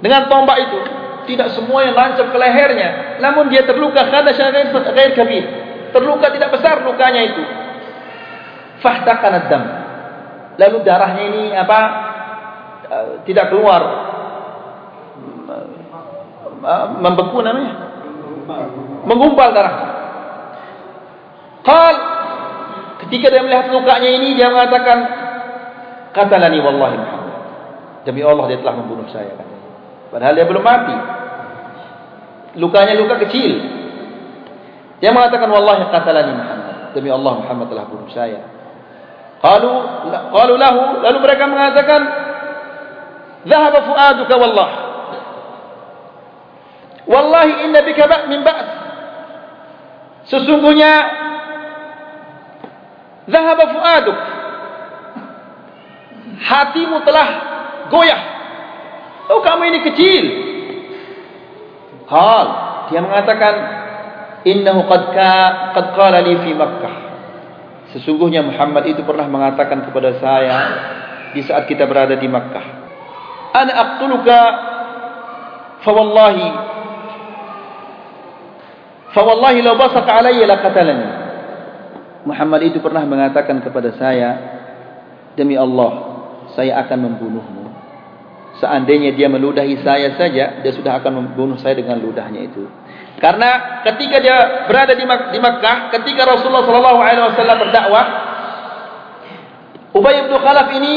Dengan 0.00 0.32
tombak 0.32 0.58
itu, 0.64 0.80
tidak 1.28 1.52
semua 1.54 1.84
yang 1.86 1.94
lancap 1.94 2.32
ke 2.32 2.38
lehernya, 2.40 3.20
namun 3.20 3.52
dia 3.52 3.62
terluka 3.68 4.08
kada 4.08 4.32
syaghair 4.34 5.12
kabir. 5.14 5.44
Terluka 5.92 6.32
tidak 6.32 6.50
besar 6.56 6.82
lukanya 6.82 7.22
itu. 7.22 7.44
fahtaqana 8.82 9.46
dam. 9.46 9.62
Lalu 10.58 10.78
darahnya 10.82 11.24
ini 11.30 11.42
apa 11.54 11.80
uh, 12.90 13.08
tidak 13.28 13.52
keluar. 13.52 13.82
Membeku 16.98 17.38
namanya. 17.44 17.72
Menggumpal 19.06 19.48
darah. 19.54 19.76
Qal. 21.62 21.96
Ketika 23.06 23.30
dia 23.30 23.42
melihat 23.44 23.70
lukanya 23.70 24.10
ini 24.10 24.34
dia 24.34 24.50
mengatakan 24.50 25.21
qatalani 26.12 26.58
wallahi 26.60 26.96
Muhammad. 26.96 27.36
Demi 28.02 28.20
Allah 28.24 28.44
dia 28.50 28.58
telah 28.58 28.74
membunuh 28.78 29.06
saya 29.12 29.34
padahal 30.12 30.34
dia 30.36 30.46
belum 30.46 30.64
mati. 30.64 30.96
Lukanya 32.60 32.92
luka 33.00 33.16
kecil. 33.26 33.52
Dia 35.00 35.10
mengatakan 35.10 35.48
wallahi 35.48 35.88
qatalani 35.88 36.32
Muhammad. 36.36 36.76
Demi 36.92 37.08
Allah 37.08 37.32
Muhammad 37.40 37.66
telah 37.72 37.84
bunuh 37.88 38.12
saya. 38.12 38.40
Qalu 39.42 39.72
qalu 40.30 40.54
lahu 40.54 41.02
lalu 41.02 41.18
mereka 41.18 41.44
mengatakan 41.50 42.00
dhahaba 43.42 43.78
fuaduka 43.90 44.34
wallah 44.38 44.70
Wallahi 47.02 47.66
inna 47.66 47.82
bika 47.82 48.06
ba' 48.06 48.30
min 48.30 48.46
ba's 48.46 48.68
Sesungguhnya 50.30 50.92
dhahaba 53.26 53.64
fuaduk 53.74 54.18
Hatimu 56.42 57.06
telah 57.06 57.28
goyah 57.88 58.22
Oh 59.30 59.40
kamu 59.40 59.62
ini 59.70 59.78
kecil 59.86 60.24
Qal 62.10 62.46
dia 62.90 63.00
mengatakan 63.00 63.54
innahu 64.42 64.84
qad 64.90 65.02
ka 65.14 65.34
qad 65.72 65.86
qala 65.94 66.18
li 66.20 66.34
fi 66.44 66.50
Makkah 66.52 66.94
Sesungguhnya 67.92 68.40
Muhammad 68.40 68.88
itu 68.88 69.04
pernah 69.04 69.28
mengatakan 69.28 69.84
kepada 69.84 70.16
saya 70.16 70.56
di 71.36 71.44
saat 71.44 71.68
kita 71.68 71.84
berada 71.84 72.16
di 72.16 72.24
Makkah. 72.24 72.66
Ana 73.52 73.72
aqtuluka 73.72 74.38
fa 75.84 75.90
wallahi 75.92 76.46
fa 79.12 79.20
wallahi 79.20 79.60
law 79.60 79.76
alayya 79.76 80.48
laqatalani. 80.48 81.08
Muhammad 82.24 82.60
itu 82.64 82.80
pernah 82.80 83.04
mengatakan 83.04 83.60
kepada 83.60 83.92
saya 84.00 84.30
demi 85.36 85.52
Allah 85.52 86.11
saya 86.52 86.84
akan 86.84 86.98
membunuhmu. 87.12 87.64
Seandainya 88.60 89.16
dia 89.16 89.26
meludahi 89.26 89.80
saya 89.82 90.14
saja 90.14 90.62
dia 90.62 90.72
sudah 90.72 91.02
akan 91.02 91.12
membunuh 91.18 91.58
saya 91.58 91.74
dengan 91.74 91.98
ludahnya 91.98 92.46
itu. 92.46 92.68
Karena 93.22 93.82
ketika 93.86 94.18
dia 94.18 94.66
berada 94.66 94.98
di, 94.98 95.06
di 95.06 95.38
Makkah, 95.38 95.94
ketika 95.94 96.26
Rasulullah 96.26 96.66
sallallahu 96.66 97.00
alaihi 97.00 97.24
wasallam 97.30 97.58
berdakwah, 97.58 98.06
Ubay 99.92 100.24
bin 100.26 100.34
Khalaf 100.34 100.68
ini 100.74 100.94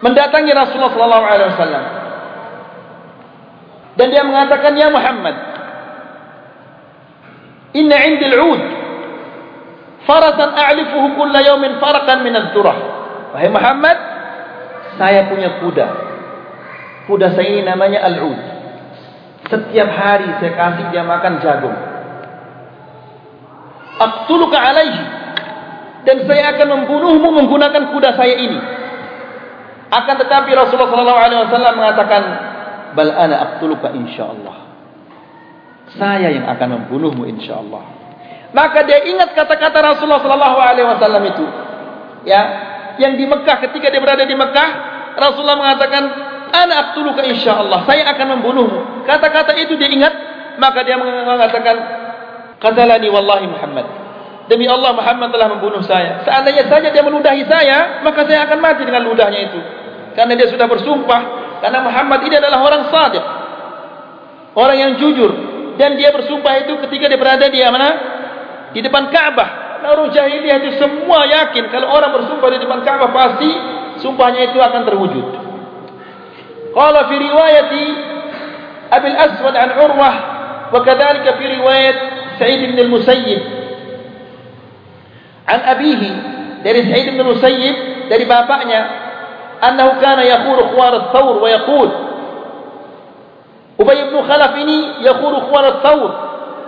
mendatangi 0.00 0.50
Rasulullah 0.50 0.92
sallallahu 0.96 1.26
alaihi 1.28 1.50
wasallam. 1.54 1.84
Dan 4.00 4.06
dia 4.10 4.22
mengatakan, 4.24 4.72
"Ya 4.74 4.88
Muhammad, 4.88 5.36
inna 7.76 7.96
al-'ud 8.00 8.62
farasan 10.08 10.56
a'lifuhu 10.56 11.20
kull 11.20 11.34
yawmin 11.36 11.78
farqan 11.78 12.24
min 12.24 12.34
adh-dhurah." 12.34 12.76
Wahai 13.30 13.50
Muhammad, 13.52 13.96
saya 14.96 15.30
punya 15.30 15.60
kuda. 15.62 15.88
Kuda 17.06 17.34
saya 17.34 17.48
ini 17.50 17.62
namanya 17.66 18.06
al-'ud. 18.06 18.40
Setiap 19.50 19.88
hari 19.90 20.30
saya 20.38 20.52
kasih 20.54 20.86
dia 20.94 21.02
makan 21.02 21.42
jagung. 21.42 21.76
Aqtuluka 24.00 24.56
alaihi. 24.56 25.02
Dan 26.06 26.24
saya 26.24 26.56
akan 26.56 26.68
membunuhmu 26.80 27.28
menggunakan 27.44 27.92
kuda 27.92 28.16
saya 28.16 28.34
ini. 28.40 28.60
Akan 29.90 30.16
tetapi 30.16 30.54
Rasulullah 30.54 31.26
SAW 31.50 31.76
mengatakan, 31.76 32.22
Bal 32.94 33.10
ana 33.10 33.36
aqtuluka 33.50 33.90
insyaAllah. 33.94 34.56
Saya 35.98 36.30
yang 36.30 36.46
akan 36.46 36.68
membunuhmu 36.78 37.26
insyaAllah. 37.26 37.82
Maka 38.54 38.86
dia 38.86 39.02
ingat 39.06 39.34
kata-kata 39.34 39.78
Rasulullah 39.94 40.22
SAW 40.22 41.26
itu. 41.26 41.46
Ya, 42.26 42.69
yang 42.98 43.14
di 43.14 43.28
Mekah 43.28 43.56
ketika 43.68 43.92
dia 43.92 44.00
berada 44.00 44.24
di 44.26 44.34
Mekah, 44.34 44.68
Rasulullah 45.14 45.58
mengatakan, 45.60 46.02
ana 46.50 46.74
aqtuluka 46.90 47.22
insyaallah 47.22 47.86
saya 47.86 48.10
akan 48.10 48.26
membunuhmu. 48.38 48.80
Kata-kata 49.06 49.54
itu 49.58 49.78
dia 49.78 49.90
ingat 49.90 50.12
maka 50.58 50.82
dia 50.82 50.98
mengatakan 50.98 51.76
qatalani 52.58 53.08
wallahi 53.08 53.46
muhammad. 53.46 53.86
Demi 54.50 54.66
Allah 54.66 54.90
Muhammad 54.90 55.30
telah 55.30 55.46
membunuh 55.46 55.78
saya. 55.86 56.26
Seandainya 56.26 56.66
saja 56.66 56.90
dia 56.90 57.06
meludahi 57.06 57.46
saya 57.46 58.02
maka 58.02 58.26
saya 58.26 58.50
akan 58.50 58.58
mati 58.58 58.82
dengan 58.82 59.06
ludahnya 59.06 59.46
itu. 59.46 59.60
Karena 60.18 60.34
dia 60.34 60.50
sudah 60.50 60.66
bersumpah 60.66 61.22
karena 61.62 61.86
Muhammad 61.86 62.26
ini 62.26 62.34
adalah 62.34 62.58
orang 62.58 62.82
sadiq 62.90 63.24
orang 64.58 64.76
yang 64.78 64.92
jujur. 64.98 65.30
Dan 65.78 65.94
dia 65.96 66.10
bersumpah 66.10 66.66
itu 66.66 66.76
ketika 66.82 67.06
dia 67.08 67.16
berada 67.16 67.46
di 67.46 67.62
mana? 67.62 67.88
Di 68.74 68.82
depan 68.82 69.08
Ka'bah 69.08 69.59
Lalu 69.80 70.12
jahiliyah 70.12 70.56
itu 70.60 70.70
semua 70.76 71.24
yakin 71.24 71.72
kalau 71.72 71.88
orang 71.88 72.12
bersumpah 72.20 72.48
di 72.52 72.58
depan 72.60 72.84
Ka'bah 72.84 73.10
pasti 73.10 73.50
sumpahnya 74.04 74.52
itu 74.52 74.58
akan 74.60 74.82
terwujud. 74.84 75.26
Qala 76.70 77.00
fi 77.08 77.16
riwayati 77.16 77.84
Abi 78.90 79.08
Al-Aswad 79.14 79.54
an 79.56 79.70
Urwah 79.80 80.16
wa 80.70 80.80
kadhalika 80.84 81.38
fi 81.40 81.44
riwayat 81.58 81.96
Sa'id 82.38 82.60
bin 82.62 82.78
Al-Musayyib 82.78 83.42
an 85.50 85.60
abihi 85.66 86.10
dari 86.62 86.80
Sa'id 86.86 87.06
bin 87.14 87.20
Al-Musayyib 87.20 87.76
dari 88.10 88.24
bapaknya 88.26 88.80
annahu 89.60 89.98
kana 89.98 90.22
yaqulu 90.24 90.72
khawar 90.74 90.92
ats-tsawr 91.04 91.36
wa 91.38 91.48
yaqul 91.48 91.90
Ubay 93.80 94.12
bin 94.12 94.20
Khalaf 94.28 94.52
ini 94.60 95.04
yaqulu 95.04 95.48
khawar 95.48 95.64
ats-tsawr 95.78 96.10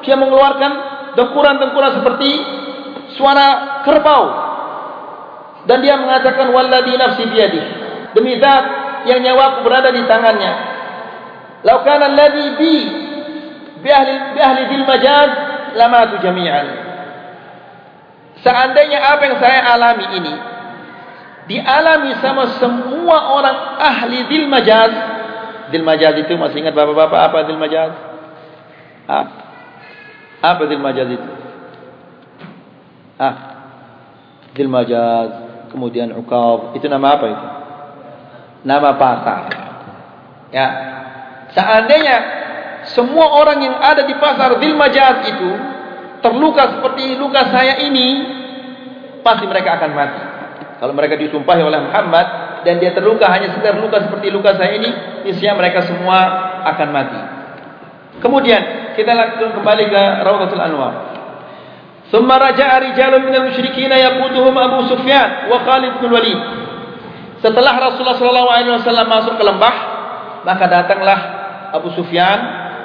dia 0.03 0.19
mengeluarkan 0.19 0.73
dengkuran-dengkuran 1.15 1.93
seperti 2.03 2.31
suara 3.17 3.81
kerbau 3.85 4.25
dan 5.67 5.79
dia 5.79 5.95
mengatakan 5.95 6.51
walladhi 6.51 6.95
nafsi 6.99 7.25
biyadi 7.31 7.63
demi 8.19 8.39
zat 8.43 8.65
yang 9.07 9.23
nyawaku 9.23 9.67
berada 9.67 9.91
di 9.91 10.03
tangannya. 10.07 10.53
Lau 11.63 11.87
kana 11.87 12.11
alladhi 12.11 12.47
bi 12.59 12.75
bi 13.83 13.91
ahli 13.91 14.15
bi 14.35 14.41
ahli 14.43 14.63
dil 14.75 14.85
majaz 14.87 15.31
lamatu 15.79 16.19
jami'an. 16.23 16.67
Seandainya 18.43 18.99
apa 18.99 19.23
yang 19.23 19.37
saya 19.39 19.61
alami 19.71 20.07
ini 20.19 20.35
dialami 21.47 22.11
sama 22.19 22.59
semua 22.59 23.39
orang 23.39 23.57
ahli 23.79 24.27
dil 24.27 24.51
majaz. 24.51 24.93
Dil 25.71 25.87
majaz 25.87 26.19
itu 26.19 26.35
masih 26.35 26.67
ingat 26.67 26.75
bapak-bapak 26.75 27.21
apa 27.33 27.39
dil 27.47 27.59
majaz? 27.59 27.93
Ah. 29.07 29.27
Apa 30.43 30.67
dil 30.67 30.83
majaz 30.83 31.07
itu? 31.07 31.42
Ah. 33.23 33.35
Dil 34.53 34.67
majaz, 34.67 35.31
kemudian 35.71 36.11
uqab, 36.19 36.75
itu 36.75 36.91
nama 36.91 37.15
apa 37.15 37.27
itu? 37.31 37.47
nama 38.63 38.95
pasar. 38.99 39.41
Ya. 40.55 40.67
Seandainya 41.53 42.17
semua 42.97 43.29
orang 43.37 43.61
yang 43.61 43.77
ada 43.77 44.09
di 44.09 44.15
pasar 44.17 44.57
Dhil 44.59 44.75
Majaz 44.75 45.29
itu 45.29 45.51
terluka 46.25 46.79
seperti 46.79 47.19
luka 47.19 47.51
saya 47.53 47.83
ini, 47.85 48.09
pasti 49.21 49.45
mereka 49.45 49.77
akan 49.79 49.91
mati. 49.93 50.23
Kalau 50.83 50.95
mereka 50.97 51.15
disumpahi 51.21 51.63
oleh 51.63 51.79
Muhammad 51.79 52.27
dan 52.67 52.79
dia 52.79 52.91
terluka 52.95 53.31
hanya 53.31 53.55
sekedar 53.55 53.79
luka 53.79 54.03
seperti 54.03 54.33
luka 54.33 54.55
saya 54.57 54.79
ini, 54.79 54.91
niscaya 55.29 55.55
mereka 55.55 55.85
semua 55.85 56.19
akan 56.73 56.89
mati. 56.91 57.21
Kemudian 58.23 58.95
kita 58.95 59.13
langsung 59.13 59.51
kembali 59.53 59.85
ke 59.91 60.03
Rawdatul 60.23 60.63
Anwar. 60.63 61.12
Raja'a 62.13 62.77
rijalun 62.93 63.25
minal 63.25 63.49
musyrikin 63.49 63.89
yaquduhum 63.89 64.53
Abu 64.53 64.85
Sufyan 64.93 65.49
wa 65.49 65.65
Khalid 65.65 66.05
bin 66.05 66.13
Walid. 66.13 66.41
Setelah 67.41 67.75
Rasulullah 67.81 68.77
SAW 68.79 69.09
masuk 69.09 69.35
ke 69.41 69.43
lembah, 69.43 69.75
maka 70.45 70.65
datanglah 70.69 71.21
Abu 71.73 71.89
Sufyan 71.97 72.39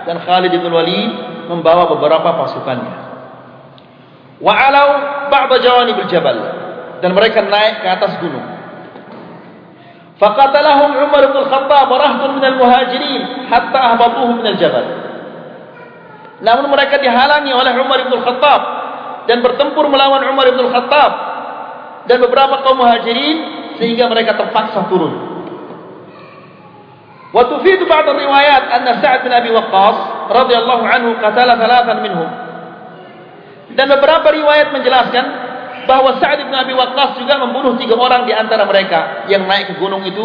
dan 0.08 0.24
Khalid 0.24 0.56
bin 0.56 0.72
Walid 0.72 1.12
membawa 1.52 1.92
beberapa 1.92 2.40
pasukannya. 2.40 2.96
Wa 4.40 4.54
alau 4.54 4.88
ba'da 5.28 5.60
jawanib 5.60 6.00
al-jabal 6.08 6.38
dan 7.04 7.12
mereka 7.12 7.44
naik 7.44 7.84
ke 7.84 7.88
atas 7.92 8.16
gunung. 8.24 8.48
Faqatalahum 10.18 10.98
Umar 11.04 11.24
bin 11.30 11.44
Khattab 11.46 11.86
wa 11.92 11.98
rahtun 12.00 12.30
min 12.40 12.46
al-muhajirin 12.48 13.22
hatta 13.52 13.80
ahbatuhum 13.92 14.40
min 14.40 14.56
al-jabal. 14.56 14.86
Namun 16.42 16.70
mereka 16.72 17.02
dihalangi 17.02 17.52
oleh 17.52 17.74
Umar 17.76 18.08
bin 18.08 18.18
Khattab 18.24 18.87
dan 19.28 19.44
bertempur 19.44 19.92
melawan 19.92 20.24
Umar 20.32 20.48
bin 20.50 20.66
Khattab 20.72 21.12
dan 22.08 22.18
beberapa 22.24 22.64
kaum 22.64 22.80
muhajirin 22.80 23.38
sehingga 23.78 24.08
mereka 24.08 24.40
terpaksa 24.40 24.88
turun. 24.88 25.14
Wa 27.36 27.44
tufidu 27.52 27.84
ba'd 27.86 28.08
riwayat 28.08 28.64
anna 28.72 29.04
Sa'd 29.04 29.28
bin 29.28 29.36
Abi 29.36 29.52
Waqqas 29.52 30.32
radhiyallahu 30.32 30.84
anhu 30.88 31.10
qatala 31.20 31.60
thalathan 31.60 32.00
minhum. 32.02 32.30
Dan 33.76 33.92
beberapa 33.92 34.32
riwayat 34.32 34.72
menjelaskan 34.72 35.26
bahawa 35.88 36.20
Sa'ad 36.20 36.44
bin 36.44 36.56
Abi 36.56 36.76
Waqqas 36.76 37.20
juga 37.20 37.40
membunuh 37.40 37.80
tiga 37.80 37.96
orang 38.00 38.28
di 38.28 38.36
antara 38.36 38.68
mereka 38.68 39.28
yang 39.32 39.48
naik 39.48 39.72
ke 39.72 39.80
gunung 39.80 40.04
itu 40.08 40.24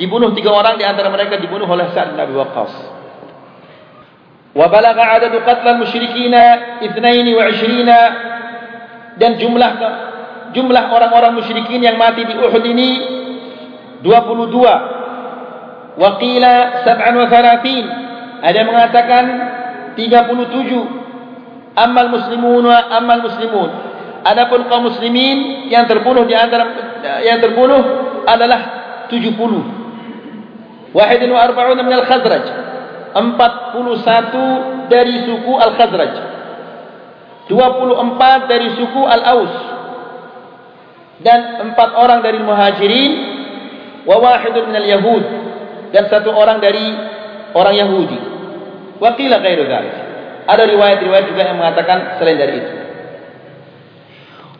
dibunuh 0.00 0.32
tiga 0.32 0.52
orang 0.52 0.80
di 0.80 0.84
antara 0.88 1.12
mereka 1.12 1.36
dibunuh 1.40 1.68
oleh 1.68 1.92
Sa'ad 1.92 2.16
bin 2.16 2.20
Abi 2.20 2.34
Waqqas 2.36 2.72
wa 4.52 4.66
balagha 4.68 5.16
adadu 5.16 5.40
qatl 5.44 5.64
al-musyrikin 5.64 6.32
22 6.84 6.92
dan 9.20 9.36
jumlah 9.36 9.72
jumlah 10.52 10.84
orang-orang 10.92 11.36
musyrikin 11.36 11.80
yang 11.80 11.96
mati 11.96 12.24
di 12.24 12.34
Uhud 12.36 12.64
ini 12.64 12.90
22 14.04 15.96
wa 15.96 16.10
qila 16.16 16.54
37 16.84 18.42
ada 18.42 18.56
yang 18.58 18.68
mengatakan 18.68 19.24
37 19.94 21.02
amal 21.78 22.06
muslimun 22.10 22.64
wa 22.66 22.78
amal 22.96 23.22
muslimun. 23.22 23.70
Adapun 24.22 24.70
kaum 24.70 24.86
muslimin 24.86 25.66
yang 25.66 25.90
terbunuh 25.90 26.22
di 26.26 26.34
antara 26.34 26.70
yang 27.26 27.42
terbunuh 27.42 27.82
adalah 28.22 28.60
70 29.10 29.34
wahid 30.94 31.20
wa 31.26 31.40
arba'un 31.42 31.78
min 31.82 31.94
al-khazraj 31.98 32.44
41 33.18 34.86
dari 34.86 35.26
suku 35.26 35.52
al-khazraj 35.58 36.12
24 37.50 38.50
dari 38.50 38.68
suku 38.78 39.02
Al-Aus 39.02 39.54
dan 41.22 41.70
4 41.74 42.02
orang 42.02 42.20
dari 42.22 42.38
Muhajirin 42.42 43.12
wa 44.06 44.16
wahidun 44.18 44.70
minal 44.70 44.86
Yahud 44.86 45.24
dan 45.94 46.10
satu 46.10 46.34
orang 46.34 46.58
dari 46.58 46.82
orang 47.54 47.74
Yahudi. 47.76 48.18
Wa 48.98 49.14
qila 49.18 49.42
ghairu 49.42 49.66
dhalik. 49.66 49.94
Ada 50.42 50.62
riwayat-riwayat 50.66 51.24
juga 51.30 51.42
yang 51.46 51.58
mengatakan 51.58 52.18
selain 52.18 52.38
dari 52.38 52.54
itu. 52.58 52.72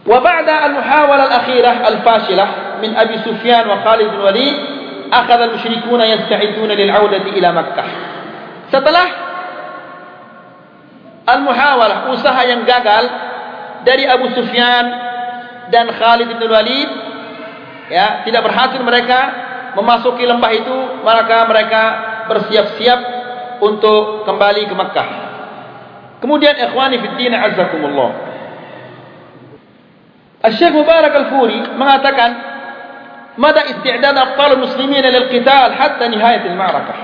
Wa 0.03 0.19
ba'da 0.19 0.67
al-muhawalah 0.71 1.27
al-akhirah 1.31 1.75
al-fashilah 1.87 2.49
min 2.83 2.95
Abi 2.95 3.23
Sufyan 3.23 3.67
wa 3.67 3.83
Khalid 3.87 4.11
bin 4.11 4.21
Walid, 4.23 4.57
akhadha 5.11 5.51
al-musyrikuna 5.51 6.07
yasta'iduna 6.07 6.75
lil-'audati 6.75 7.31
ila 7.39 7.49
Makkah. 7.55 7.89
Setelah 8.71 9.07
al-muhawalah 11.39 12.13
usaha 12.13 12.41
yang 12.45 12.65
gagal 12.69 13.05
dari 13.83 14.05
Abu 14.07 14.31
Sufyan 14.37 14.85
dan 15.73 15.89
Khalid 15.91 16.29
bin 16.29 16.43
Walid 16.49 16.91
ya 17.89 18.23
tidak 18.29 18.43
berhasil 18.47 18.81
mereka 18.85 19.21
memasuki 19.75 20.29
lembah 20.29 20.53
itu 20.53 20.77
maka 21.03 21.49
mereka 21.49 21.83
bersiap-siap 22.29 23.01
untuk 23.65 24.29
kembali 24.29 24.69
ke 24.69 24.75
Makkah 24.77 25.09
kemudian 26.21 26.55
ikhwani 26.61 27.01
fi 27.01 27.09
din 27.19 27.33
azzakumullah 27.33 28.33
Syekh 30.51 30.75
Mubarak 30.75 31.15
Al-Furi 31.15 31.63
mengatakan 31.79 32.31
mada 33.39 33.63
isti'dad 33.63 34.17
abtal 34.19 34.59
muslimin 34.59 35.07
lil 35.07 35.31
qital 35.31 35.71
hatta 35.71 36.11
nihayat 36.11 36.43
al-ma'rakah. 36.51 36.99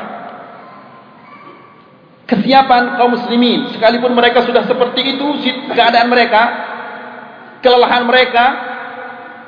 Kesiapan 2.29 3.01
kaum 3.01 3.17
muslimin. 3.17 3.73
Sekalipun 3.73 4.13
mereka 4.13 4.45
sudah 4.45 4.69
seperti 4.69 5.17
itu 5.17 5.27
keadaan 5.73 6.13
mereka, 6.13 6.43
kelelahan 7.65 8.05
mereka, 8.05 8.45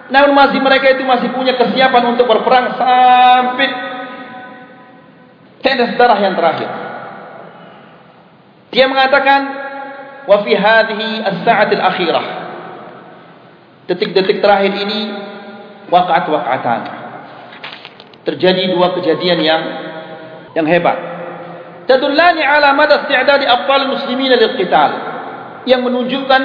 namun 0.08 0.32
masih 0.32 0.64
mereka 0.64 0.96
itu 0.96 1.04
masih 1.04 1.28
punya 1.36 1.60
kesiapan 1.60 2.16
untuk 2.16 2.24
berperang 2.24 2.72
sampai 2.80 3.68
tetes 5.60 5.92
darah 6.00 6.18
yang 6.24 6.32
terakhir. 6.32 6.70
Dia 8.72 8.88
mengatakan 8.88 9.40
wa 10.24 10.40
fi 10.40 10.52
hadhihi 10.56 11.08
as-sa'at 11.20 11.68
al-akhirah. 11.76 12.26
Detik-detik 13.92 14.40
terakhir 14.40 14.72
ini 14.88 15.00
waqat-waqatan 15.90 16.80
terjadi 18.24 18.72
dua 18.72 18.94
kejadian 18.94 19.38
yang 19.42 19.62
yang 20.54 20.66
hebat 20.70 21.09
tadullani 21.90 22.46
ala 22.46 22.70
mada 22.78 23.02
isti'dadi 23.02 23.50
abtal 23.50 23.90
muslimin 23.90 24.30
lil 24.30 24.54
qital. 24.54 24.90
Yang 25.66 25.80
menunjukkan 25.90 26.42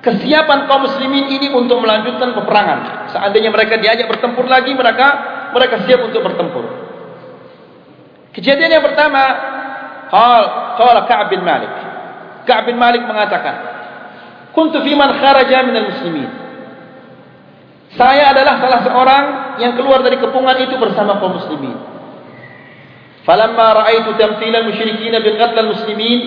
kesiapan 0.00 0.64
kaum 0.64 0.88
muslimin 0.88 1.28
ini 1.28 1.52
untuk 1.52 1.84
melanjutkan 1.84 2.32
peperangan. 2.32 3.12
Seandainya 3.12 3.52
mereka 3.52 3.76
diajak 3.76 4.08
bertempur 4.08 4.48
lagi 4.48 4.72
mereka 4.72 5.06
mereka 5.52 5.84
siap 5.84 6.00
untuk 6.00 6.24
bertempur. 6.24 6.64
Kejadian 8.32 8.80
yang 8.80 8.84
pertama 8.84 9.22
qal 10.08 10.42
qala 10.80 11.00
ka'b 11.04 11.28
bin 11.30 11.44
malik. 11.44 11.70
Ka'b 12.48 12.72
bin 12.72 12.80
malik 12.80 13.04
mengatakan 13.04 13.54
kuntu 14.56 14.80
fi 14.82 14.92
man 14.96 15.20
kharaja 15.20 15.62
minal 15.68 15.92
muslimin. 15.92 16.30
Saya 17.94 18.34
adalah 18.34 18.58
salah 18.58 18.80
seorang 18.82 19.24
yang 19.62 19.78
keluar 19.78 20.02
dari 20.02 20.18
kepungan 20.18 20.58
itu 20.58 20.74
bersama 20.82 21.22
kaum 21.22 21.38
muslimin 21.38 21.93
ra'aitu 23.24 24.10
tamthila 24.20 24.68
musyrikin 24.68 25.14
bi 25.16 25.30
qatl 25.40 25.64
muslimin 25.64 26.18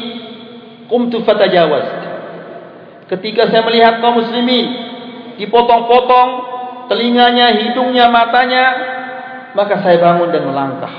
qumtu 0.90 1.22
fatajawaz. 1.22 1.88
Ketika 3.08 3.48
saya 3.54 3.64
melihat 3.64 4.02
kaum 4.02 4.20
muslimin 4.20 4.66
dipotong-potong 5.38 6.30
telinganya 6.90 7.54
hidungnya 7.62 8.10
matanya 8.10 8.66
maka 9.54 9.80
saya 9.86 10.02
bangun 10.02 10.34
dan 10.34 10.44
melangkah. 10.44 10.94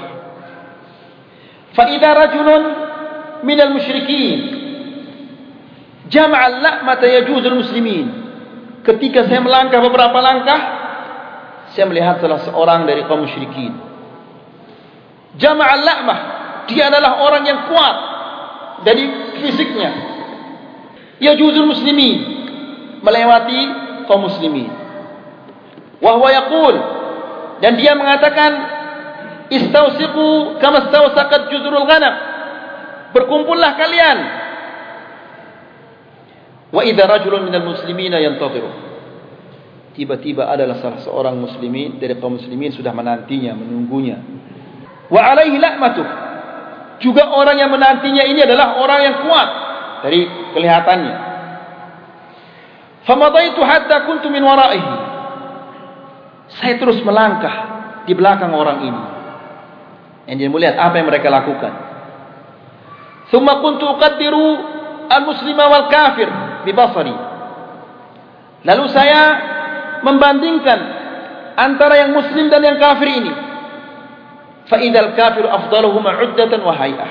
Fa 1.75 1.85
idza 1.91 2.11
rajulun 2.15 2.63
minal 3.43 3.75
musyrikin 3.75 4.39
jama'al 6.09 6.63
la'mata 6.63 7.07
yajuzul 7.11 7.59
muslimin. 7.59 8.07
Ketika 8.87 9.27
saya 9.27 9.43
melangkah 9.43 9.83
beberapa 9.83 10.17
langkah 10.23 10.61
saya 11.75 11.85
melihat 11.91 12.23
salah 12.25 12.41
seorang 12.47 12.89
dari 12.89 13.05
kaum 13.05 13.29
musyrikin 13.29 13.88
jama'al 15.37 15.83
la'mah 15.85 16.21
dia 16.69 16.93
adalah 16.93 17.25
orang 17.25 17.43
yang 17.49 17.61
kuat 17.73 17.97
dari 18.85 19.05
fisiknya. 19.41 19.91
Yajuzul 21.19 21.67
muslimin. 21.67 22.37
Melewati 23.01 23.61
kaum 24.05 24.29
muslimin. 24.29 24.69
Wa 25.99 26.13
huwa 26.21 26.29
yaqul. 26.31 26.77
Dan 27.65 27.81
dia 27.81 27.97
mengatakan 27.97 28.53
istausiqu 29.49 30.61
kama 30.61 30.87
istausaqat 30.87 31.49
juzurul 31.51 31.89
ghanam. 31.89 32.15
Berkumpullah 33.17 33.73
kalian. 33.81 34.19
Wa 36.69 36.85
idza 36.85 37.09
rajulun 37.09 37.49
minal 37.49 37.65
muslimina 37.65 38.21
yantadhiru. 38.21 38.87
Tiba-tiba 39.97 40.47
adalah 40.47 40.79
salah 40.79 41.01
seorang 41.03 41.35
muslimin 41.35 41.99
dari 41.99 42.15
kaum 42.21 42.39
muslimin 42.39 42.71
sudah 42.71 42.95
menantinya, 42.95 43.57
menunggunya. 43.57 44.21
Wa 45.09 45.21
alaihi 45.33 45.57
la'matu. 45.57 46.05
Juga 46.99 47.31
orang 47.31 47.57
yang 47.57 47.71
menantinya 47.71 48.25
ini 48.27 48.43
adalah 48.43 48.77
orang 48.83 49.01
yang 49.03 49.17
kuat 49.25 49.49
dari 50.03 50.27
kelihatannya. 50.55 51.17
Famadaitu 53.07 53.61
hatta 53.65 54.05
kuntu 54.05 54.29
min 54.29 54.45
wara'ihi. 54.45 54.95
Saya 56.61 56.77
terus 56.77 57.01
melangkah 57.05 57.55
di 58.05 58.13
belakang 58.13 58.53
orang 58.53 58.79
ini. 58.85 59.03
Yang 60.29 60.37
dia 60.45 60.51
melihat 60.53 60.77
apa 60.77 60.95
yang 61.01 61.09
mereka 61.09 61.33
lakukan. 61.33 61.73
Thumma 63.33 63.65
kuntu 63.65 63.97
uqaddiru 63.97 64.47
al-muslima 65.09 65.65
wal 65.73 65.87
kafir 65.89 66.29
bibasari. 66.69 67.17
Lalu 68.65 68.85
saya 68.93 69.21
membandingkan 70.05 70.79
antara 71.57 72.05
yang 72.05 72.11
muslim 72.13 72.53
dan 72.53 72.61
yang 72.61 72.77
kafir 72.77 73.09
ini. 73.09 73.48
Fa 74.69 74.77
idzal 74.79 75.17
kafir 75.17 75.49
afdaluhum 75.49 76.05
'uddatan 76.05 76.61
wa 76.61 76.75
hay'ah. 76.77 77.11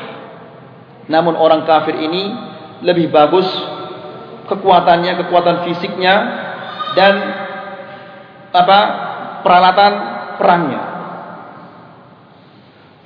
Namun 1.10 1.34
orang 1.34 1.66
kafir 1.66 1.97
ini 1.97 2.30
lebih 2.86 3.10
bagus 3.10 3.47
kekuatannya, 4.47 5.18
kekuatan 5.26 5.66
fisiknya 5.66 6.16
dan 6.93 7.14
apa? 8.53 8.80
peralatan 9.38 9.93
perangnya. 10.36 10.82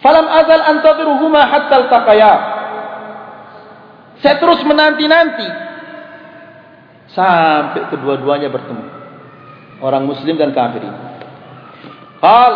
Falam 0.01 0.25
azal 0.25 0.63
antadhiruhuma 0.73 1.41
hatta 1.45 1.75
altaqaya. 1.85 2.33
Saya 4.25 4.41
terus 4.41 4.61
menanti-nanti 4.65 5.71
sampai 7.11 7.91
kedua-duanya 7.91 8.47
bertemu 8.47 8.85
orang 9.83 10.03
muslim 10.07 10.39
dan 10.39 10.55
kafir 10.55 10.87
ini 10.87 10.99
hal 12.23 12.51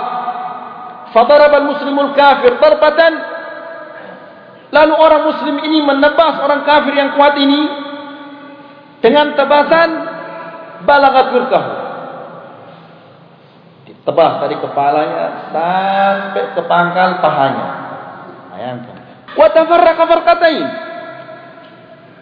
fadarab 1.16 1.55
al-muslimul 1.55 2.11
kafir 2.11 2.59
darbatan 2.59 3.13
lalu 4.76 4.93
orang 4.99 5.24
muslim 5.32 5.55
ini 5.63 5.80
menebas 5.80 6.43
orang 6.43 6.68
kafir 6.68 6.91
yang 6.91 7.16
kuat 7.16 7.39
ini 7.39 7.61
dengan 8.99 9.32
tebasan 9.39 9.89
balagat 10.84 11.32
wirkahu 11.32 11.74
ditebas 13.86 14.34
dari 14.41 14.55
kepalanya 14.59 15.49
sampai 15.53 16.57
ke 16.57 16.61
pangkal 16.66 17.22
pahanya. 17.22 17.68
Bayangkan. 18.53 18.97
Wa 19.34 19.47
tafarraqa 19.53 20.03
farqatain 20.09 20.68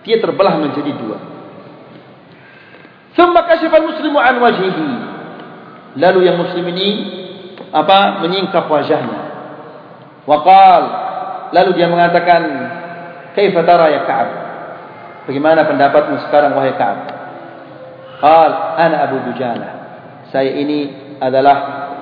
dia 0.03 0.19
terbelah 0.19 0.59
menjadi 0.59 0.91
dua. 0.99 1.17
Thumma 3.15 3.47
kashafa 3.47 3.79
al-muslimu 3.79 4.19
an 4.19 4.35
wajhihi. 4.43 4.87
Lalu 5.99 6.19
yang 6.27 6.41
muslim 6.41 6.65
ini 6.75 6.87
apa 7.73 8.21
menyingkap 8.21 8.69
wajahnya. 8.69 9.19
Wa 10.29 10.37
qala 10.45 10.89
lalu 11.49 11.69
dia 11.73 11.89
mengatakan 11.89 12.41
kaifa 13.33 13.65
tara 13.65 13.89
ya 13.89 14.05
Ka'ab? 14.05 14.29
Bagaimana 15.25 15.65
pendapatmu 15.65 16.21
sekarang 16.29 16.53
wahai 16.53 16.77
Ka'ab? 16.77 16.99
Qal 18.21 18.51
ana 18.77 19.09
Abu 19.09 19.17
Dujana. 19.25 19.69
Saya 20.29 20.53
ini 20.53 20.93
adalah 21.17 21.55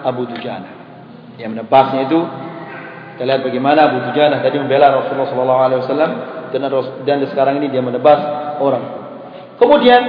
Abu 0.04 0.28
Dujana. 0.28 0.70
Yang 1.40 1.58
menebasnya 1.58 2.06
itu 2.06 2.20
kita 3.16 3.24
lihat 3.24 3.42
bagaimana 3.48 3.80
Abu 3.90 3.98
Dujana 4.12 4.44
tadi 4.44 4.60
membela 4.60 4.92
Rasulullah 4.92 5.30
sallallahu 5.32 5.62
alaihi 5.62 5.82
wasallam 5.88 6.12
dan 7.08 7.18
sekarang 7.32 7.64
ini 7.64 7.72
dia 7.72 7.80
menebas 7.80 8.20
orang. 8.60 8.84
Kemudian 9.56 10.02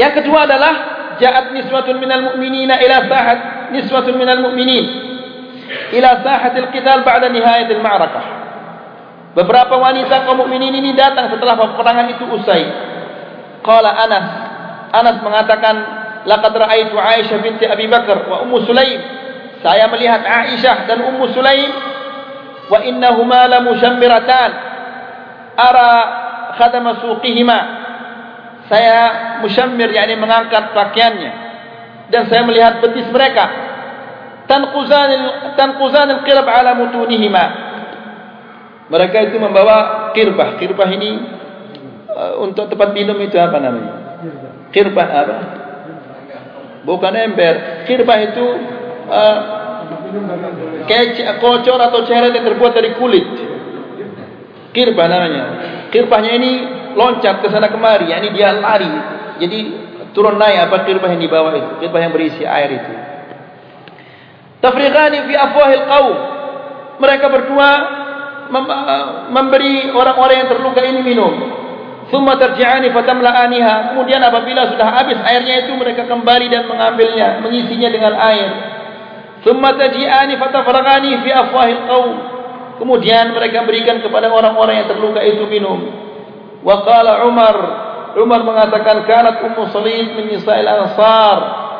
yang 0.00 0.12
kedua 0.16 0.48
adalah 0.48 0.95
ja'at 1.18 1.52
niswatun 1.52 2.00
minal 2.00 2.32
mu'minina 2.32 2.80
ila 2.80 2.96
sahat 3.08 3.38
niswatun 3.72 4.14
minal 4.16 4.40
mu'minin 4.46 4.84
ila 5.96 6.10
sahatil 6.22 6.68
qital 6.70 7.02
ba'da 7.02 7.30
nihayatil 7.30 7.82
ma'rakah. 7.82 8.26
Beberapa 9.36 9.76
wanita 9.76 10.24
kaum 10.24 10.40
mukminin 10.40 10.72
ini 10.80 10.96
datang 10.96 11.28
setelah 11.28 11.60
peperangan 11.60 12.08
itu 12.08 12.24
usai. 12.24 12.64
Qala 13.60 13.92
Anas 13.92 14.26
Anas 14.96 15.20
mengatakan 15.20 15.76
laqad 16.24 16.56
ra'aitu 16.56 16.96
Aisyah 16.96 17.38
binti 17.44 17.68
Abi 17.68 17.84
Bakar 17.84 18.24
wa 18.24 18.48
Ummu 18.48 18.64
Sulaim. 18.64 18.96
Saya 19.60 19.92
melihat 19.92 20.24
Aisyah 20.24 20.88
dan 20.88 21.04
Ummu 21.04 21.36
Sulaim 21.36 21.68
wa 22.72 22.80
innahuma 22.80 23.44
la 23.44 23.60
mushammiratan 23.60 24.50
ara 25.52 25.90
khadama 26.56 27.04
suqihima 27.04 27.58
saya 28.66 28.96
musyammir 29.42 29.94
yakni 29.94 30.18
mengangkat 30.18 30.74
pakaiannya. 30.74 31.32
Dan 32.10 32.30
saya 32.30 32.42
melihat 32.46 32.82
betis 32.82 33.06
mereka. 33.10 33.46
Tanquzan 34.46 35.10
tanquzan 35.58 36.06
alqirab 36.18 36.46
ala 36.46 36.78
mutunihima. 36.78 37.44
Mereka 38.86 39.30
itu 39.30 39.36
membawa 39.42 40.10
kirbah. 40.14 40.54
Kirbah 40.58 40.86
ini 40.94 41.10
uh, 42.10 42.34
untuk 42.42 42.70
tempat 42.70 42.94
minum 42.94 43.18
itu 43.18 43.34
apa 43.34 43.58
namanya? 43.58 43.94
Kirbah 44.70 45.08
apa? 45.10 45.36
Bukan 46.86 47.12
ember. 47.18 47.86
Kirbah 47.90 48.18
itu 48.22 48.46
uh, 49.10 49.38
kocor 51.42 51.78
atau 51.82 52.06
ceret 52.06 52.30
yang 52.30 52.46
terbuat 52.46 52.72
dari 52.78 52.94
kulit. 52.94 53.26
Kirbah 54.70 55.06
namanya. 55.10 55.44
Kirbahnya 55.90 56.32
ini 56.38 56.52
loncat 56.96 57.44
ke 57.44 57.52
sana 57.52 57.68
kemari, 57.68 58.08
yakni 58.10 58.32
dia 58.32 58.56
lari. 58.56 58.88
Jadi 59.36 59.58
turun 60.16 60.40
naik 60.40 60.72
apa 60.72 60.88
kirbah 60.88 61.12
yang 61.12 61.20
di 61.20 61.28
bawah 61.28 61.52
itu, 61.52 61.72
kirbah 61.84 62.00
yang 62.00 62.12
berisi 62.16 62.42
air 62.42 62.72
itu. 62.72 62.92
Tafriqani 64.64 65.28
fi 65.28 65.34
afwahil 65.36 65.84
qaum. 65.84 66.16
Mereka 66.96 67.26
berdua 67.28 67.68
memberi 69.28 69.92
orang-orang 69.92 70.36
yang 70.40 70.48
terluka 70.48 70.80
ini 70.80 71.04
minum. 71.04 71.34
Thumma 72.08 72.40
tarji'ani 72.40 72.88
fatamla'aniha. 72.94 73.92
Kemudian 73.92 74.22
apabila 74.24 74.72
sudah 74.72 74.88
habis 74.96 75.18
airnya 75.20 75.66
itu 75.68 75.76
mereka 75.76 76.08
kembali 76.08 76.46
dan 76.48 76.64
mengambilnya, 76.70 77.44
mengisinya 77.44 77.92
dengan 77.92 78.14
air. 78.16 78.50
Thumma 79.44 79.76
tarji'ani 79.76 80.40
fatafraqani 80.40 81.10
fi 81.20 81.30
afwahil 81.34 81.82
qaum. 81.84 82.14
Kemudian 82.80 83.36
mereka 83.36 83.64
berikan 83.68 84.00
kepada 84.00 84.32
orang-orang 84.32 84.84
yang 84.84 84.88
terluka 84.88 85.20
itu 85.20 85.44
minum. 85.48 86.05
وقال 86.61 87.07
عمر 87.07 87.55
عمر 88.17 88.39
mengatakan 88.45 89.07
kanat 89.07 89.41
ummu 89.41 89.71
salim 89.73 90.13
min 90.13 90.35
nisa'il 90.35 90.67
ansar 90.67 91.37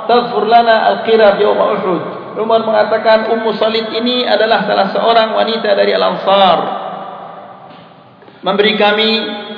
tadhfur 0.09 0.49
lana 0.49 0.89
al-qirab 0.95 1.37
yawm 1.37 1.59
uhud 1.77 2.03
Umar 2.31 2.63
mengatakan 2.63 3.27
ummu 3.35 3.51
salim 3.59 3.91
ini 3.91 4.23
adalah 4.23 4.63
salah 4.63 4.87
seorang 4.95 5.35
wanita 5.35 5.75
dari 5.75 5.91
al-ansar 5.91 6.59
memberi 8.41 8.73
kami 8.79 9.09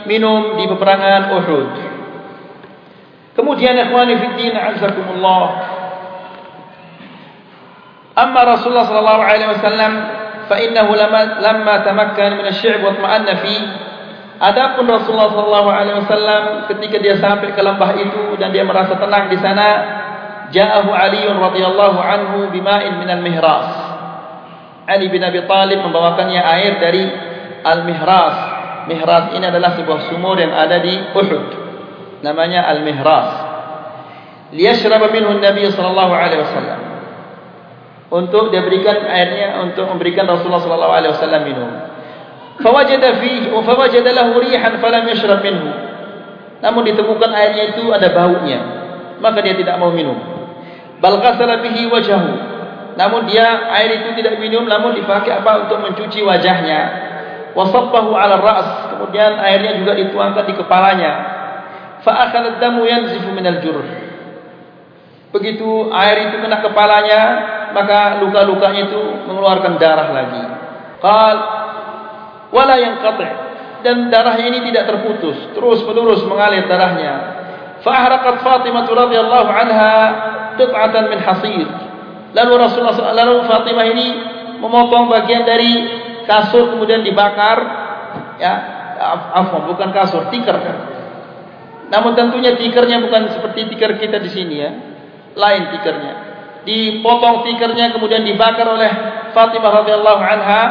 minum 0.10 0.60
di 0.60 0.66
peperangan 0.68 1.24
Uhud 1.40 1.68
kemudian 3.38 3.80
ikhwani 3.80 4.14
fi 4.20 4.28
din 4.36 4.54
azakumullah 4.58 5.46
amma 8.14 8.42
Rasulullah 8.58 8.86
sallallahu 8.90 9.22
alaihi 9.24 9.50
wasallam 9.54 9.94
fa 10.52 10.56
innahu 10.60 10.92
lamma 10.98 11.40
lamma 11.40 11.74
tamakkana 11.88 12.44
min 12.44 12.46
asy-syi'b 12.52 12.84
wa 12.84 12.92
tma'anna 12.98 13.34
fi 13.40 13.56
Adapun 14.39 14.87
Rasulullah 14.87 15.35
sallallahu 15.35 15.69
alaihi 15.69 15.99
wasallam 16.07 16.43
ketika 16.71 17.03
dia 17.03 17.19
sampai 17.19 17.51
ke 17.51 17.59
lembah 17.59 17.91
itu 17.99 18.39
dan 18.39 18.55
dia 18.55 18.63
merasa 18.63 18.95
tenang 18.95 19.27
di 19.27 19.35
sana, 19.43 19.69
ja'ahu 20.55 20.95
Ali 20.95 21.27
radhiyallahu 21.27 21.99
anhu 21.99 22.39
bima'in 22.55 23.03
min 23.03 23.09
al-mihras. 23.11 23.69
Ali 24.87 25.11
bin 25.11 25.27
Abi 25.27 25.43
Talib 25.43 25.83
membawakannya 25.83 26.39
air 26.39 26.79
dari 26.79 27.03
al-mihras. 27.67 28.37
Mihras 28.87 29.35
ini 29.35 29.45
adalah 29.45 29.75
sebuah 29.75 30.07
sumur 30.07 30.39
yang 30.39 30.55
ada 30.55 30.81
di 30.87 30.95
Uhud. 31.13 31.47
Namanya 32.23 32.71
al-mihras. 32.71 33.29
Liyashrab 34.55 35.03
minhu 35.11 35.35
an-nabi 35.35 35.67
sallallahu 35.67 36.15
alaihi 36.15 36.41
wasallam. 36.47 36.81
Untuk 38.09 38.55
dia 38.55 38.65
berikan 38.65 39.03
airnya 39.05 39.67
untuk 39.67 39.85
memberikan 39.91 40.25
Rasulullah 40.25 40.63
sallallahu 40.63 40.95
alaihi 40.95 41.13
wasallam 41.13 41.43
minum. 41.45 41.71
فوجد 42.59 43.05
فيه 43.23 43.43
فوجد 43.55 44.07
له 44.09 44.29
ريحا 44.39 44.71
فلم 44.83 45.05
يشرب 45.09 45.41
منه 45.47 45.65
namun 46.59 46.83
ditemukan 46.91 47.31
airnya 47.31 47.71
itu 47.71 47.87
ada 47.95 48.11
baunya 48.11 48.59
maka 49.23 49.43
dia 49.43 49.55
tidak 49.55 49.79
mau 49.79 49.91
minum. 49.91 50.19
Bal 50.99 51.19
ghasala 51.23 51.63
bihi 51.63 51.87
wajhahu. 51.91 52.31
Namun 52.99 53.31
dia 53.31 53.71
air 53.79 54.03
itu 54.03 54.11
tidak 54.19 54.43
minum 54.43 54.67
namun 54.67 54.95
dipakai 54.95 55.39
apa 55.39 55.67
untuk 55.67 55.79
mencuci 55.87 56.23
wajahnya. 56.23 56.81
Wa 57.55 57.63
saffahu 57.71 58.15
'ala 58.15 58.43
ra's 58.43 58.91
kemudian 58.95 59.39
airnya 59.39 59.79
juga 59.79 59.95
dituangkan 59.95 60.45
di 60.51 60.55
kepalanya. 60.59 61.13
Fa 62.03 62.27
akhadha 62.27 62.59
damu 62.59 62.87
yanzifu 62.87 63.31
min 63.35 63.47
al-jurh 63.47 63.87
begitu 65.29 65.93
air 65.93 66.33
itu 66.33 66.41
kena 66.41 66.65
kepalanya 66.65 67.21
maka 67.77 68.17
luka-lukanya 68.25 68.89
itu 68.89 69.01
mengeluarkan 69.29 69.77
darah 69.77 70.09
lagi. 70.09 70.43
Qal 71.05 71.37
wala 72.55 72.75
yang 72.81 73.01
qati' 73.01 73.33
dan 73.83 74.11
darahnya 74.11 74.47
ini 74.51 74.59
tidak 74.71 74.91
terputus. 74.91 75.37
Terus 75.55 75.79
menerus 75.87 76.23
mengalir 76.27 76.67
darahnya. 76.67 77.15
Fa 77.87 78.05
ahraqat 78.05 78.43
Fatimah 78.43 78.87
radhiyallahu 78.87 79.49
anha 79.49 79.95
qit'atan 80.59 81.05
min 81.13 81.19
hasir. 81.23 81.67
Lalu 82.35 82.53
Rasulullah 82.59 83.15
lalu 83.15 83.47
Fatimah 83.47 83.87
ini 83.87 84.07
memotong 84.59 85.07
bagian 85.07 85.47
dari 85.47 85.87
kasur 86.27 86.75
kemudian 86.75 87.07
dibakar. 87.07 87.59
Ya 88.39 88.55
afwan 89.35 89.71
bukan 89.71 89.95
kasur 89.95 90.27
tikar 90.35 90.59
kan. 90.59 90.79
Namun 91.89 92.19
tentunya 92.19 92.59
tikernya 92.59 93.01
bukan 93.01 93.33
seperti 93.33 93.71
tikar 93.73 93.97
kita 93.97 94.19
di 94.19 94.31
sini 94.31 94.55
ya. 94.59 94.71
Lain 95.39 95.71
tikernya 95.71 96.29
dipotong 96.69 97.49
tikernya 97.49 97.97
kemudian 97.97 98.29
dibakar 98.29 98.69
oleh 98.69 98.91
Fatimah 99.33 99.73
radhiyallahu 99.85 100.23
anha. 100.23 100.63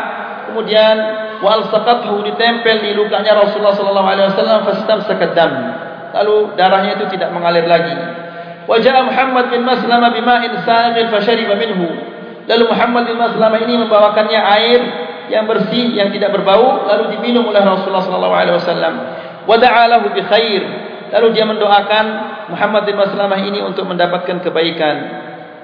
Kemudian 0.51 0.95
wal 1.43 1.65
saqathu 1.69 2.25
ditempel 2.25 2.81
di 2.81 2.97
lukanya 2.97 3.37
Rasulullah 3.37 3.75
sallallahu 3.77 4.09
alaihi 4.09 4.27
wasallam 4.33 4.59
fastam 4.65 4.99
sakadam 5.05 5.51
lalu 6.17 6.57
darahnya 6.57 6.97
itu 6.97 7.05
tidak 7.13 7.29
mengalir 7.35 7.67
lagi. 7.67 7.93
Wajah 8.67 8.99
Muhammad 9.07 9.47
bin 9.47 9.63
Maslamah 9.63 10.11
bima'in 10.11 10.51
sa'il 10.67 11.07
fashariba 11.07 11.55
minhu. 11.55 11.87
Lalu 12.47 12.63
Muhammad 12.67 13.07
bin 13.07 13.15
Maslamah 13.15 13.59
ini 13.63 13.79
membawakannya 13.79 14.39
air 14.59 14.81
yang 15.27 15.47
bersih 15.47 15.95
yang 15.95 16.11
tidak 16.11 16.35
berbau 16.35 16.87
lalu 16.87 17.15
diminum 17.15 17.47
oleh 17.47 17.63
Rasulullah 17.63 18.03
sallallahu 18.03 18.35
alaihi 18.35 18.55
wasallam. 18.59 18.93
Wa 19.47 19.55
da'a 19.55 19.87
lahu 19.87 20.11
bi 20.11 20.19
khair. 20.23 20.63
Lalu 21.07 21.27
dia 21.39 21.47
mendoakan 21.47 22.05
Muhammad 22.51 22.83
bin 22.83 22.99
Maslamah 22.99 23.39
ini 23.39 23.63
untuk 23.63 23.87
mendapatkan 23.87 24.43
kebaikan. 24.43 24.95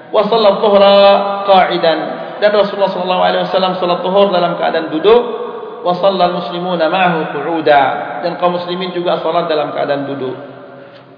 Wa 0.08 0.24
sallallahu 0.24 1.44
qa'idan. 1.44 1.98
Dan 2.40 2.50
Rasulullah 2.56 2.92
sallallahu 2.92 3.22
alaihi 3.24 3.42
wasallam 3.44 3.76
salat 3.76 4.00
zuhur 4.00 4.32
dalam 4.32 4.56
keadaan 4.56 4.88
duduk 4.88 5.44
shallal 5.92 6.40
muslimuna 6.40 6.88
ma'ahu 6.88 7.36
qu'uda 7.36 7.82
dan 8.24 8.40
kaum 8.40 8.56
muslimin 8.56 8.96
juga 8.96 9.20
salat 9.20 9.44
dalam 9.52 9.76
keadaan 9.76 10.08
duduk 10.08 10.32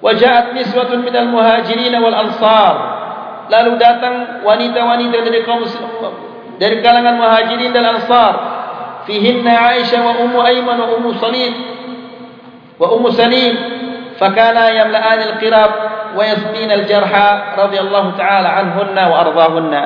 niswatun 0.03 1.07
minal 1.07 1.31
muhajirin 1.31 1.95
wal 2.03 2.15
ansar 2.15 2.75
lalu 3.47 3.79
datang 3.79 4.43
wanita-wanita 4.43 5.23
dari 5.23 5.41
kaum 5.47 5.63
dari 6.59 6.83
kalangan 6.83 7.15
muhajirin 7.15 7.71
dan 7.71 7.95
ansar 7.95 8.33
fihinna 9.07 9.79
aisyah 9.79 10.03
wa 10.03 10.13
ummu 10.27 10.39
aiman 10.43 10.77
wa 10.83 10.89
ummu 10.99 11.11
salim 11.23 11.53
wa 12.77 12.87
ummu 12.91 13.09
salim 13.15 13.55
fakana 14.19 14.75
yamla'an 14.75 15.21
al-qirab 15.33 15.73
wa 16.17 16.23
yasqin 16.27 16.69
al-jarha 16.69 17.55
radhiyallahu 17.55 18.19
ta'ala 18.19 18.67
anhunna 18.67 19.03
wa 19.07 19.17
ardahunna 19.23 19.83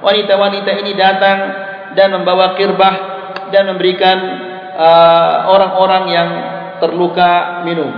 wanita-wanita 0.00 0.70
ini 0.80 0.92
datang 0.96 1.38
dan 1.94 2.10
membawa 2.10 2.58
kirbah 2.58 3.13
dan 3.50 3.70
memberikan 3.70 4.18
uh, 4.74 5.50
orang-orang 5.50 6.04
uh, 6.10 6.14
yang 6.14 6.28
terluka 6.82 7.62
minum. 7.62 7.90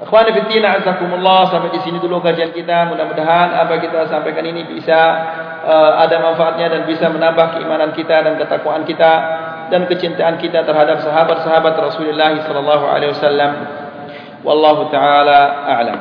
Akhwani 0.00 0.32
fi 0.32 0.40
din 0.48 0.64
azakumullah 0.64 1.52
sampai 1.52 1.76
di 1.76 1.80
sini 1.84 2.00
dulu 2.00 2.24
kajian 2.24 2.56
kita. 2.56 2.88
Mudah-mudahan 2.88 3.52
apa 3.52 3.76
kita 3.84 4.08
sampaikan 4.08 4.48
ini 4.48 4.64
bisa 4.64 5.00
uh, 5.60 6.00
ada 6.00 6.16
manfaatnya 6.24 6.72
dan 6.72 6.82
bisa 6.88 7.12
menambah 7.12 7.60
keimanan 7.60 7.92
kita 7.92 8.24
dan 8.24 8.40
ketakwaan 8.40 8.88
kita 8.88 9.12
dan 9.68 9.84
kecintaan 9.86 10.40
kita 10.40 10.64
terhadap 10.64 11.04
sahabat-sahabat 11.04 11.74
Rasulullah 11.76 12.32
sallallahu 12.32 12.84
alaihi 12.88 13.12
wasallam. 13.12 13.52
Wallahu 14.40 14.88
taala 14.88 15.68
a'lam. 15.68 15.98